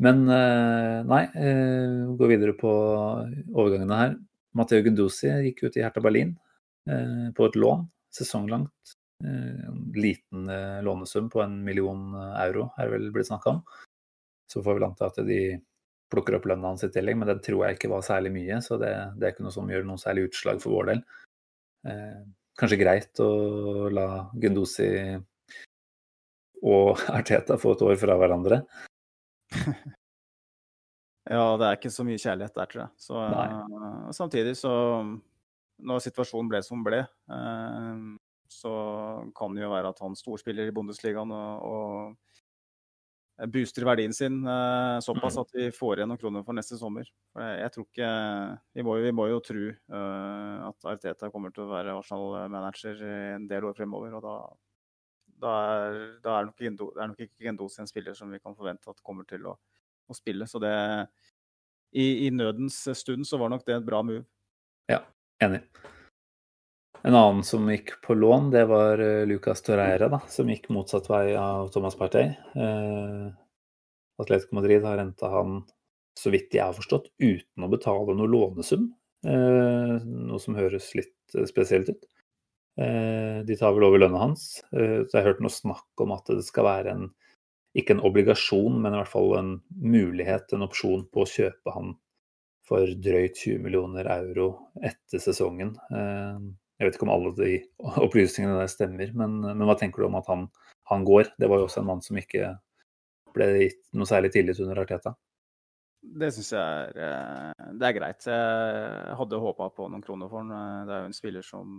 [0.03, 1.21] Men nei,
[2.17, 4.15] gå videre på overgangene her.
[4.57, 6.33] Matteo Gunduzi gikk ut i Hertha Berlin.
[6.91, 8.95] Eh, på et lån, sesonglangt.
[9.25, 13.63] Eh, en liten eh, lånesum på en million euro er det vel blitt snakka om.
[14.53, 15.41] Så får vi anta at de
[16.13, 18.59] plukker opp lønna hans i tillegg, men den tror jeg ikke var særlig mye.
[18.65, 21.05] Så det, det er ikke noe som gjør noe særlig utslag for vår del.
[22.59, 23.31] kanskje greit å
[23.91, 24.09] la
[24.39, 24.91] Gundosi
[26.63, 28.61] og Arteta få et år fra hverandre.
[31.33, 32.93] ja, det er ikke så mye kjærlighet der, tror jeg.
[33.07, 33.25] Så,
[34.21, 34.75] samtidig så
[35.83, 38.05] når situasjonen ble som ble, eh,
[38.53, 38.73] så
[39.37, 44.99] kan det jo være at han storspiller i Bundesligaen og, og booster verdien sin eh,
[45.03, 45.41] såpass mm.
[45.43, 47.09] at vi får igjen noen kroner for neste sommer.
[47.35, 48.11] Jeg tror ikke
[48.77, 53.01] Vi må, vi må jo tro eh, at Arteta kommer til å være Arsenal-manager
[53.39, 54.19] en del år fremover.
[54.19, 54.37] og da
[55.43, 58.55] da er, da er, nok, Gendo, er nok ikke Gendosi en spiller som vi kan
[58.55, 59.57] forvente at kommer til å,
[60.07, 60.47] å spille.
[60.47, 60.73] Så det
[61.93, 64.23] i, i, nødens stund så var nok det et bra move.
[64.91, 65.03] Ja,
[65.43, 65.63] Enig.
[67.03, 71.09] En annen som gikk på lån, det var uh, Lucas Torreira, da, som gikk motsatt
[71.11, 72.31] vei av Thomas Partey.
[72.55, 73.25] Eh,
[74.23, 75.65] Atletico Madrid har henta han
[76.19, 78.91] så vidt jeg har forstått, uten å betale noe lånesum.
[79.27, 82.07] Eh, noe som høres litt eh, spesielt ut.
[82.79, 84.47] Eh, de tar vel over lønna hans.
[84.71, 87.11] Så jeg har hørt noe snakk om at det skal være en
[87.79, 91.95] ikke en obligasjon, men i hvert fall en mulighet, en opsjon på å kjøpe han
[92.69, 94.49] for drøyt 20 millioner euro
[94.85, 95.75] etter sesongen.
[95.91, 97.51] Jeg vet ikke om alle de
[98.07, 100.49] opplysningene der stemmer, men, men hva tenker du om at han,
[100.91, 101.35] han, går?
[101.39, 102.55] Det var jo også en mann som ikke
[103.35, 105.15] ble gitt noe særlig tillit under Arteta.
[106.03, 108.27] Det syns jeg er, eh, det er greit.
[108.27, 110.51] Jeg hadde håpa på noen kroner for han.
[110.89, 111.77] Det er jo en spiller som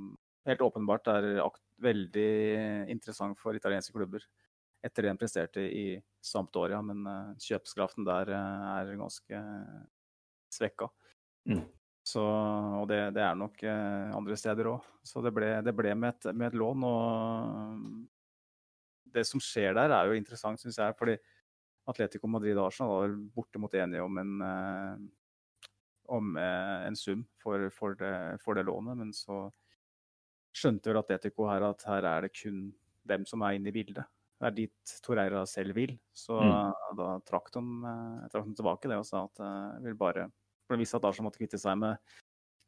[0.48, 1.28] helt åpenbart er
[1.84, 2.32] veldig
[2.92, 4.24] interessant for italienske klubber.
[4.84, 5.86] Etter det han presterte i
[6.24, 9.44] Sampdoria, men eh, kjøpskraften der eh, er ganske
[10.54, 10.90] svekka.
[11.50, 11.64] Mm.
[12.04, 14.88] Så, og det, det, er nok andre steder òg.
[15.08, 16.84] Så det ble, det ble med, et, med, et, lån.
[16.84, 17.00] Og
[19.16, 20.98] det som skjer der, er jo interessant, syns jeg.
[21.00, 21.16] fordi
[21.90, 24.96] Atletico Madrid og Arsenal var bortimot enige om en, eh,
[26.16, 29.46] om eh, en sum for, for, det, for, det, lånet, men så
[30.56, 32.68] skjønte vel Atletico her at her er det kun
[33.10, 34.08] dem som er inne i bildet.
[34.40, 35.96] Det er dit Torreira selv vil.
[36.16, 36.96] Så mm.
[37.00, 40.30] da trakk de, eh, trakk de, tilbake det og sa at jeg vil bare
[40.74, 42.02] For de visste at Arsenal måtte kvitte seg, med,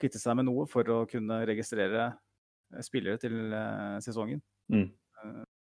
[0.01, 2.11] kvitte seg med noe for å kunne registrere
[2.85, 3.55] spillere til
[4.05, 4.41] sesongen.
[4.69, 4.89] Mm.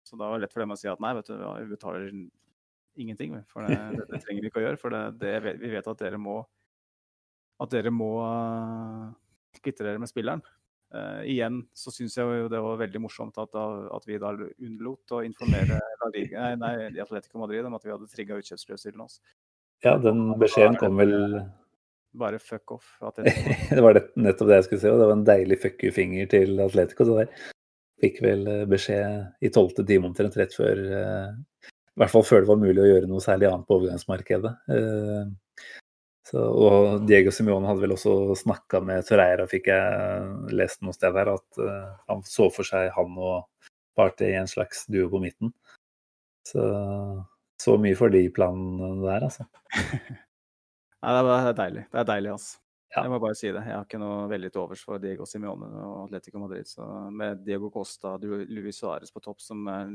[0.07, 2.07] Så da var det lett for dem å si at nei, vet du, vi betaler
[2.99, 3.35] ingenting.
[3.51, 4.79] For det, det, det, trenger vi ikke å gjøre.
[4.81, 6.39] For det, vi vet at dere må
[7.59, 8.13] at dere må
[9.59, 10.43] kvitte dere med spilleren.
[10.89, 15.11] Uh, igjen så syns jeg jo det var veldig morsomt at, at vi da unnlot
[15.13, 15.77] å informere
[16.15, 16.71] nei, nei,
[17.03, 19.19] Atletico Madrid om at vi hadde trigga utkjøpsklausulen oss.
[19.85, 21.13] Ja, den beskjeden kom vel
[22.17, 22.95] Bare fuck off.
[23.69, 26.61] det var nettopp det jeg skulle si, og det var en deilig fuck you-finger til
[26.63, 27.05] Atletico.
[27.05, 27.33] Så der
[28.01, 30.81] fikk vel eh, beskjed i tolvte time omtrent rett før
[31.99, 34.51] i hvert fall før det var mulig å gjøre noe særlig annet på overgangsmarkedet.
[34.71, 35.73] Eh,
[36.29, 41.11] så, og Diego Simione hadde vel også snakka med Torreira, fikk jeg lest noe sted
[41.17, 43.49] der, at uh, han så for seg han og
[43.97, 45.51] Party i en slags duo på midten.
[46.47, 46.63] Så,
[47.59, 49.49] så mye for de planene der, altså.
[50.99, 51.85] Nei, det er deilig.
[51.91, 52.59] Det er deilig, altså.
[52.89, 53.03] Ja.
[53.03, 53.61] Jeg må bare si det.
[53.67, 56.65] Jeg har ikke noe veldig til overs for Diego Simione og Atletico Madrid.
[56.65, 59.91] Så med Diego Costa og Luis Suárez på topp, som er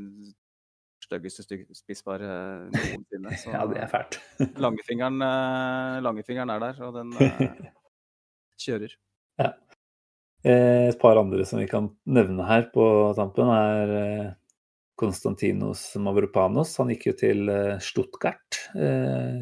[1.03, 1.43] styggeste
[1.75, 2.29] spissbare
[2.71, 3.35] noensinne.
[3.41, 4.19] Så ja, det er fælt.
[4.65, 7.43] langefingeren, eh, langefingeren, er der, og den uh,
[8.63, 8.95] kjører.
[9.43, 9.51] Ja.
[10.45, 12.87] Eh, et par andre som vi kan nevne her på
[13.19, 14.33] tampen, er
[14.95, 16.77] Konstantinos Mavropanos.
[16.79, 18.61] Han gikk jo til Stuttgart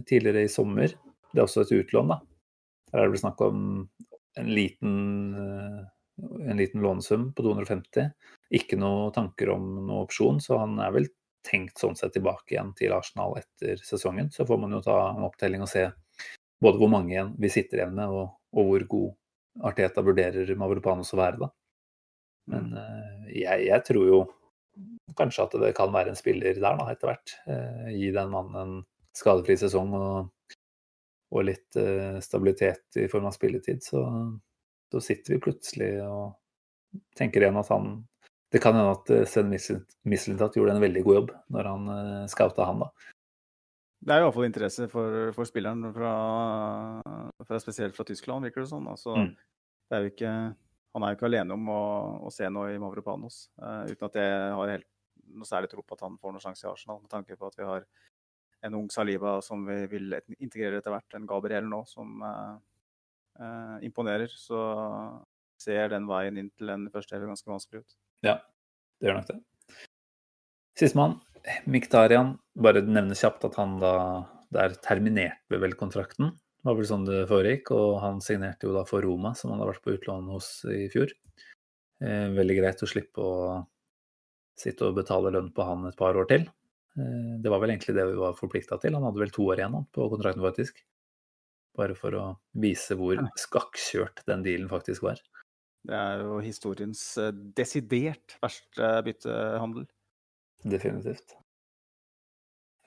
[0.10, 0.96] tidligere i sommer.
[1.34, 2.20] Det er også et utlån, da.
[2.94, 3.64] Her er det snakk om
[4.38, 4.94] en liten,
[6.22, 8.14] en liten lånesum på 250.
[8.54, 11.10] Ikke noe tanker om noe opsjon, så han er vel
[11.44, 14.30] tenkt sånn sett tilbake igjen til Arsenal etter sesongen.
[14.32, 15.90] Så får man jo ta en opptelling og se
[16.64, 21.14] både hvor mange igjen vi sitter igjen med, og, og hvor god Arteta vurderer Mavropanos
[21.14, 21.42] å være.
[21.44, 21.50] da.
[22.54, 24.22] Men uh, jeg, jeg, tror jo
[25.18, 27.36] kanskje at det kan være en spiller der da, etter hvert.
[27.48, 28.80] Uh, gi den mannen en
[29.14, 30.32] skadefri sesong og,
[31.34, 33.82] og litt uh, stabilitet i form av spilletid.
[33.86, 34.02] Så,
[34.94, 36.36] så sitter vi plutselig og
[37.18, 37.96] tenker igjen at han
[38.54, 39.50] det kan hende at eh, Sven
[40.06, 42.90] Mislintat gjorde en veldig god jobb når han uh, scouta han, da.
[44.04, 46.12] Det er jo iallfall interesse for, for spilleren, fra,
[47.48, 48.86] fra, spesielt fra Tyskland, virker det sånn.
[48.92, 49.32] Altså, mm.
[49.90, 50.34] det er ikke,
[50.94, 51.84] han er jo ikke alene om å,
[52.28, 54.90] å se noe i Mavropanos, uh, uten at jeg har helt
[55.34, 57.58] noe særlig tro på at han får noen sjanse i Arsenal, med tanke på at
[57.58, 57.90] vi har
[58.64, 62.56] en ung Saliba som vi vil integrere etter hvert, en Gabriel nå som uh,
[63.40, 64.32] uh, imponerer.
[64.32, 64.60] Så
[65.60, 67.98] ser den veien inn til en første elver ganske vanskelig ut.
[68.26, 68.38] Ja,
[69.00, 69.40] det gjør nok det.
[70.80, 71.20] Sistemann,
[71.70, 72.38] Miktarian.
[72.56, 73.96] Bare nevne kjapt at han da
[74.54, 76.28] Der terminerte vel kontrakten.
[76.30, 77.72] Det var vel sånn det foregikk.
[77.74, 80.86] Og han signerte jo da for Roma, som han har vært på utlån hos i
[80.94, 81.10] fjor.
[82.04, 83.34] Eh, veldig greit å slippe å
[84.60, 86.46] sitte og betale lønn på han et par år til.
[87.00, 88.98] Eh, det var vel egentlig det vi var forplikta til.
[88.98, 90.84] Han hadde vel to år igjen på kontrakten, faktisk.
[91.78, 92.26] Bare for å
[92.62, 95.22] vise hvor skakkjørt den dealen faktisk var.
[95.84, 99.88] Det er jo historiens eh, desidert verste byttehandel.
[100.64, 101.36] Definitivt.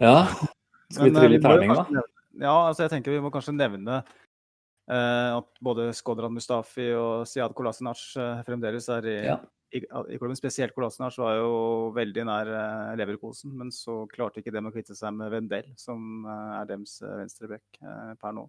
[0.01, 0.29] Ja,
[0.93, 2.07] skal vi eh, trille terning, da?
[2.37, 7.55] Ja, altså jeg tenker vi må kanskje nevne eh, at både Skodran Mustafi og Siad
[7.57, 9.39] Kolasinac eh, fremdeles er i, ja.
[9.75, 10.39] I, i klubben.
[10.39, 11.53] Spesielt Kolasinac var jo
[11.97, 16.27] veldig nær eh, Leverkosen, men så klarte ikke dem å kvitte seg med Wendel, som
[16.27, 17.81] eh, er dems venstreback
[18.21, 18.47] per nå.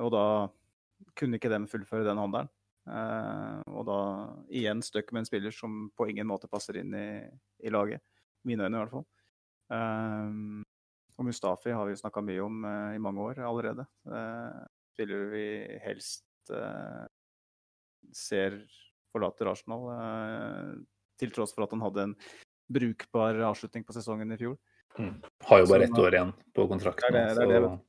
[0.00, 0.24] Og da
[1.16, 2.50] kunne ikke dem fullføre den handelen.
[3.70, 3.98] Og da
[4.56, 7.08] igjen stuck med en spiller som på ingen måte passer inn i,
[7.62, 8.00] i laget.
[8.48, 9.06] Mine øyne, i hvert fall.
[11.20, 13.84] Og Mustafi har vi snakka mye om eh, i mange år allerede.
[14.08, 14.60] Eh,
[14.94, 15.46] spiller vi
[15.84, 17.02] helst eh,
[18.16, 18.56] ser
[19.12, 20.74] forlater Arsenal, eh,
[21.20, 22.16] til tross for at han hadde en
[22.70, 24.56] brukbar avslutning på sesongen i fjor.
[25.46, 27.12] Har jo bare ett år igjen på kontrakten.
[27.12, 27.80] Det er det- det er så-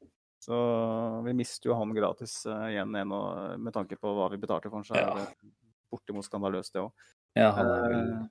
[0.42, 4.70] Så vi mister jo han gratis uh, igjen og, med tanke på hva vi betalte
[4.72, 4.84] for han.
[4.84, 5.12] Så Ja.
[5.12, 5.52] er det
[5.92, 6.92] bortimot skandaløst, det òg.
[7.36, 8.30] ja, han er vel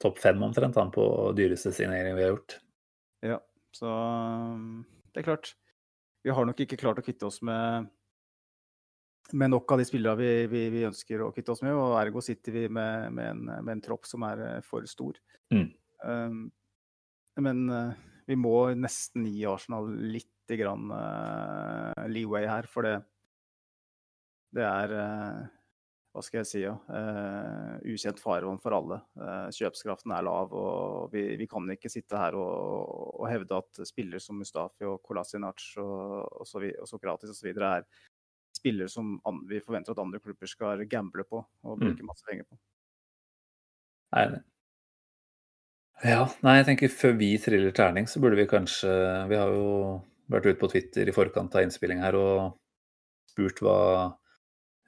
[0.00, 2.60] topp fem omtrent, han, på dyreste signering vi har gjort.
[3.22, 3.38] Ja,
[3.74, 3.86] så
[4.54, 5.54] um, det er klart.
[6.22, 7.90] Vi har nok ikke klart å kvitte oss med,
[9.32, 12.22] med nok av de spillerne vi, vi, vi ønsker å kvitte oss med, og ergo
[12.24, 15.18] sitter vi med, med, en, med en tropp som er eh, for stor.
[15.54, 15.66] Mm.
[16.04, 16.44] Um,
[17.40, 22.98] men eh, vi må nesten gi Arsenal litt grann uh, leeway her, for det,
[24.52, 25.44] det er uh,
[26.14, 29.00] hva skal jeg si, ja, uh, ukjent farvann for alle.
[29.18, 33.80] Uh, kjøpskraften er lav, og vi, vi kan ikke sitte her og, og hevde at
[33.88, 37.50] spillere som Mustafi og Kolasinac og, og, så, og Sokratis osv.
[37.56, 37.88] er
[38.56, 39.16] spillere som
[39.48, 42.58] vi forventer at andre klubber skal gamble på og bruke masse penger på.
[44.14, 44.26] Nei,
[46.04, 48.90] Ja, nei, jeg tenker før vi triller terning, så burde vi kanskje
[49.30, 52.58] Vi har jo vært ute på Twitter i forkant av innspilling her og
[53.30, 53.78] spurt hva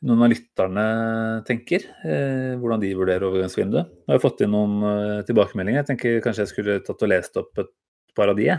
[0.07, 0.87] noen av lytterne
[1.49, 1.87] tenker.
[2.05, 3.91] Eh, hvordan de vurderer overgangsvinduet.
[3.91, 5.83] Nå har jeg fått inn noen eh, tilbakemeldinger.
[5.83, 7.73] Jeg tenker kanskje jeg skulle tatt og lest opp et
[8.17, 8.51] par av de.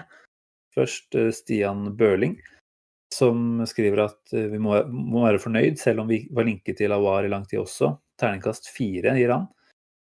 [0.77, 2.37] Først eh, Stian Børling,
[3.13, 6.93] som skriver at eh, vi må, må være fornøyd, selv om vi var linket til
[6.95, 7.93] Awar i lang tid også.
[8.19, 9.47] Terningkast fire gir han.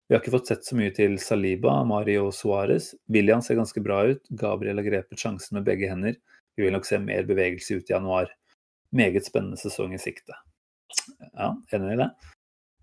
[0.09, 2.95] Vi har ikke fått sett så mye til Saliba, Mario Suárez.
[3.13, 4.23] William ser ganske bra ut.
[4.33, 6.17] Gabriel har grepet sjansen med begge hender.
[6.57, 8.31] Vi vil nok se mer bevegelse ut i januar.
[8.91, 10.33] Meget spennende sesong i sikte.
[11.35, 12.09] Ja, enig i det.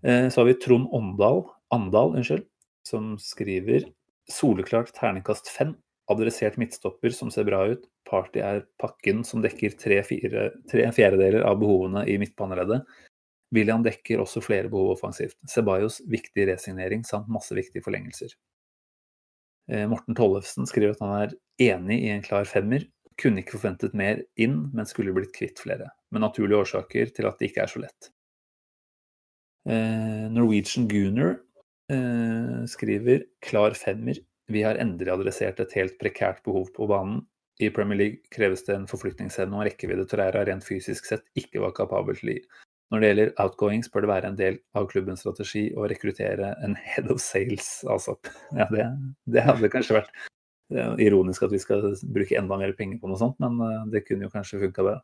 [0.07, 1.43] Eh, Så har vi Trond Omdal,
[1.75, 2.45] Andal, unnskyld,
[2.87, 3.83] som skriver
[4.31, 5.75] soleklart terningkast fem.
[6.11, 7.83] Adressert midtstopper som ser bra ut.
[8.07, 12.85] Party er pakken som dekker tre, fire, tre fjerdedeler av behovene i midtbaneleddet.
[13.55, 15.37] William dekker også flere behov offensivt.
[15.47, 18.31] Ceballos viktig resignering samt masse viktige forlengelser.
[19.71, 21.35] Eh, Morten Tollefsen skriver at han er
[21.73, 22.85] enig i en klar femmer.
[23.19, 25.89] Kunne ikke forventet mer inn, men skulle blitt kvitt flere.
[26.13, 28.11] Med naturlige årsaker til at det ikke er så lett.
[29.67, 31.37] Eh, Norwegian Gooner
[31.91, 34.19] eh, skriver klar femmer.
[34.51, 37.25] Vi har endelig adressert et helt prekært behov på banen.
[37.59, 41.73] I Premier League kreves det en forflytningsevne og rekkevidde Torreira rent fysisk sett ikke var
[41.75, 42.43] kapabel til å gi.
[42.87, 46.77] Når det gjelder outgoings, bør det være en del av klubbens strategi å rekruttere en
[46.79, 48.15] head of sales, altså.
[48.55, 48.85] Ja, det,
[49.27, 50.13] det hadde kanskje vært
[51.01, 54.27] ironisk at vi skal bruke enda mer penger på noe sånt, men eh, det kunne
[54.27, 54.97] jo kanskje funka bra.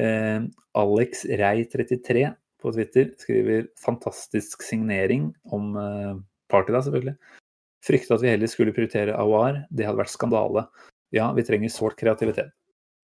[0.00, 0.44] Eh,
[0.80, 2.30] Alex Rei33
[2.62, 6.14] på Twitter skriver 'fantastisk signering' om eh,
[6.48, 7.16] Party, da, selvfølgelig.
[7.82, 9.64] Frykter at vi heller skulle prioritere Awar.
[9.70, 10.66] Det hadde vært skandale.
[11.14, 12.54] Ja, vi trenger sårt kreativitet.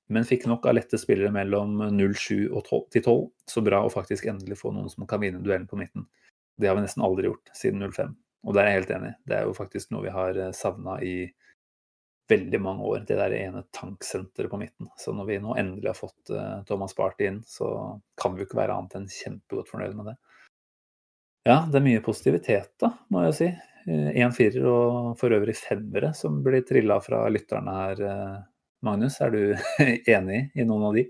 [0.08, 3.18] Men fikk nok av lette spillere mellom 07 og 12, til 12.
[3.50, 6.06] Så bra å faktisk endelig få noen som kan vinne duellen på midten.
[6.58, 8.14] Det har vi nesten aldri gjort siden 05.
[8.46, 9.12] Og der er jeg helt enig.
[9.28, 11.16] Det er jo faktisk noe vi har savna i
[12.28, 13.02] veldig mange år.
[13.08, 14.88] Det der ene tanksenteret på midten.
[15.00, 17.68] Så når vi nå endelig har fått eh, Thomas Party inn, så
[18.20, 20.16] kan vi jo ikke være annet enn kjempegodt fornøyd med det.
[21.48, 23.46] Ja, det er mye positivitet, da, må jeg si.
[23.86, 28.02] Én firer og for øvrig femmere som blir trilla fra lytterne her.
[28.04, 28.38] eh,
[28.84, 29.40] Magnus, er du
[30.14, 31.06] enig i noen av de?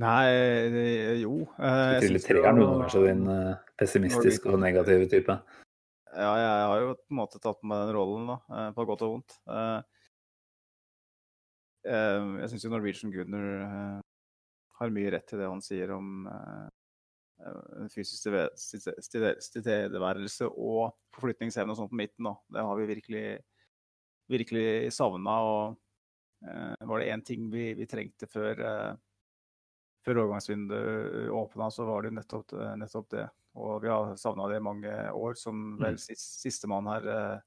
[0.00, 0.26] Nei,
[1.20, 1.44] jo.
[1.58, 5.36] eh, jeg Trille treeren, du ganger, så din eh, pessimistiske og negative type.
[6.14, 8.86] Ja, jeg har jo på en måte tatt på meg den rollen, da, eh, på
[8.88, 9.36] godt og vondt.
[9.50, 9.80] Eh,
[11.90, 14.00] eh, Jeg syns jo Norwegian Gunner eh,
[14.80, 16.72] har mye rett i det han sier om eh, eh,
[17.90, 22.24] fysisk tilste- tilste- tilstedeværelse og forflytningsevne og sånt på midten.
[22.28, 22.34] Da.
[22.56, 23.24] Det har vi virkelig,
[24.30, 25.34] virkelig savna.
[25.42, 25.78] Og
[26.46, 28.92] eh, var det én ting vi, vi trengte før, eh,
[30.04, 33.26] før overgangsvinduet åpna, så var det nettopp, nettopp det.
[33.54, 37.40] Og vi har savna det i mange år, som vel sis- sistemann her eh,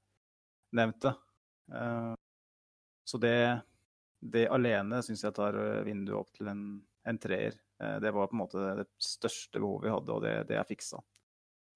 [0.72, 1.14] nevnte.
[1.72, 2.14] Eh,
[3.08, 3.34] så det,
[4.20, 6.62] det alene syns jeg tar eh, vinduet opp til en,
[7.08, 7.56] en treer.
[7.82, 10.68] Eh, det var på en måte det største behovet vi hadde, og det, det er
[10.68, 11.00] fiksa.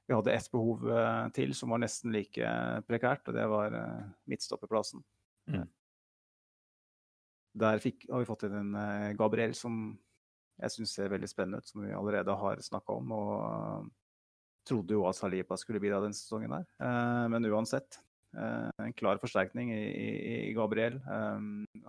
[0.09, 2.55] Vi hadde ett behov eh, til som var nesten like
[2.89, 5.05] prekært, og det var eh, midtstopperplassen.
[5.53, 5.67] Mm.
[7.63, 9.93] Der fikk, har vi fått inn en Gabriel som
[10.63, 13.13] jeg syns ser veldig spennende ut, som vi allerede har snakka om.
[13.17, 13.91] og
[14.69, 16.67] trodde jo at Saliba skulle bidra denne sesongen her.
[16.81, 18.01] Eh, men uansett,
[18.33, 20.95] en klar forsterkning i, Gabriel.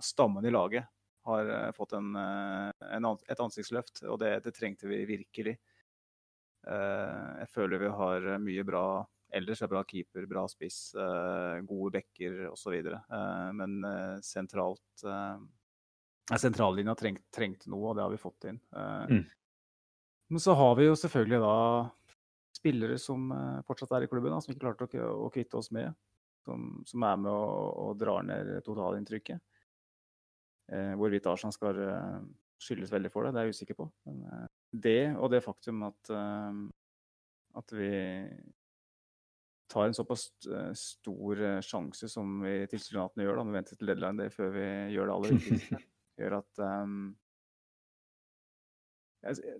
[0.04, 0.84] Stammen i laget
[1.24, 5.56] har eh, fått en, eh, en, et ansiktsløft, og det, det trengte vi virkelig.
[6.68, 8.86] Eh, jeg føler vi har mye bra
[9.34, 10.92] ellers er bra keeper, bra spiss,
[11.66, 12.76] gode backer osv.
[13.58, 13.72] Men
[14.22, 15.02] sentralt
[16.38, 18.60] Sentrallinja trengt, trengte noe, og det har vi fått inn.
[18.70, 19.24] Mm.
[20.30, 21.56] Men så har vi jo selvfølgelig da
[22.54, 23.26] spillere som
[23.66, 25.90] fortsatt er i klubben, da, som ikke klarte å kvitte oss med.
[26.46, 29.42] Som, som er med og, og drar ned totalinntrykket.
[30.68, 31.76] Hvorvidt Arsenal skal
[32.62, 33.86] skyldes veldig for det, det er jeg usikker på.
[34.08, 36.12] Men det og det faktum at
[37.58, 37.90] at vi
[39.72, 43.90] tar en såpass eh, stor eh, sjanse som vi tilsynelatende gjør, da, vi venter til
[43.90, 45.80] deadline det før vi gjør det aller viktigste,
[46.20, 46.96] gjør at um,
[49.24, 49.54] Jeg,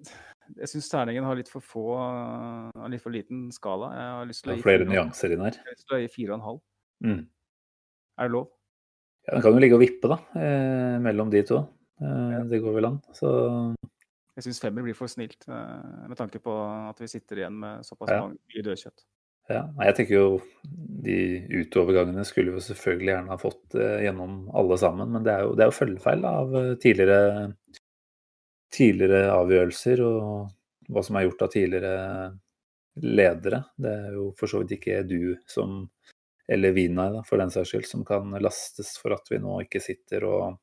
[0.59, 3.95] jeg syns terningen har litt for få har litt for liten skala.
[3.97, 5.57] Jeg har lyst til å gi flere nyanser inn her.
[5.57, 6.61] Jeg har lyst til å gi fire og en halv.
[7.07, 7.23] Mm.
[8.21, 8.51] Er det lov?
[9.27, 11.63] Ja, Den kan jo ligge og vippe da, eh, mellom de to.
[12.03, 13.01] Eh, det går vel an.
[13.17, 13.31] Så
[14.37, 16.53] jeg syns femmer blir for snilt, eh, med tanke på
[16.91, 18.21] at vi sitter igjen med såpass Ja.
[18.27, 19.05] mange dødkjøtt.
[19.49, 20.43] ja, nei, jeg tenker jo
[21.05, 21.17] de
[21.53, 25.43] utovergangene skulle vi jo selvfølgelig gjerne ha fått eh, gjennom alle sammen, men det er
[25.45, 27.55] jo, det er jo følgefeil av eh, tidligere,
[28.73, 30.51] tidligere avgjørelser og
[30.91, 32.39] hva som er gjort av tidligere
[33.05, 33.65] ledere.
[33.81, 35.89] Det er jo for så vidt ikke du som,
[36.53, 40.27] eller Vinai for den saks skyld, som kan lastes for at vi nå ikke sitter
[40.29, 40.59] og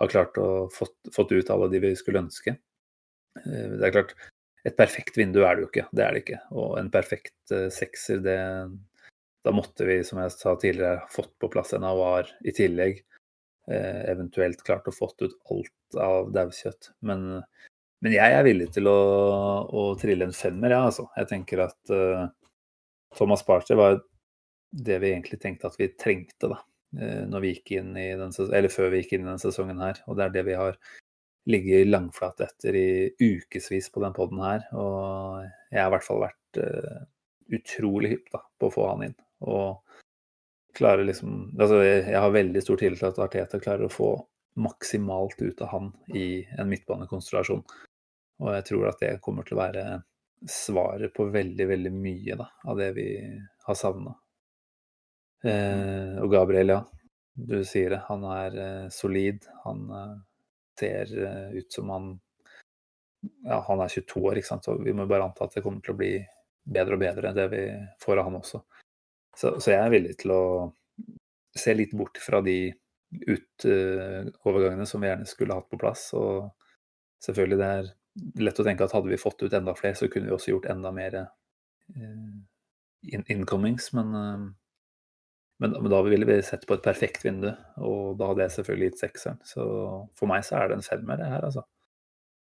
[0.00, 2.56] har klart å fått, fått ut alle de vi skulle ønske.
[3.38, 4.16] Eh, Det er klart,
[4.64, 5.86] et perfekt vindu er det jo ikke.
[5.92, 6.40] Det er det ikke.
[6.54, 8.40] Og en perfekt eh, sekser, det
[9.42, 13.00] Da måtte vi, som jeg sa tidligere, fått på plass en avar i tillegg.
[13.70, 16.92] Eh, eventuelt klart å fått ut alt av daukjøtt.
[17.02, 17.42] Men,
[18.02, 18.98] men jeg er villig til å,
[19.66, 21.08] å trille en femmer, ja, altså.
[21.18, 22.28] Jeg tenker at uh,
[23.18, 23.98] Thomas Party var
[24.72, 26.58] det vi egentlig tenkte at vi trengte, da.
[26.98, 29.82] eh, Når vi gikk inn i den, eller før vi gikk inn i denne sesongen
[29.84, 30.02] her.
[30.08, 30.78] Og det er det vi har
[31.50, 32.88] ligget langflat etter i
[33.20, 34.66] ukevis på den poden her.
[34.78, 35.42] Og
[35.72, 37.00] jeg har i hvert fall vært uh,
[37.52, 39.16] utrolig hypp da, på å få han inn.
[39.42, 39.98] Og
[40.78, 44.14] klarer liksom Altså, jeg har veldig stor tillit til at Arteta klarer å få
[44.62, 47.64] maksimalt ut av han i en midtbanekonstellasjon.
[48.42, 49.84] Og jeg tror at det kommer til å være
[50.48, 53.06] svaret på veldig, veldig mye da, av det vi
[53.66, 54.14] har savna.
[55.42, 56.82] Eh, og Gabriel, ja.
[57.32, 58.02] Du sier det.
[58.08, 59.46] Han er eh, solid.
[59.64, 60.12] Han eh,
[60.78, 62.12] ser eh, ut som han
[63.46, 64.66] ja, han er 22 år, ikke sant?
[64.66, 66.14] så vi må bare anta at det kommer til å bli
[66.74, 67.64] bedre og bedre det vi
[68.02, 68.62] får av han også.
[69.38, 70.42] Så, så jeg er villig til å
[71.54, 72.72] se litt bort fra de
[73.12, 76.08] utovergangene som vi gjerne skulle hatt på plass.
[76.18, 76.50] Og
[77.24, 77.92] selvfølgelig det er
[78.42, 80.68] lett å tenke at hadde vi fått ut enda flere, så kunne vi også gjort
[80.72, 82.32] enda mer eh,
[83.12, 84.46] in incomings, men eh,
[85.62, 88.88] men, men da ville vi sett på et perfekt vindu, og da hadde jeg selvfølgelig
[88.90, 89.42] gitt sekseren.
[89.46, 89.64] Så
[90.18, 91.62] for meg så er det en femmer, det her, altså.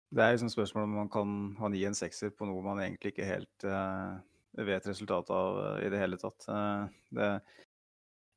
[0.10, 3.12] Det er liksom spørsmål om man kan han gi en sekser på noe man egentlig
[3.14, 4.18] ikke helt uh,
[4.57, 6.47] vet resultatet av uh, i det hele tatt.
[6.49, 6.86] Uh,
[7.18, 7.28] det,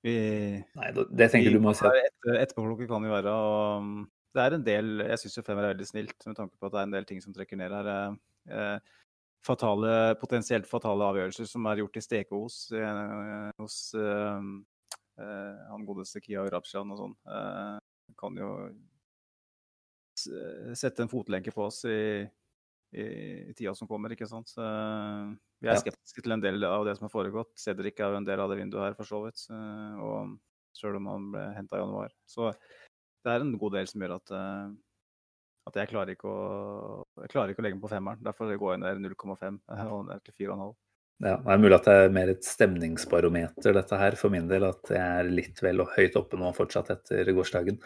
[0.04, 0.16] vi,
[0.80, 2.48] Nei, det tenker vi du må kan si være
[2.90, 3.32] kan vi være.
[3.32, 4.02] og mm,
[4.36, 6.82] Det er en del Jeg syns femmer er veldig snilt, med tanke på at det
[6.82, 8.80] er en del ting som trekker ned her.
[9.42, 14.42] Eh, eh, fatale, potensielt fatale avgjørelser som er gjort i stekehos eh, hos eh,
[15.18, 17.16] eh, han godeste Kia Rabshan og sånn.
[17.26, 17.78] Eh,
[18.18, 18.70] kan jo
[20.76, 22.22] sette en fotlenke på oss i,
[22.94, 23.04] i,
[23.50, 24.48] i tida som kommer, ikke sant.
[24.48, 25.32] Så, eh,
[25.62, 27.54] vi er skeptiske til en del av det som har foregått.
[27.58, 29.46] Cedric er jo en del av det vinduet her, for så vidt.
[29.50, 30.38] eh, Og
[30.76, 32.12] sjøl om han ble henta i januar.
[32.26, 32.52] Så
[33.22, 34.72] det er en god del som gjør at eh,
[35.68, 38.22] at jeg klarer ikke å, klarer ikke å legge den på femmeren.
[38.24, 39.60] Derfor går jeg ned 0,5
[39.94, 40.72] og ned til 4,5.
[41.22, 44.66] ja, Det er mulig at det er mer et stemningsbarometer, dette her, for min del.
[44.70, 47.78] At jeg er litt vel og høyt oppe nå fortsatt etter gårsdagen.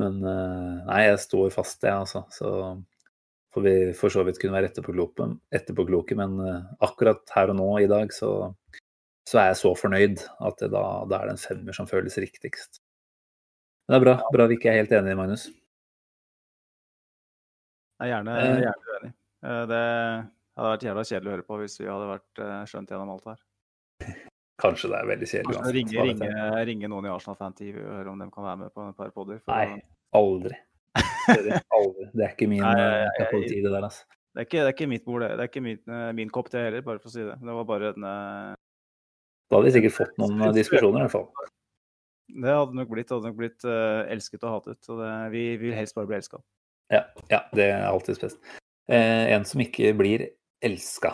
[0.00, 2.24] Men eh, nei, jeg står fast, jeg, altså.
[2.32, 2.50] Så
[3.54, 5.26] får vi for så vidt kunne være etterpåkloke,
[5.58, 8.52] etterpåkloke men eh, akkurat her og nå i dag så,
[9.26, 12.20] så er jeg så fornøyd at det da, da er det en femmer som føles
[12.22, 12.80] riktigst.
[13.88, 14.16] Men det er bra.
[14.30, 15.48] Bra vi ikke er helt enige, Magnus.
[18.00, 18.60] Jeg er gjerne, Eh.
[18.64, 19.12] gjerne uenig.
[19.44, 19.80] Eh, Det
[20.56, 23.24] hadde vært jævla kjedelig å høre på hvis vi hadde vært eh, skjønt gjennom alt
[23.30, 23.40] her.
[24.60, 25.56] Kanskje det er veldig kjedelig.
[25.56, 28.88] Kanskje ringe, ringe, ringe noen i Arsenal-fan-TV og høre om de kan være med på
[28.88, 29.40] et par podder.
[29.48, 29.82] Nei,
[30.14, 30.56] aldri.
[31.70, 32.06] Aldri.
[32.12, 34.04] Det er ikke min Nei, jeg- jeg- cup det der, altså.
[34.34, 35.30] Det er, ikke, det er ikke mitt bord, det.
[35.30, 37.36] Det er ikke min, min kopp, det heller, bare for å si det.
[37.40, 38.00] Det var bare en
[39.50, 41.28] Da hadde vi sikkert fått noen diskusjoner, i hvert fall.
[42.30, 44.88] Det hadde nok blitt, hadde nok blitt uh, elsket og hatet.
[44.88, 46.38] Og det, vi, vi vil helst bare bli elska.
[46.90, 48.40] Ja, ja, det er alltid best.
[48.90, 50.26] Eh, en som ikke blir
[50.66, 51.12] elska,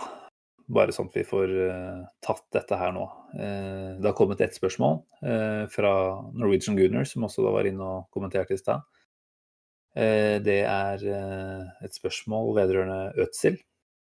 [0.72, 3.04] bare sånn at vi får eh, tatt dette her nå.
[3.36, 5.92] Eh, det har kommet ett spørsmål eh, fra
[6.32, 8.86] Norwegian Gunner, som også da var inne og kommenterte i stad.
[9.96, 13.60] Eh, det er eh, et spørsmål vedrørende Øtzil.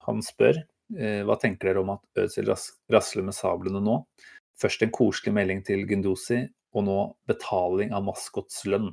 [0.09, 3.93] Han spør hva tenker dere om at Øzil ras rasler med sablene nå?
[4.59, 6.41] Først en koselig melding til Gundosi,
[6.75, 6.97] og nå
[7.31, 8.89] betaling av maskots lønn.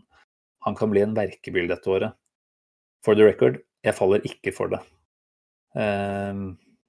[0.67, 2.13] Han kan bli en verkebyll dette året.
[3.05, 4.81] For the record, jeg faller ikke for det.
[5.77, 6.33] Eh,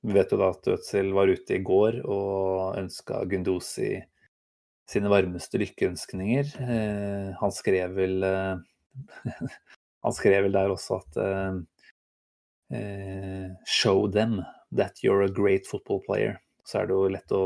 [0.07, 3.97] vi vet jo da at Øzil var ute i går og ønska Gundosi
[4.89, 6.53] sine varmeste lykkeønskninger.
[6.65, 8.57] Eh, han skrev vel eh,
[10.07, 11.19] Han skrev vel der også at
[12.73, 16.39] eh, Show them that you're a great football player.
[16.65, 17.43] Så er det jo lett å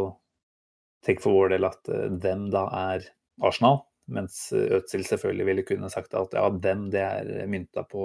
[1.07, 1.83] tenke for vår del at
[2.23, 3.01] dem da er
[3.43, 3.79] Arsenal.
[4.13, 8.05] Mens Øtzil selvfølgelig ville kunne sagt at ja, dem det er mynta på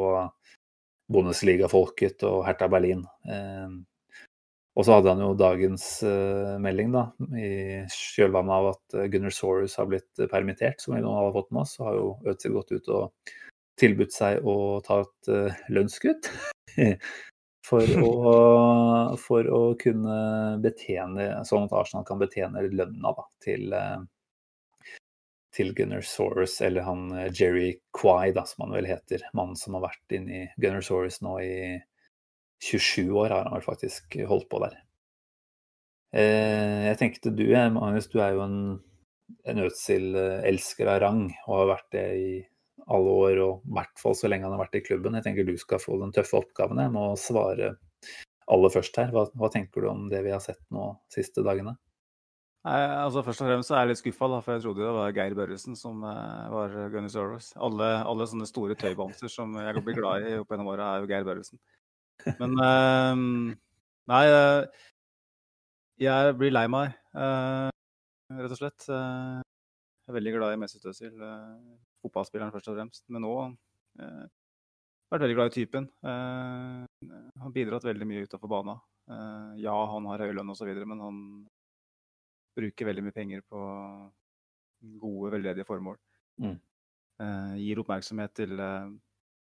[1.11, 3.05] Bundesliga-folket og Hertha Berlin.
[3.27, 3.77] Eh,
[4.77, 7.47] og så hadde han jo dagens uh, melding, da, i
[7.89, 11.73] kjølvannet av at Gunnar Saurus har blitt permittert, som vi nå har fått med oss.
[11.79, 13.31] Så har jo Øtzil gått ut og
[13.81, 15.31] tilbudt seg å ta et
[15.73, 16.29] lønnskutt.
[17.67, 18.11] for, å,
[19.19, 20.17] for å kunne
[20.63, 23.73] betjene Sånn at Arsenal kan betjene lønna da, til,
[25.57, 29.25] til Gunnar Saurus, eller han Jerry Quay, da, som han vel heter.
[29.37, 31.55] Mannen som har vært inne i Gunnar Saurus nå i
[32.63, 34.77] 27 år har han vel faktisk holdt på der.
[36.15, 38.59] Eh, jeg tenkte du, Magnus, du er jo en,
[39.49, 42.29] en Øtzil-elsker av rang og har vært det i
[42.87, 45.17] alle år, og i hvert fall så lenge han har vært i klubben.
[45.19, 47.75] Jeg tenker du skal få den tøffe oppgaven med å svare
[48.47, 49.11] aller først her.
[49.13, 51.75] Hva, hva, tenker du om det vi har sett nå siste dagene?
[52.67, 55.35] Nei, altså Først og fremst er jeg litt skuffa, for jeg trodde det var Geir
[55.37, 57.53] Børresen som uh, var Gunny Service.
[57.63, 61.07] Alle, alle, sånne store tøybamser som jeg blir glad i opp gjennom åra, er jo
[61.07, 61.61] Geir Børresen.
[62.41, 63.55] Men uh,
[64.11, 64.87] Nei, uh,
[65.99, 68.85] jeg blir lei meg, rett og slett.
[68.85, 71.15] Eh, jeg er veldig glad i Mesut Özil,
[72.05, 73.01] fotballspilleren først og fremst.
[73.09, 73.31] Men nå
[73.97, 75.87] vært veldig glad i typen.
[76.05, 78.77] han bidratt veldig mye utafor bana.
[79.57, 81.17] ja, han har høy lønn osv., men han
[82.57, 83.59] bruker veldig mye penger på
[85.01, 85.99] gode, veldedige formål.
[86.37, 86.57] Mm.
[87.57, 88.59] gir oppmerksomhet til,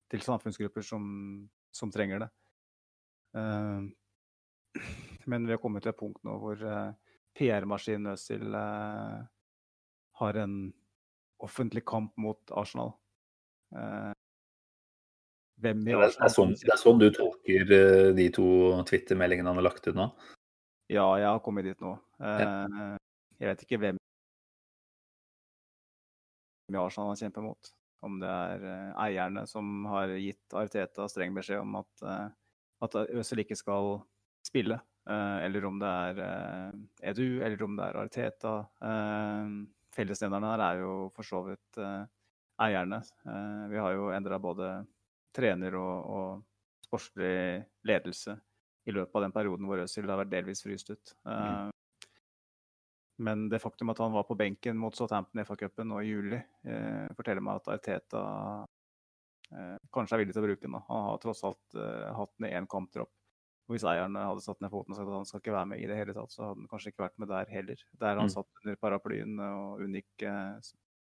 [0.09, 1.03] til samfunnsgrupper som,
[1.77, 2.29] som trenger det.
[3.37, 3.81] Eh,
[5.25, 6.91] men vi har kommet til et punkt nå hvor eh,
[7.39, 9.21] PR-maskinen Øzil eh,
[10.21, 10.57] har en
[11.41, 12.93] offentlig kamp mot Arsenal.
[15.61, 17.73] Hvem i Arsenal det er, sånn, det er sånn du tolker
[18.19, 18.49] de to
[18.91, 20.11] Twitter-meldingene han har lagt ut nå?
[20.91, 21.95] Ja, jeg har kommet dit nå.
[22.19, 22.97] Ja.
[23.41, 24.01] Jeg vet ikke hvem
[26.71, 27.71] i Arsenal han kjemper mot.
[28.05, 28.67] Om det er
[28.99, 32.05] eierne som har gitt Arteta streng beskjed om at
[32.85, 33.99] at Øzil ikke skal
[34.47, 34.79] spille.
[35.11, 38.55] Eh, eller om det er eh, Edu, eller om det er Ariteta.
[38.89, 39.57] Eh,
[39.97, 41.81] fellesnevnerne her er jo for så vidt
[42.61, 43.01] eierne.
[43.73, 44.69] Vi har jo endra både
[45.35, 48.37] trener og, og sportslig ledelse
[48.91, 51.15] i løpet av den perioden hvor Øzil har vært delvis fryst ut.
[51.25, 51.71] Mm.
[53.21, 56.39] Men det faktum at han var på benken mot Southampton i FA-cupen nå i juli,
[56.65, 58.23] eh, forteller meg at Arteta
[59.51, 60.77] Eh, kanskje er villig til å bruke den.
[60.77, 60.83] Da.
[60.89, 61.79] Han har tross alt
[62.19, 63.13] hatt ned én kamptropp.
[63.67, 65.83] Og hvis eieren hadde satt ned foten og sagt at han skal ikke være med
[65.83, 67.83] i det hele tatt, så hadde han kanskje ikke vært med der heller.
[68.03, 68.35] Der han mm.
[68.35, 70.25] satt under paraplyen og unngikk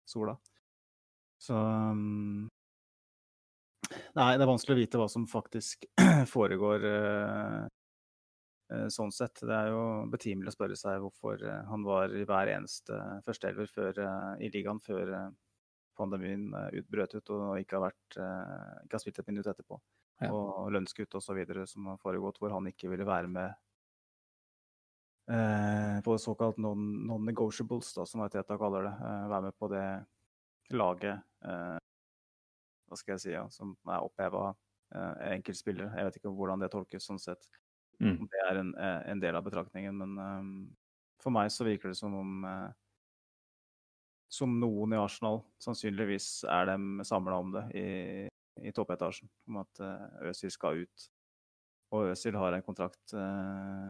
[0.08, 0.38] sola.
[1.42, 2.46] Så um,
[4.16, 5.88] Nei, det er vanskelig å vite hva som faktisk
[6.36, 7.64] foregår uh,
[8.92, 9.42] sånn sett.
[9.42, 9.82] Det er jo
[10.12, 14.00] betimelig å spørre seg hvorfor han var i hver eneste førsteelver
[14.42, 15.14] i ligaen før
[15.96, 19.80] pandemien eh, brøt ut og ikke har, vært, eh, ikke har spilt et minutt etterpå.
[20.24, 20.32] Ja.
[20.32, 21.42] Og lønnskutt osv.
[21.68, 23.50] som har foregått, hvor han ikke ville være med
[25.32, 28.94] eh, på såkalt non-negotiables, non som Teta kaller det.
[28.96, 29.88] Eh, være med på det
[30.76, 31.78] laget eh,
[32.96, 34.54] hva skal jeg si, ja, som er oppheva
[34.96, 35.92] eh, enkeltspillere.
[36.00, 37.46] Jeg vet ikke hvordan det tolkes sånn sett.
[38.00, 38.26] Mm.
[38.32, 39.96] Det er en, eh, en, del av betraktningen.
[40.02, 40.50] Men um,
[41.22, 42.70] for meg så virker det som om uh,
[44.32, 47.88] som noen i Arsenal sannsynligvis er dem samla om det i,
[48.62, 51.10] i, toppetasjen, om at uh, Øzil skal ut.
[51.96, 53.86] Og Øzil har en kontrakt uh,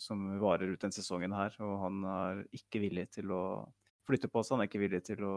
[0.00, 3.42] som varer ut den sesongen her, og han er ikke villig til å
[4.08, 4.56] flytte på seg.
[4.56, 5.36] Han er ikke villig til å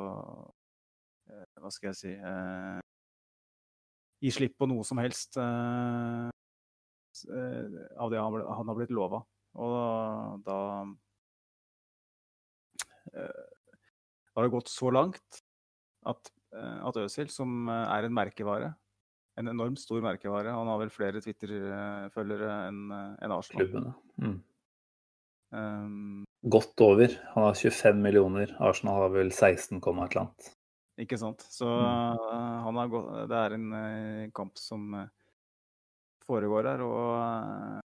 [1.25, 2.13] Hva skal jeg si
[4.23, 6.31] Gi slipp på noe som helst av
[8.11, 9.19] det han, har blitt lova.
[9.59, 9.87] Og da,
[10.45, 10.57] da
[14.35, 15.43] har det gått så langt
[16.05, 18.73] at, eh, at Øzil, som eh, er en merkevare,
[19.39, 23.65] en enormt stor merkevare Han har vel flere Twitter-følgere enn eh, en Arsenal.
[23.65, 24.43] Klubben, Mm.
[25.55, 27.13] Um, Godt over.
[27.33, 28.51] Han har 25 millioner.
[28.59, 30.54] Arsenal har vel 16, et eller annet.
[31.01, 31.43] Ikke sant.
[31.51, 32.69] Så mm.
[32.71, 35.09] uh, gått, det er en uh, kamp som uh,
[36.27, 36.83] foregår her.
[36.85, 37.83] Og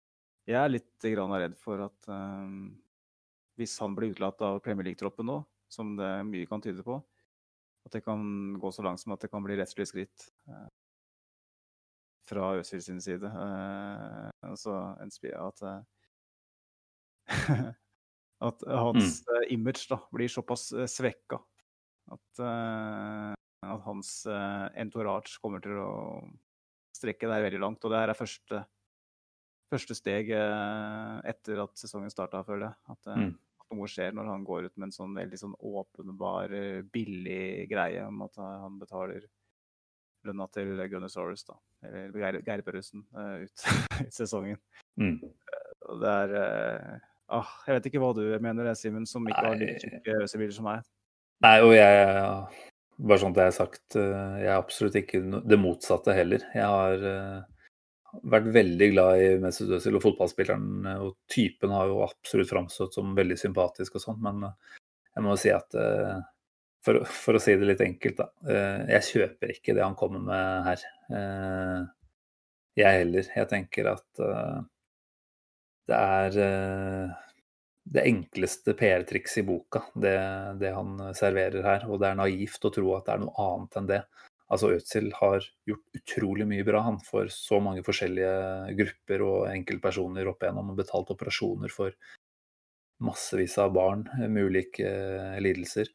[0.49, 2.47] jeg er litt grann redd for at eh,
[3.59, 5.39] hvis han blir utelatt av Premier League-troppen nå,
[5.71, 6.97] som det mye kan tyde på,
[7.87, 8.23] at det kan
[8.59, 10.67] gå så langt som at det kan bli rettslige skritt uh,
[12.29, 13.27] fra Øzil sin side.
[13.27, 15.81] Uh, altså en spi- at uh,
[18.47, 19.43] at hans mm.
[19.55, 21.39] image da blir såpass svekka
[22.11, 23.33] at, eh,
[23.69, 25.91] at hans eh, entourage kommer til å
[26.95, 27.83] strekke der veldig langt.
[27.83, 28.63] Og det her er første,
[29.73, 32.79] første steg eh, etter at sesongen starta, føler jeg.
[32.95, 33.31] At, Mm.
[33.63, 36.51] at noe skjer når han går ut med en sånn veldig sånn åpenbar,
[36.93, 39.25] billig greie om at han betaler
[40.27, 41.57] lønna til Gunnosaurus, da.
[41.83, 43.65] Eller Geir, Geir Børresen eh, ut,
[44.07, 44.59] ut sesongen.
[44.99, 45.17] Mm.
[45.89, 47.07] Og det er uh,
[47.39, 50.69] ah, Jeg vet ikke hva du mener, Simen, som ikke har like tjukke øsebiler som
[50.69, 50.85] meg.
[51.41, 52.03] Nei, og jeg
[53.03, 55.19] Bare sånn at jeg har sagt, eh, jeg er absolutt ikke
[55.49, 56.43] det motsatte heller.
[56.53, 61.89] Jeg har eh, vært veldig glad i Mesut Özil og fotballspilleren, eh, og typen har
[61.89, 65.73] jo absolutt framstått som veldig sympatisk og sånn, men jeg må si at
[66.85, 68.55] for, for å si det litt enkelt, da.
[68.93, 70.85] Jeg kjøper ikke det han kommer med her.
[72.77, 73.29] Jeg heller.
[73.35, 74.23] Jeg tenker at
[75.89, 76.39] det er
[77.83, 80.15] det enkleste PR-trikset i boka, det,
[80.61, 81.87] det han serverer her.
[81.89, 84.01] Og det er naivt å tro at det er noe annet enn det.
[84.53, 90.29] Altså Øtzil har gjort utrolig mye bra han for så mange forskjellige grupper og enkeltpersoner
[90.29, 91.95] opp igjennom og betalt operasjoner for
[93.03, 94.91] massevis av barn med ulike
[95.43, 95.89] lidelser.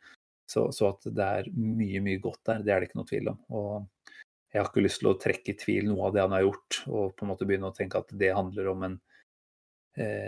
[0.48, 3.32] Så, så at det er mye, mye godt der, det er det ikke noe tvil
[3.34, 3.40] om.
[3.52, 4.14] Og
[4.48, 6.80] jeg har ikke lyst til å trekke i tvil noe av det han har gjort,
[6.88, 8.96] og på en måte begynne å tenke at det handler om en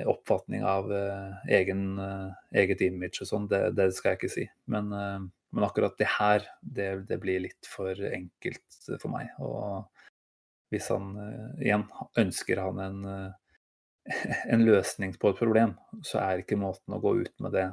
[0.06, 2.30] oppfatning av eh, egen, eh,
[2.62, 4.46] eget image og sånn, det, det skal jeg ikke si.
[4.72, 5.18] Men, eh,
[5.50, 9.30] men akkurat det her, det, det blir litt for enkelt for meg.
[9.42, 9.86] Og
[10.74, 11.86] hvis han eh, igjen
[12.22, 17.16] ønsker han en, eh, en løsning på et problem, så er ikke måten å gå
[17.22, 17.68] ut med det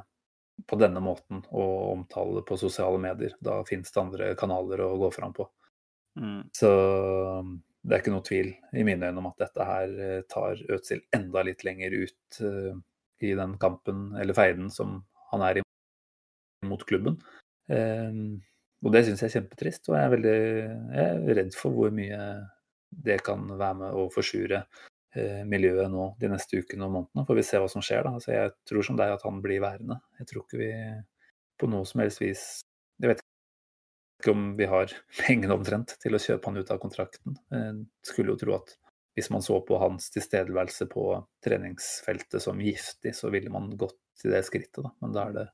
[0.66, 3.34] på denne måten og omtale det på sosiale medier.
[3.38, 5.46] Da finnes det andre kanaler å gå fram på.
[6.18, 6.40] Mm.
[6.50, 6.70] Så
[7.88, 11.00] det er ikke noe tvil i mine øyne om at dette her eh, tar Øtzil
[11.16, 12.74] enda litt lenger ut eh,
[13.24, 15.00] i den kampen eller feiden som
[15.32, 15.64] han er i
[16.68, 17.16] mot klubben.
[17.72, 18.12] Eh,
[18.84, 21.94] og det syns jeg er kjempetrist, og jeg er veldig jeg er redd for hvor
[21.94, 22.20] mye
[23.08, 27.26] det kan være med å forsure eh, miljøet nå de neste ukene og månedene.
[27.28, 28.14] Får vi se hva som skjer, da.
[28.20, 29.98] Altså, jeg tror som deg at han blir værende.
[30.20, 30.70] Jeg tror ikke vi
[31.58, 32.44] på noe som helst vis
[33.02, 33.27] Jeg vet
[34.18, 34.92] ikke om vi har
[35.22, 37.38] pengene omtrent til å kjøpe han ut av kontrakten.
[37.54, 38.76] Jeg Skulle jo tro at
[39.18, 41.10] hvis man så på hans tilstedeværelse på
[41.42, 44.92] treningsfeltet som giftig, så ville man gått til det skrittet, da.
[45.02, 45.46] Men da er det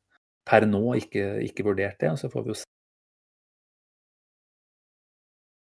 [0.45, 2.11] per nå ikke, ikke vurdert det.
[2.13, 2.59] og Så får vi jo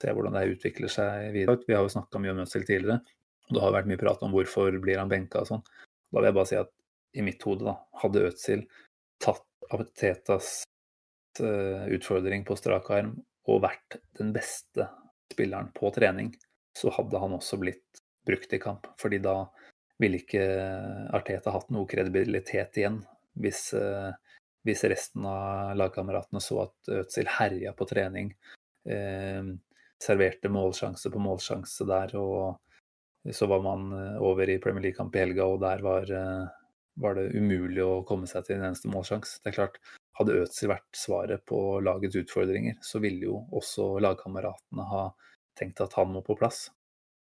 [0.02, 1.62] se hvordan det utvikler seg videre.
[1.68, 3.02] Vi har jo snakka mye om Øzil tidligere,
[3.49, 5.64] og det har vært mye prat om hvorfor blir han benka og sånn.
[6.10, 6.74] Da vil jeg bare si at
[7.14, 8.66] i mitt hode, da, hadde Øzil
[9.22, 10.49] tatt av eh,
[11.40, 13.14] utfordring på strak arm
[13.48, 14.90] og vært den beste
[15.32, 16.34] spilleren på trening,
[16.78, 18.88] så hadde han også blitt brukt i kamp.
[19.02, 19.46] Fordi da
[20.02, 20.44] ville ikke
[21.16, 23.02] Arteta hatt noe kredibilitet igjen
[23.40, 24.12] hvis, eh,
[24.68, 28.34] hvis resten av lagkameratene så at Øtzil herja på trening,
[28.86, 29.54] eh,
[30.02, 35.24] serverte målsjanse på målsjanse der, og så var man eh, over i Premier League-kamp i
[35.24, 36.48] helga, og der var, eh,
[37.02, 39.40] var det umulig å komme seg til en eneste målsjanse.
[39.42, 39.78] Det er klart,
[40.22, 45.03] hadde Øzil vært svaret på lagets utfordringer, så ville jo også lagkameratene ha
[45.57, 46.69] tenkt at han må på plass.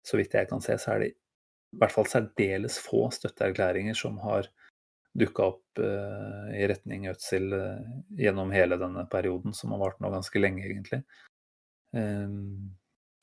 [0.06, 4.19] Så vidt jeg kan se, så er det i hvert fall særdeles få støtteerklæringer som
[4.24, 4.49] har
[5.18, 7.88] dukka opp eh, i retning Øtzil eh,
[8.22, 11.02] gjennom hele denne perioden, som har vart nå ganske lenge, egentlig.
[11.95, 12.76] Um,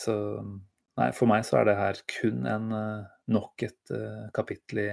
[0.02, 4.80] så nei, for meg så er det her kun en eh, nok et uh, kapittel
[4.84, 4.88] i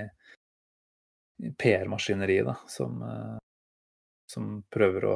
[1.58, 3.38] PR-maskineriet, som, eh,
[4.32, 5.16] som prøver å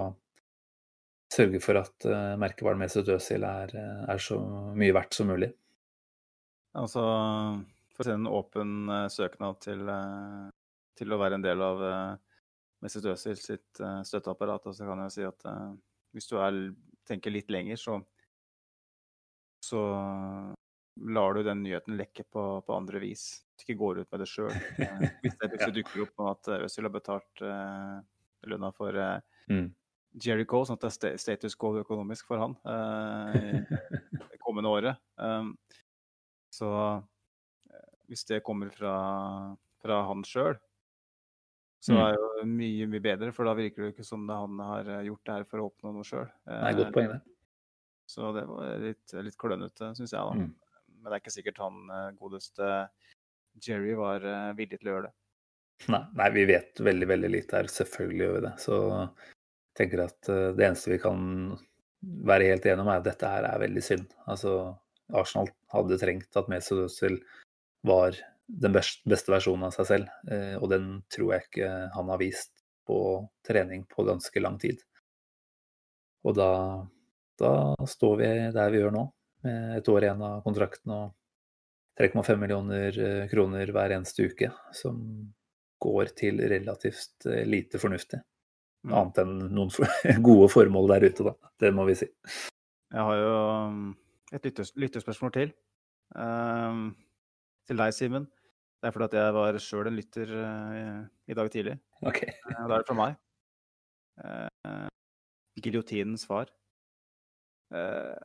[1.36, 4.38] sørge for at uh, merkevaren Mesut Özil er, eh, er så
[4.78, 5.52] mye verdt som mulig.
[6.76, 7.02] Altså,
[7.96, 10.50] for å sende en åpen uh, søknad til, uh,
[11.00, 12.42] til å være en del av uh,
[12.84, 15.48] Mesut Özil sitt uh, støtteapparat, så kan jeg si at
[16.16, 16.60] hvis du er,
[17.08, 17.98] tenker litt lenger, så,
[19.64, 19.82] så
[21.16, 23.26] lar du den nyheten lekke på, på andre vis.
[23.56, 24.54] Du ikke går ut med det sjøl.
[24.54, 27.44] hvis det plutselig dukker opp med at Øzil har betalt
[28.46, 29.18] eh, lønna for eh,
[29.50, 29.68] Mm.
[30.18, 34.98] Jerry Cole, sånn at det er status quo økonomisk for han uh, det kommende året.
[35.22, 35.52] Um,
[36.56, 36.70] så
[37.70, 38.94] eh, hvis det kommer fra,
[39.84, 40.56] fra han sjøl,
[41.84, 42.00] så Mm.
[42.02, 43.30] er jo mye, mye bedre.
[43.36, 45.62] For da virker det jo ikke som det han har eh, gjort det her for
[45.62, 46.32] å oppnå noe sjøl.
[46.50, 47.20] Uh, det.
[48.10, 50.34] Så det var litt, litt klønete, syns jeg, da.
[50.34, 50.50] Mm.
[50.96, 52.72] Men det er ikke sikkert han eh, godeste
[53.62, 55.14] Jerry var eh, villig til å gjøre det.
[55.92, 57.70] Nei, nei, vi vet veldig, veldig lite her.
[57.72, 58.54] Selvfølgelig gjør vi det.
[58.64, 61.20] Så jeg tenker at eh, det eneste vi kan
[62.26, 64.16] være helt enige om, er at dette her er veldig synd.
[64.32, 64.56] Altså,
[65.14, 67.20] Arsenal hadde trengt at Mesut Özil
[67.86, 72.22] var den beste versjonen av seg selv, eh, og den tror jeg ikke han har
[72.22, 72.54] vist
[72.86, 72.98] på
[73.46, 74.82] trening på ganske lang tid.
[76.26, 76.50] Og da,
[77.42, 77.54] da
[77.90, 79.06] står vi der vi gjør nå,
[79.46, 81.14] med et år igjen av kontrakten og
[82.00, 85.00] 3,5 millioner eh, kroner hver eneste uke, som
[85.82, 88.22] går til relativt eh, lite fornuftig.
[88.86, 88.94] Mm.
[88.94, 89.72] Annet enn noen
[90.28, 91.52] gode formål der ute, da.
[91.62, 92.10] Det må vi si.
[92.94, 93.36] Jeg har jo
[93.68, 93.86] um,
[94.36, 94.46] et
[94.78, 95.54] lyttespørsmål til.
[96.16, 96.90] Um,
[97.68, 98.28] til deg, Simen.
[98.80, 101.80] Det er fordi at jeg var sjøl en lytter uh, i dag tidlig.
[102.06, 102.22] Ok.
[102.46, 103.18] Uh, da er det fra meg.
[104.22, 104.88] Uh,
[105.60, 106.52] Giljotinens far.
[107.74, 108.16] Uh,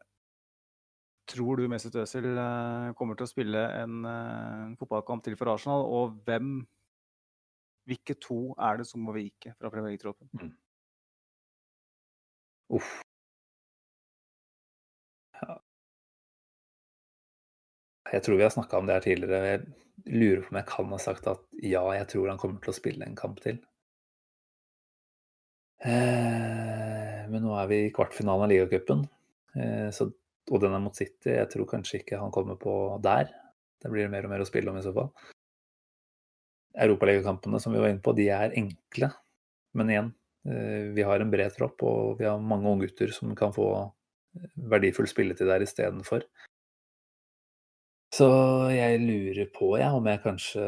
[1.30, 5.86] tror du Mesut Özil uh, kommer til å spille en uh, fotballkamp til for Arsenal?
[5.86, 6.60] Og hvem,
[7.88, 10.52] hvilke to er det som må vike fra Premier League-troppen?
[12.70, 13.00] Uff.
[15.40, 15.56] Ja.
[18.12, 19.50] Jeg tror vi har snakka om det her tidligere.
[19.54, 22.72] Jeg lurer på om jeg kan ha sagt at ja, jeg tror han kommer til
[22.72, 23.58] å spille en kamp til.
[25.80, 29.06] Eh, men nå er vi i kvartfinalen av ligacupen,
[29.56, 30.00] eh,
[30.50, 31.32] og den er mot City.
[31.32, 33.30] Jeg tror kanskje ikke han kommer på der.
[33.80, 35.08] Det blir mer og mer å spille om i så fall.
[36.78, 39.10] Europaligakampene som vi var inne på, de er enkle.
[39.78, 40.12] Men igjen,
[40.46, 43.66] eh, vi har en bred tropp, og vi har mange unggutter som kan få
[44.70, 46.26] verdifull spilletid der istedenfor.
[48.14, 48.28] Så
[48.74, 50.64] jeg lurer på, jeg, om jeg kanskje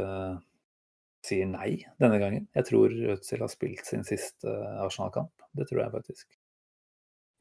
[1.27, 2.47] sier nei denne gangen.
[2.55, 4.51] Jeg tror Rødsel har spilt sin siste
[4.83, 5.33] Arsenal-kamp.
[5.55, 6.39] Det tror jeg faktisk.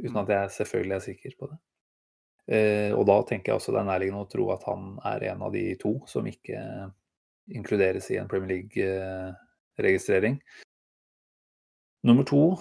[0.01, 1.59] Uten at jeg selvfølgelig er sikker på det.
[2.51, 5.45] Eh, og da tenker jeg også det er nærliggende å tro at han er en
[5.45, 6.57] av de to som ikke
[7.47, 10.41] inkluderes i en Premier League-registrering.
[12.03, 12.57] Nummer to,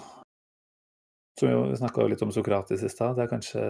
[1.39, 3.63] som vi snakka litt om Sokrates i stad, det er kanskje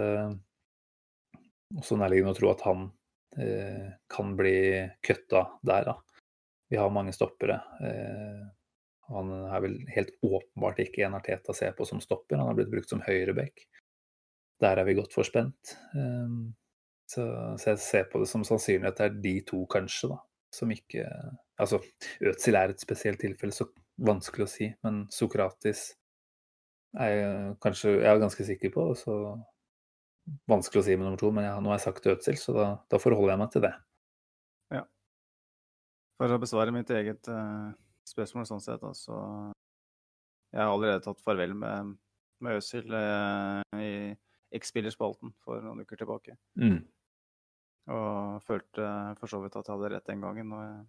[1.77, 2.87] også nærliggende å tro at han
[3.39, 4.57] eh, kan bli
[5.05, 5.95] kutta der, da.
[6.71, 7.59] Vi har mange stoppere.
[7.83, 8.41] Eh,
[9.11, 12.71] han er vel helt åpenbart ikke en Arteta ser på som stopper, han har blitt
[12.71, 13.65] brukt som høyreback.
[14.61, 15.75] Der er vi godt forspent.
[15.95, 16.35] Eh,
[17.11, 17.27] så,
[17.59, 20.21] så jeg ser på det som sannsynlig at det er de to, kanskje, da,
[20.53, 21.07] som ikke
[21.61, 21.77] Altså,
[22.25, 23.67] Øtzil er et spesielt tilfelle, så
[24.01, 25.91] vanskelig å si, men Sokratis
[26.97, 29.17] er jeg kanskje jeg er ganske sikker på, så
[30.49, 32.65] vanskelig å si med nummer to, men ja, nå har jeg sagt Øtzil, så da,
[32.89, 33.71] da forholder jeg meg til det.
[34.73, 34.83] Ja.
[36.17, 37.69] For å besvare mitt eget uh,
[38.09, 39.17] spørsmål sånn sett, da, så
[40.51, 41.93] Jeg har allerede tatt farvel med,
[42.43, 44.11] med Øzil uh, i
[44.57, 46.35] X-spillerspalten for noen uker tilbake.
[46.59, 46.81] Mm.
[47.89, 48.87] Og følte
[49.17, 50.51] for så vidt at jeg hadde rett den gangen.
[50.53, 50.81] Og jeg,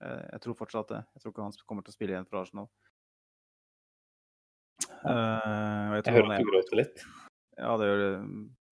[0.00, 1.02] jeg, jeg tror fortsatt det.
[1.14, 2.70] Jeg tror ikke han kommer til å spille igjen for Arsenal.
[5.00, 7.04] Uh, og Jeg tror hører han at du gråter litt.
[7.60, 8.10] Ja, det gjør det.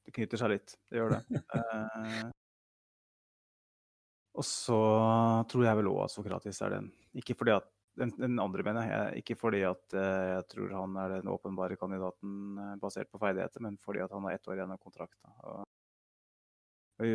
[0.08, 0.76] Det knytter seg litt.
[0.88, 1.40] Det gjør det.
[1.54, 2.28] uh,
[4.38, 4.82] og så
[5.50, 6.92] tror jeg vel òg at Sokratis er den.
[7.20, 7.68] Ikke fordi at
[7.98, 9.24] den, den andre, mener jeg.
[9.24, 13.80] Ikke fordi at uh, jeg tror han er den åpenbare kandidaten basert på ferdigheter, men
[13.84, 15.36] fordi at han har ett år igjen av kontrakten.
[15.44, 15.67] Og
[17.04, 17.12] i,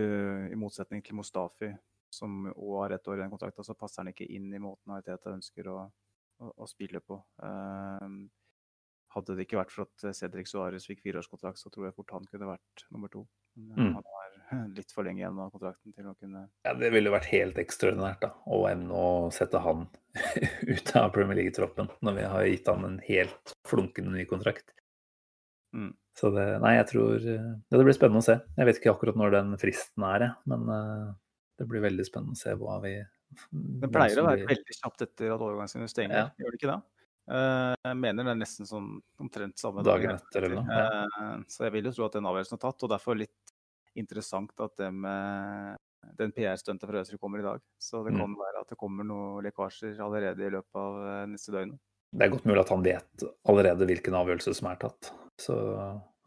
[0.54, 1.72] I motsetning til Mustafi,
[2.14, 4.94] som òg har ett år i den kontrakten, så passer han ikke inn i måten
[4.94, 5.78] Ariteta ønsker å,
[6.40, 7.18] å, å spille på.
[7.44, 8.08] Eh,
[9.14, 12.26] hadde det ikke vært for at Cedric Suárez fikk fireårskontrakt, så tror jeg fort han
[12.30, 13.26] kunne vært nummer to.
[13.58, 13.94] Men eh, Mm.
[13.94, 17.28] han har litt for lenge igjen av kontrakten til å kunne Ja, det ville vært
[17.30, 19.84] helt ekstraordinært da, å evne å sette han
[20.74, 24.74] ut av Premier League-troppen når vi har gitt han en helt flunkende ny kontrakt.
[25.74, 25.92] Mm.
[26.14, 28.36] Så det, nei, jeg tror eh, ja, Det blir spennende å se.
[28.60, 31.08] Jeg vet ikke akkurat når den fristen er, men eh,
[31.58, 32.92] det blir veldig spennende å se hva vi
[33.50, 36.28] Det pleier å være veldig kjapt etter at overgangsvinduet stenger, Ja.
[36.38, 36.82] gjør det ikke det?
[37.34, 38.92] Eh, jeg mener det er nesten sånn
[39.24, 42.60] omtrent samme Dagen etter eller noe, Eh, så jeg vil jo tro at den avgjørelsen
[42.60, 43.54] er tatt, og derfor litt
[43.96, 45.78] interessant at det med
[46.20, 47.62] den PR-stuntet fra Øzil kommer i dag.
[47.80, 48.20] Så det Mm.
[48.20, 51.80] kan være at det kommer noen lekkasjer allerede i løpet av neste døgn.
[52.14, 55.12] Det er godt mulig at han vet allerede hvilken avgjørelse som er tatt.
[55.44, 55.56] Så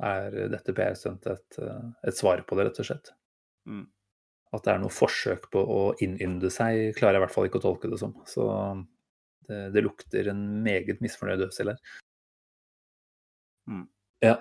[0.04, 3.12] er dette PR-stuntet et, eh, et svar på det, rett og slett.
[3.68, 3.86] Mm.
[4.54, 7.60] At det er noe forsøk på å innynde seg, klarer jeg i hvert fall ikke
[7.62, 8.14] å tolke det som.
[8.28, 8.44] Så
[9.48, 11.80] det, det lukter en meget misfornøyd Øzil her.
[13.70, 13.88] Mm.
[14.24, 14.36] Ja.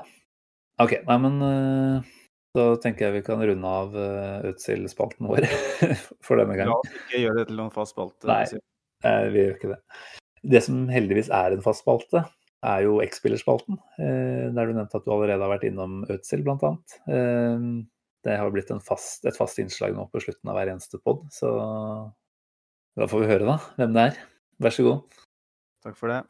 [0.83, 0.99] OK.
[1.07, 2.13] Nei, men eh,
[2.55, 5.47] da tenker jeg vi kan runde av uh, Øzil-spalten vår
[6.25, 6.71] for denne gangen.
[6.71, 8.29] La oss ikke gjøre det til noen fast spalte.
[8.29, 9.79] Nei, vi gjør ikke det.
[10.55, 12.21] Det som heldigvis er en fast spalte,
[12.65, 13.77] er jo X-spillerspalten.
[14.01, 16.97] Eh, der du nevnte at du allerede har vært innom Ødsel annet.
[17.07, 17.67] Eh,
[18.25, 21.51] det har blitt fast, et fast innslag nå på slutten av hver eneste pod, så
[22.95, 24.19] Da får vi høre, da, hvem det er.
[24.63, 25.17] Vær så god.
[25.83, 26.21] Takk for det.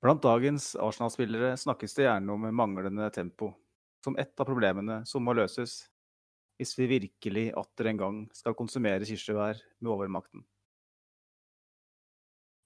[0.00, 3.50] Blant dagens Arsenal-spillere snakkes det gjerne om manglende tempo,
[4.04, 5.82] som ett av problemene som må løses
[6.56, 10.44] hvis vi virkelig atter en gang skal konsumere kirsebær med overmakten.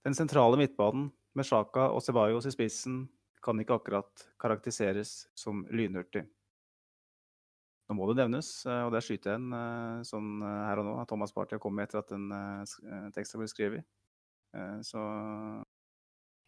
[0.06, 3.06] Den sentrale midtbanen, med Sjaka og Ceballos i spissen,
[3.44, 6.24] kan ikke akkurat karakteriseres som lynhurtig.
[7.88, 10.94] Nå må det nevnes, eh, og det skyter jeg en sånn eh, her og nå,
[11.00, 13.86] at Thomas Party har kommet etter at den eh, teksten ble skrevet.
[14.80, 15.00] Så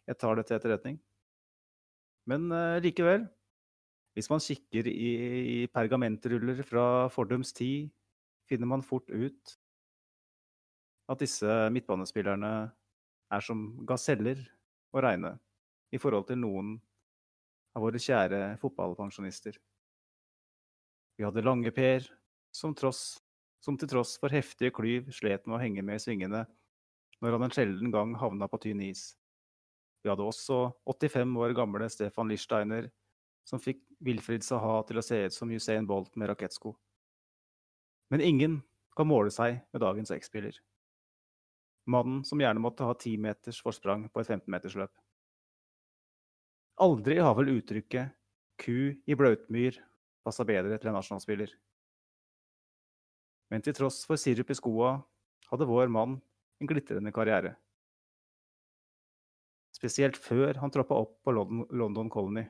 [0.09, 0.95] jeg tar det til etterretning.
[2.25, 2.47] Men
[2.81, 3.27] likevel,
[4.17, 5.11] hvis man kikker i,
[5.53, 7.91] i pergamentruller fra fordums tid,
[8.49, 9.53] finner man fort ut
[11.13, 12.51] at disse midtbanespillerne
[13.37, 14.41] er som gaseller
[14.91, 15.35] å regne
[15.91, 16.75] i forhold til noen
[17.75, 19.55] av våre kjære fotballpensjonister.
[21.17, 22.07] Vi hadde Lange-Per,
[22.51, 26.45] som, som, til tross for heftige klyv slet med å henge med i svingene
[27.21, 29.11] når han en sjelden gang havna på tynn is.
[30.01, 32.89] Vi hadde også 85 år gamle Stefan Lichsteiner,
[33.45, 36.73] som fikk Wilfrid Saha til å se ut som Usain Bolt med rakettsko.
[38.11, 38.59] Men ingen
[38.97, 40.57] kan måle seg med dagens X-spiller.
[41.89, 44.91] Mannen som gjerne måtte ha ti meters forsprang på et 15-metersløp.
[46.81, 48.13] Aldri har vel uttrykket
[48.57, 49.81] 'ku i blautmyr'
[50.23, 51.49] passa bedre til en nasjonalspiller.
[53.49, 55.01] Men til tross for sirup i skoa
[55.49, 56.21] hadde vår mann
[56.61, 57.55] en glitrende karriere.
[59.73, 62.45] Spesielt før han troppa opp på London Colony.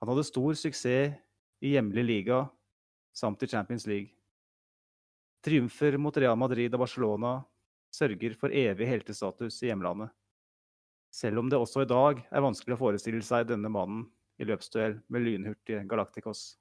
[0.00, 1.16] Han hadde stor suksess
[1.64, 2.44] i hjemlig liga
[3.16, 4.12] samt i Champions League.
[5.44, 7.38] Triumfer mot Real Madrid og Barcelona
[7.94, 10.10] sørger for evig heltestatus i hjemlandet.
[11.14, 14.08] Selv om det også i dag er vanskelig å forestille seg denne mannen
[14.42, 16.56] i løpsduell med lynhurtige Galacticos.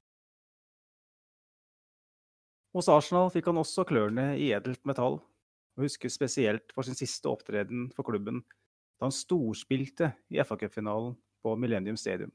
[2.74, 5.20] Hos Arsenal fikk han også klørne i edelt metall,
[5.74, 8.44] og huskes spesielt for sin siste opptreden for klubben
[9.00, 12.32] da han storspilte i FA-cupfinalen på Millennium Stadium.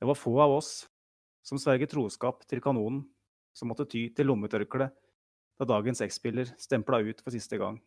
[0.00, 0.72] Det var få av oss
[1.44, 3.04] som sverget troskap til kanonen,
[3.54, 4.88] som måtte ty til lommetørkle
[5.58, 7.78] da dagens X-spiller stempla ut for siste gang.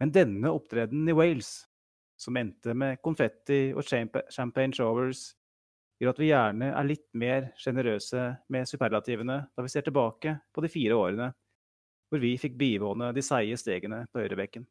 [0.00, 1.50] Men denne opptredenen i Wales
[2.20, 5.30] som endte med konfetti og champagne showers,
[6.00, 10.64] gjør at vi gjerne er litt mer sjenerøse med superlativene da vi ser tilbake på
[10.64, 11.30] de fire årene
[12.10, 14.64] hvor vi fikk bivåne de seige stegene på høyrebekken.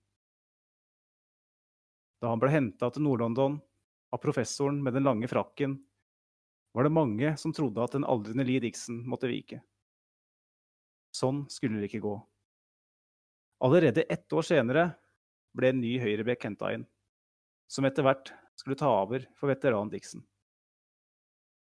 [2.20, 3.56] Da han ble henta til Nord-London
[4.12, 5.78] av professoren med den lange frakken,
[6.76, 9.62] var det mange som trodde at den aldrende Lee Dixon måtte vike.
[11.16, 12.16] Sånn skulle det ikke gå.
[13.66, 14.86] Allerede ett år senere
[15.58, 16.86] ble en ny høyrebekk henta inn
[17.70, 20.24] som etter hvert skulle ta over for veteran Dixon.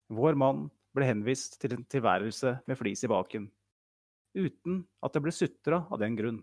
[0.09, 0.67] Vår mann
[0.97, 3.51] ble henvist til en tilværelse med flis i baken,
[4.39, 6.41] uten at det ble sutra av den grunn.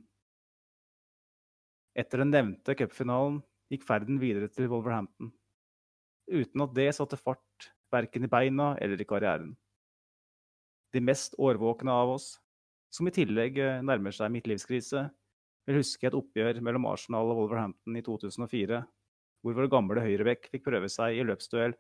[1.98, 3.42] Etter den nevnte cupfinalen
[3.74, 5.32] gikk ferden videre til Wolverhampton,
[6.30, 9.56] uten at det satte fart verken i beina eller i karrieren.
[10.94, 12.36] De mest årvåkne av oss,
[12.94, 15.08] som i tillegg eh, nærmer seg midtlivskrise,
[15.66, 18.84] vil huske et oppgjør mellom Arsenal og Wolverhampton i 2004
[19.46, 21.76] hvor vår gamle høyrebekk fikk prøve seg i løpsduell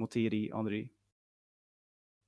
[0.00, 0.86] mot Thierry Henry.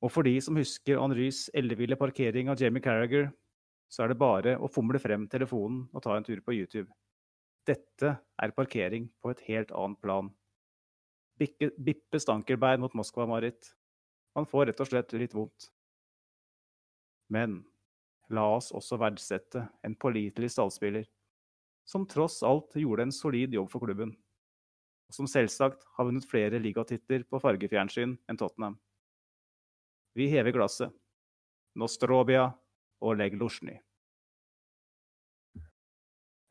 [0.05, 3.31] Og for de som husker Henrys elleville parkering av Jamie Carragher,
[3.89, 6.91] så er det bare å fomle frem telefonen og ta en tur på YouTube.
[7.65, 10.29] Dette er parkering på et helt annet plan.
[11.41, 13.73] Bikke, bippe stankerbein mot Moskva-Marit.
[14.37, 15.71] Man får rett og slett litt vondt.
[17.33, 17.63] Men
[18.35, 21.07] la oss også verdsette en pålitelig stallspiller,
[21.89, 24.15] som tross alt gjorde en solid jobb for klubben
[25.13, 28.79] og som selvsagt har vunnet flere ligatitler på fargefjernsyn enn Tottenham.
[30.17, 30.89] Vi hever glasset.
[31.77, 32.47] Nostrobia
[33.05, 33.77] og Leg Luzjny.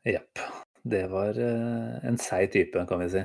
[0.06, 0.38] Jepp.
[0.82, 3.24] Det var uh, en seig type, kan vi si.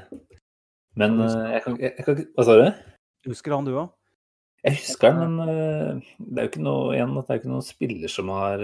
[0.97, 2.65] Men uh, jeg kan, jeg, jeg kan Hva sa du?
[3.29, 3.93] Husker han du òg?
[4.65, 7.67] Jeg husker den, men uh, det er jo ikke noe, igjen, det er ikke noen
[7.67, 8.63] spiller som har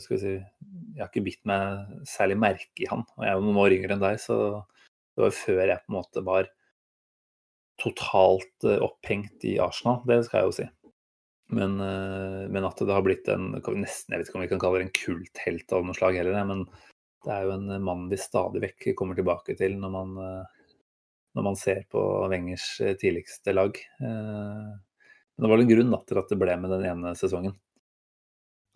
[0.00, 3.02] skal vi si, Jeg har ikke bitt meg særlig merke i han.
[3.16, 4.36] Og jeg er jo noen år yngre enn deg, så
[5.16, 6.52] det var jo før jeg på en måte var
[7.80, 10.66] totalt eh, opphengt i Arsenal, det skal jeg jo si.
[11.56, 14.62] Men, eh, men at det har blitt en nesten, Jeg vet ikke om vi kan
[14.62, 16.66] kalle det en kulthelt av noe slag heller, men
[17.26, 20.72] det er jo en mann vi stadig vekk kommer tilbake til når man, eh,
[21.36, 22.68] når man ser på Wengers
[23.00, 23.76] tidligste lag.
[25.36, 27.56] Men det var en grunn da, til at det ble med den ene sesongen.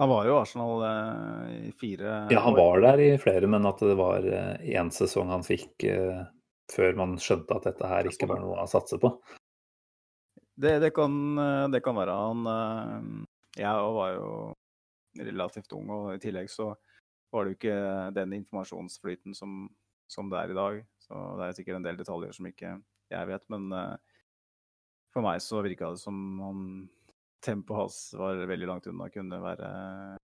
[0.00, 3.82] Han var jo Arsenal eh, i fire Ja, han var der i flere, men at
[3.84, 6.22] det var én eh, sesong han fikk eh,
[6.72, 9.10] før man skjønte at dette her ikke var noe å satse på.
[10.60, 11.12] Det, det, kan,
[11.72, 12.14] det kan, være.
[12.16, 13.26] Han
[13.56, 14.30] Jeg var jo
[15.20, 16.70] relativt ung, og i tillegg så
[17.32, 17.78] var det jo ikke
[18.16, 19.66] den informasjonsflyten som,
[20.08, 20.80] som det er i dag.
[21.04, 22.74] Så det er sikkert en del detaljer som ikke
[23.10, 23.96] jeg vet, men uh,
[25.14, 26.64] for meg så virka det som om
[27.44, 29.68] tempoet hans var veldig langt unna å kunne være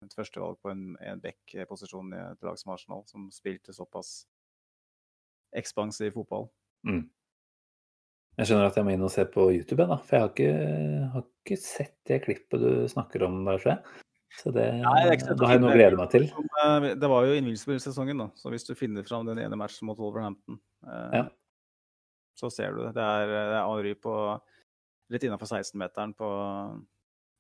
[0.04, 4.24] et førstevalg på en, en back-posisjon i et lag som Arsenal, som spilte såpass
[5.58, 6.48] ekspansiv fotball.
[6.88, 7.04] Mm.
[8.40, 11.10] Jeg skjønner at jeg må inn og se på YouTube, da, for jeg har ikke,
[11.14, 14.00] har ikke sett det klippet du snakker om tror jeg.
[14.34, 16.24] Så det, Nei, det har jeg noe å glede meg til.
[16.64, 18.32] Eh, det var jo Invincible-sesongen, da.
[18.34, 20.58] Så hvis du finner fram den ene matchen mot Wolverhampton,
[20.88, 21.28] eh, ja.
[22.42, 22.96] så ser du det.
[22.98, 24.16] Det er, det er Henry på
[25.12, 26.30] litt innafor 16-meteren på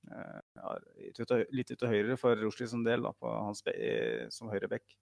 [0.03, 0.73] ja,
[1.55, 3.63] litt ut til høyre for Rushdie som del, da, på hans,
[4.35, 4.97] som høyreback.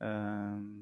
[0.00, 0.80] Uh,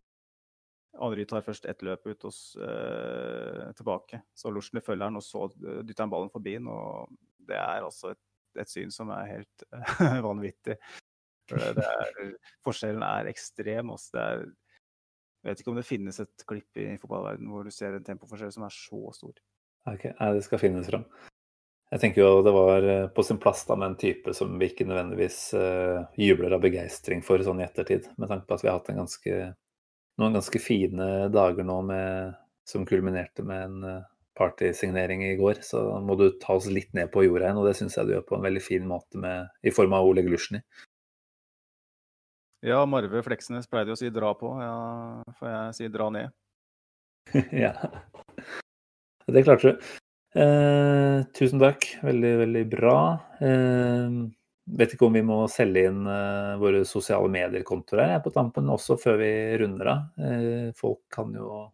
[0.99, 4.23] Henry tar først ett løp ut og uh, tilbake.
[4.35, 6.71] Så Lushny følger han, og så dytter han ballen forbi han.
[6.73, 7.13] Og
[7.49, 8.23] det er altså et,
[8.59, 10.79] et syn som er helt uh, vanvittig.
[11.55, 12.35] Er,
[12.67, 13.95] forskjellen er ekstrem.
[13.95, 14.11] Også.
[14.17, 14.49] Det er,
[15.39, 18.53] jeg vet ikke om det finnes et klipp i fotballverdenen hvor du ser en tempoforskjell
[18.55, 19.39] som er så stor.
[19.95, 21.07] Ok, Nei, det skal finnes fram.
[21.89, 24.69] Jeg tenker jo det var eh, på sin plass da med en type som vi
[24.69, 28.69] ikke nødvendigvis uh, jubler av begeistring for sånn i ettertid, med tanke på at vi
[28.69, 29.39] har hatt en ganske
[30.19, 32.35] noen ganske fine dager nå med,
[32.67, 34.07] som kulminerte med en eh,
[34.39, 35.63] partysignering i går.
[35.63, 38.17] Så må du ta oss litt ned på jorda igjen, og det syns jeg du
[38.17, 40.63] gjør på en veldig fin måte med, i form av Oleg Lusjny.
[42.67, 44.79] Ja, Marve Fleksnes pleide å si 'dra på', ja,
[45.39, 46.35] får jeg si 'dra ned'.
[47.65, 47.75] ja.
[49.29, 49.89] Det klarte du.
[50.41, 51.85] Eh, tusen takk.
[52.03, 52.99] Veldig, veldig bra.
[53.41, 54.19] Eh,
[54.79, 58.99] vet ikke om vi må selge inn eh, våre sosiale medier-kontoer her på tampen også
[59.01, 60.07] før vi runder av.
[60.21, 61.67] Uh, folk kan jo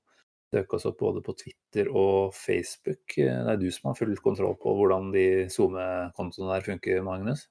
[0.54, 3.18] søke oss opp både på Twitter og Facebook.
[3.18, 7.48] Uh, det er du som har full kontroll på hvordan de SoMe-kontoene der funker, Magnus?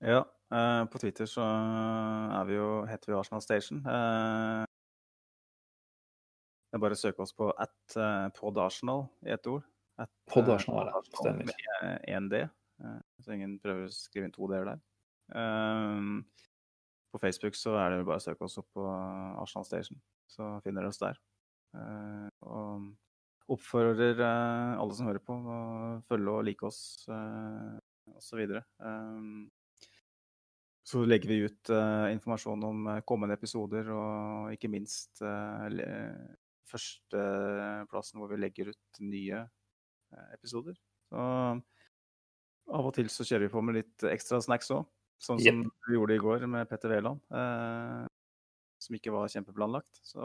[0.00, 0.24] Ja,
[0.90, 1.44] på Twitter så
[2.48, 3.84] vi jo, heter vi Arsenal Station.
[6.70, 7.96] Det er bare å søke oss på at
[8.36, 9.64] podarsenal i ett ord.
[10.00, 11.00] At, podarsenal, ja.
[11.12, 11.50] Stemmer.
[11.50, 12.44] Med 1D.
[12.84, 14.80] uh, så ingen prøver å skrive inn to d-er der.
[15.34, 16.22] Um,
[17.12, 20.84] på Facebook så er det bare å søke oss opp på Arsenal Station, så finner
[20.84, 21.20] dere oss der.
[21.76, 22.88] Uh, og
[23.50, 25.60] oppfordrer uh, alle som hører på, å
[26.08, 26.80] følge og like oss
[27.10, 27.76] uh,
[28.16, 28.44] osv.
[28.78, 29.48] Um,
[30.86, 35.20] så legger vi ut uh, informasjon om kommende episoder, og ikke minst
[36.70, 39.44] førsteplassen hvor vi legger ut nye
[40.34, 40.78] episoder.
[41.10, 41.26] Så
[42.70, 44.86] av og til så kjører vi på med litt ekstra snacks òg.
[45.20, 45.72] Sånn som yep.
[45.88, 47.20] vi gjorde i går med Petter Wæland.
[47.34, 48.04] Eh,
[48.80, 50.00] som ikke var kjempeplanlagt.
[50.06, 50.22] Så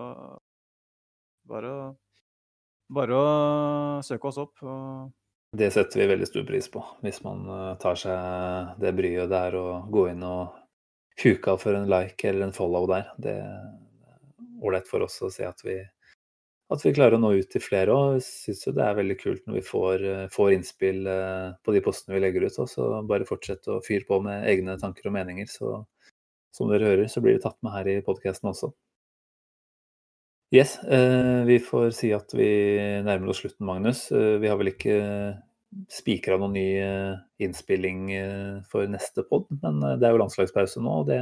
[1.50, 1.88] bare å,
[2.96, 3.26] bare å
[4.08, 4.62] søke oss opp.
[4.64, 5.10] Og...
[5.56, 6.84] Det setter vi veldig stor pris på.
[7.04, 10.62] Hvis man eh, tar seg det bryet der og går inn og
[11.20, 13.12] huker for en like eller en follow der.
[13.20, 13.68] Det er
[14.64, 15.82] ålreit for oss å se at vi
[16.74, 18.22] at vi klarer å nå ut til flere òg.
[18.26, 21.82] Syns jo det er veldig kult når vi får, eh, får, innspill eh, på de
[21.86, 22.58] postene vi legger ut.
[22.72, 25.50] Så bare fortsett å fyre på med egne tanker og meninger.
[25.50, 25.78] Så
[26.56, 28.72] som dere hører, så blir det tatt med her i podkasten også.
[30.54, 32.48] Yes, eh, vi får si at vi
[33.04, 34.08] nærmer oss slutten, Magnus.
[34.10, 34.96] Vi har vel ikke
[35.92, 36.68] spikra noen ny
[37.44, 38.08] innspilling
[38.72, 41.02] for neste pod, men det er jo landslagspause nå.
[41.02, 41.20] og Det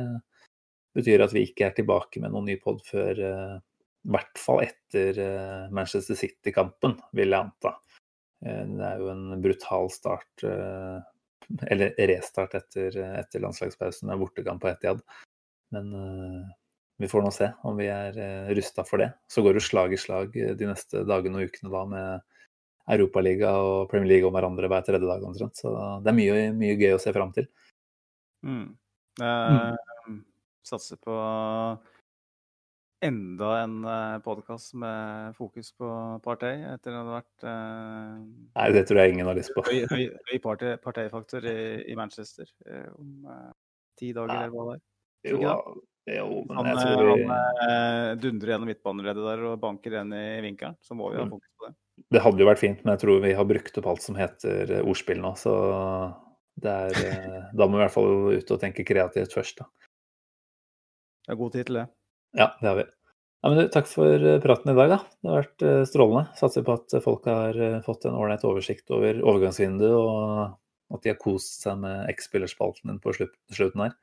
[0.94, 3.24] betyr at vi ikke er tilbake med noen ny pod før
[4.04, 7.76] i hvert fall etter eh, Manchester City-kampen, vil jeg anta.
[8.46, 10.98] Eh, det er jo en brutal start, eh,
[11.72, 15.00] eller restart etter, etter landslagspausen med bortekamp på Etiad.
[15.74, 15.90] Men
[17.02, 18.16] vi får nå se om vi er
[18.54, 19.10] rusta for det.
[19.28, 22.34] Så går det slag i slag de neste dagene og ukene da med
[22.94, 25.58] Europaliga og Premier League om hverandre hver tredje dag omtrent.
[25.60, 25.72] Så
[26.04, 27.48] det er mye, mye gøy å se fram til.
[28.44, 28.68] Mm.
[29.22, 29.74] Eh,
[30.08, 30.22] mm.
[30.68, 31.16] Satser på
[33.04, 35.88] enda en eh, podkast med fokus på
[36.24, 38.20] partei, etter at det hadde vært uh,
[38.56, 39.64] Nei, det tror jeg ingen har lyst på.
[39.68, 43.26] høy, høy, høy partei, parteifaktor i, i, Manchester uh, om
[44.00, 44.44] ti dager, Nei.
[44.46, 44.84] eller hva det er.
[45.34, 45.40] Jo,
[46.14, 47.26] jo, men han, jeg tror vi...
[47.30, 51.34] Han dundrer gjennom midtbaneleddet der og banker en i vinkelen, så må vi ha mm.
[51.36, 51.76] fokus på det.
[52.16, 54.78] Det hadde jo vært fint, men jeg tror vi har brukt opp alt som heter
[54.82, 55.56] ordspill nå, så
[56.64, 56.96] er,
[57.58, 59.90] da må vi i hvert fall ut og tenke kreativt først, da.
[61.24, 61.86] Det er god tid til det.
[62.38, 62.86] Ja, det har vi.
[63.44, 64.90] Ja, men takk for eh, praten i dag.
[64.94, 65.00] da.
[65.20, 66.24] Det har vært eh, strålende.
[66.40, 71.12] Satser på at folk har eh, fått en ålreit oversikt over overgangsvinduet, og at de
[71.12, 73.96] har kost seg med X-spillerspalten din på slutten her.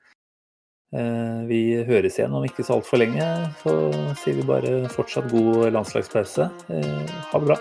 [1.46, 3.22] Vi høres igjen om ikke så altfor lenge.
[3.60, 3.76] Så
[4.24, 6.48] sier vi bare fortsatt god landslagspause.
[6.66, 7.60] Ha det bra.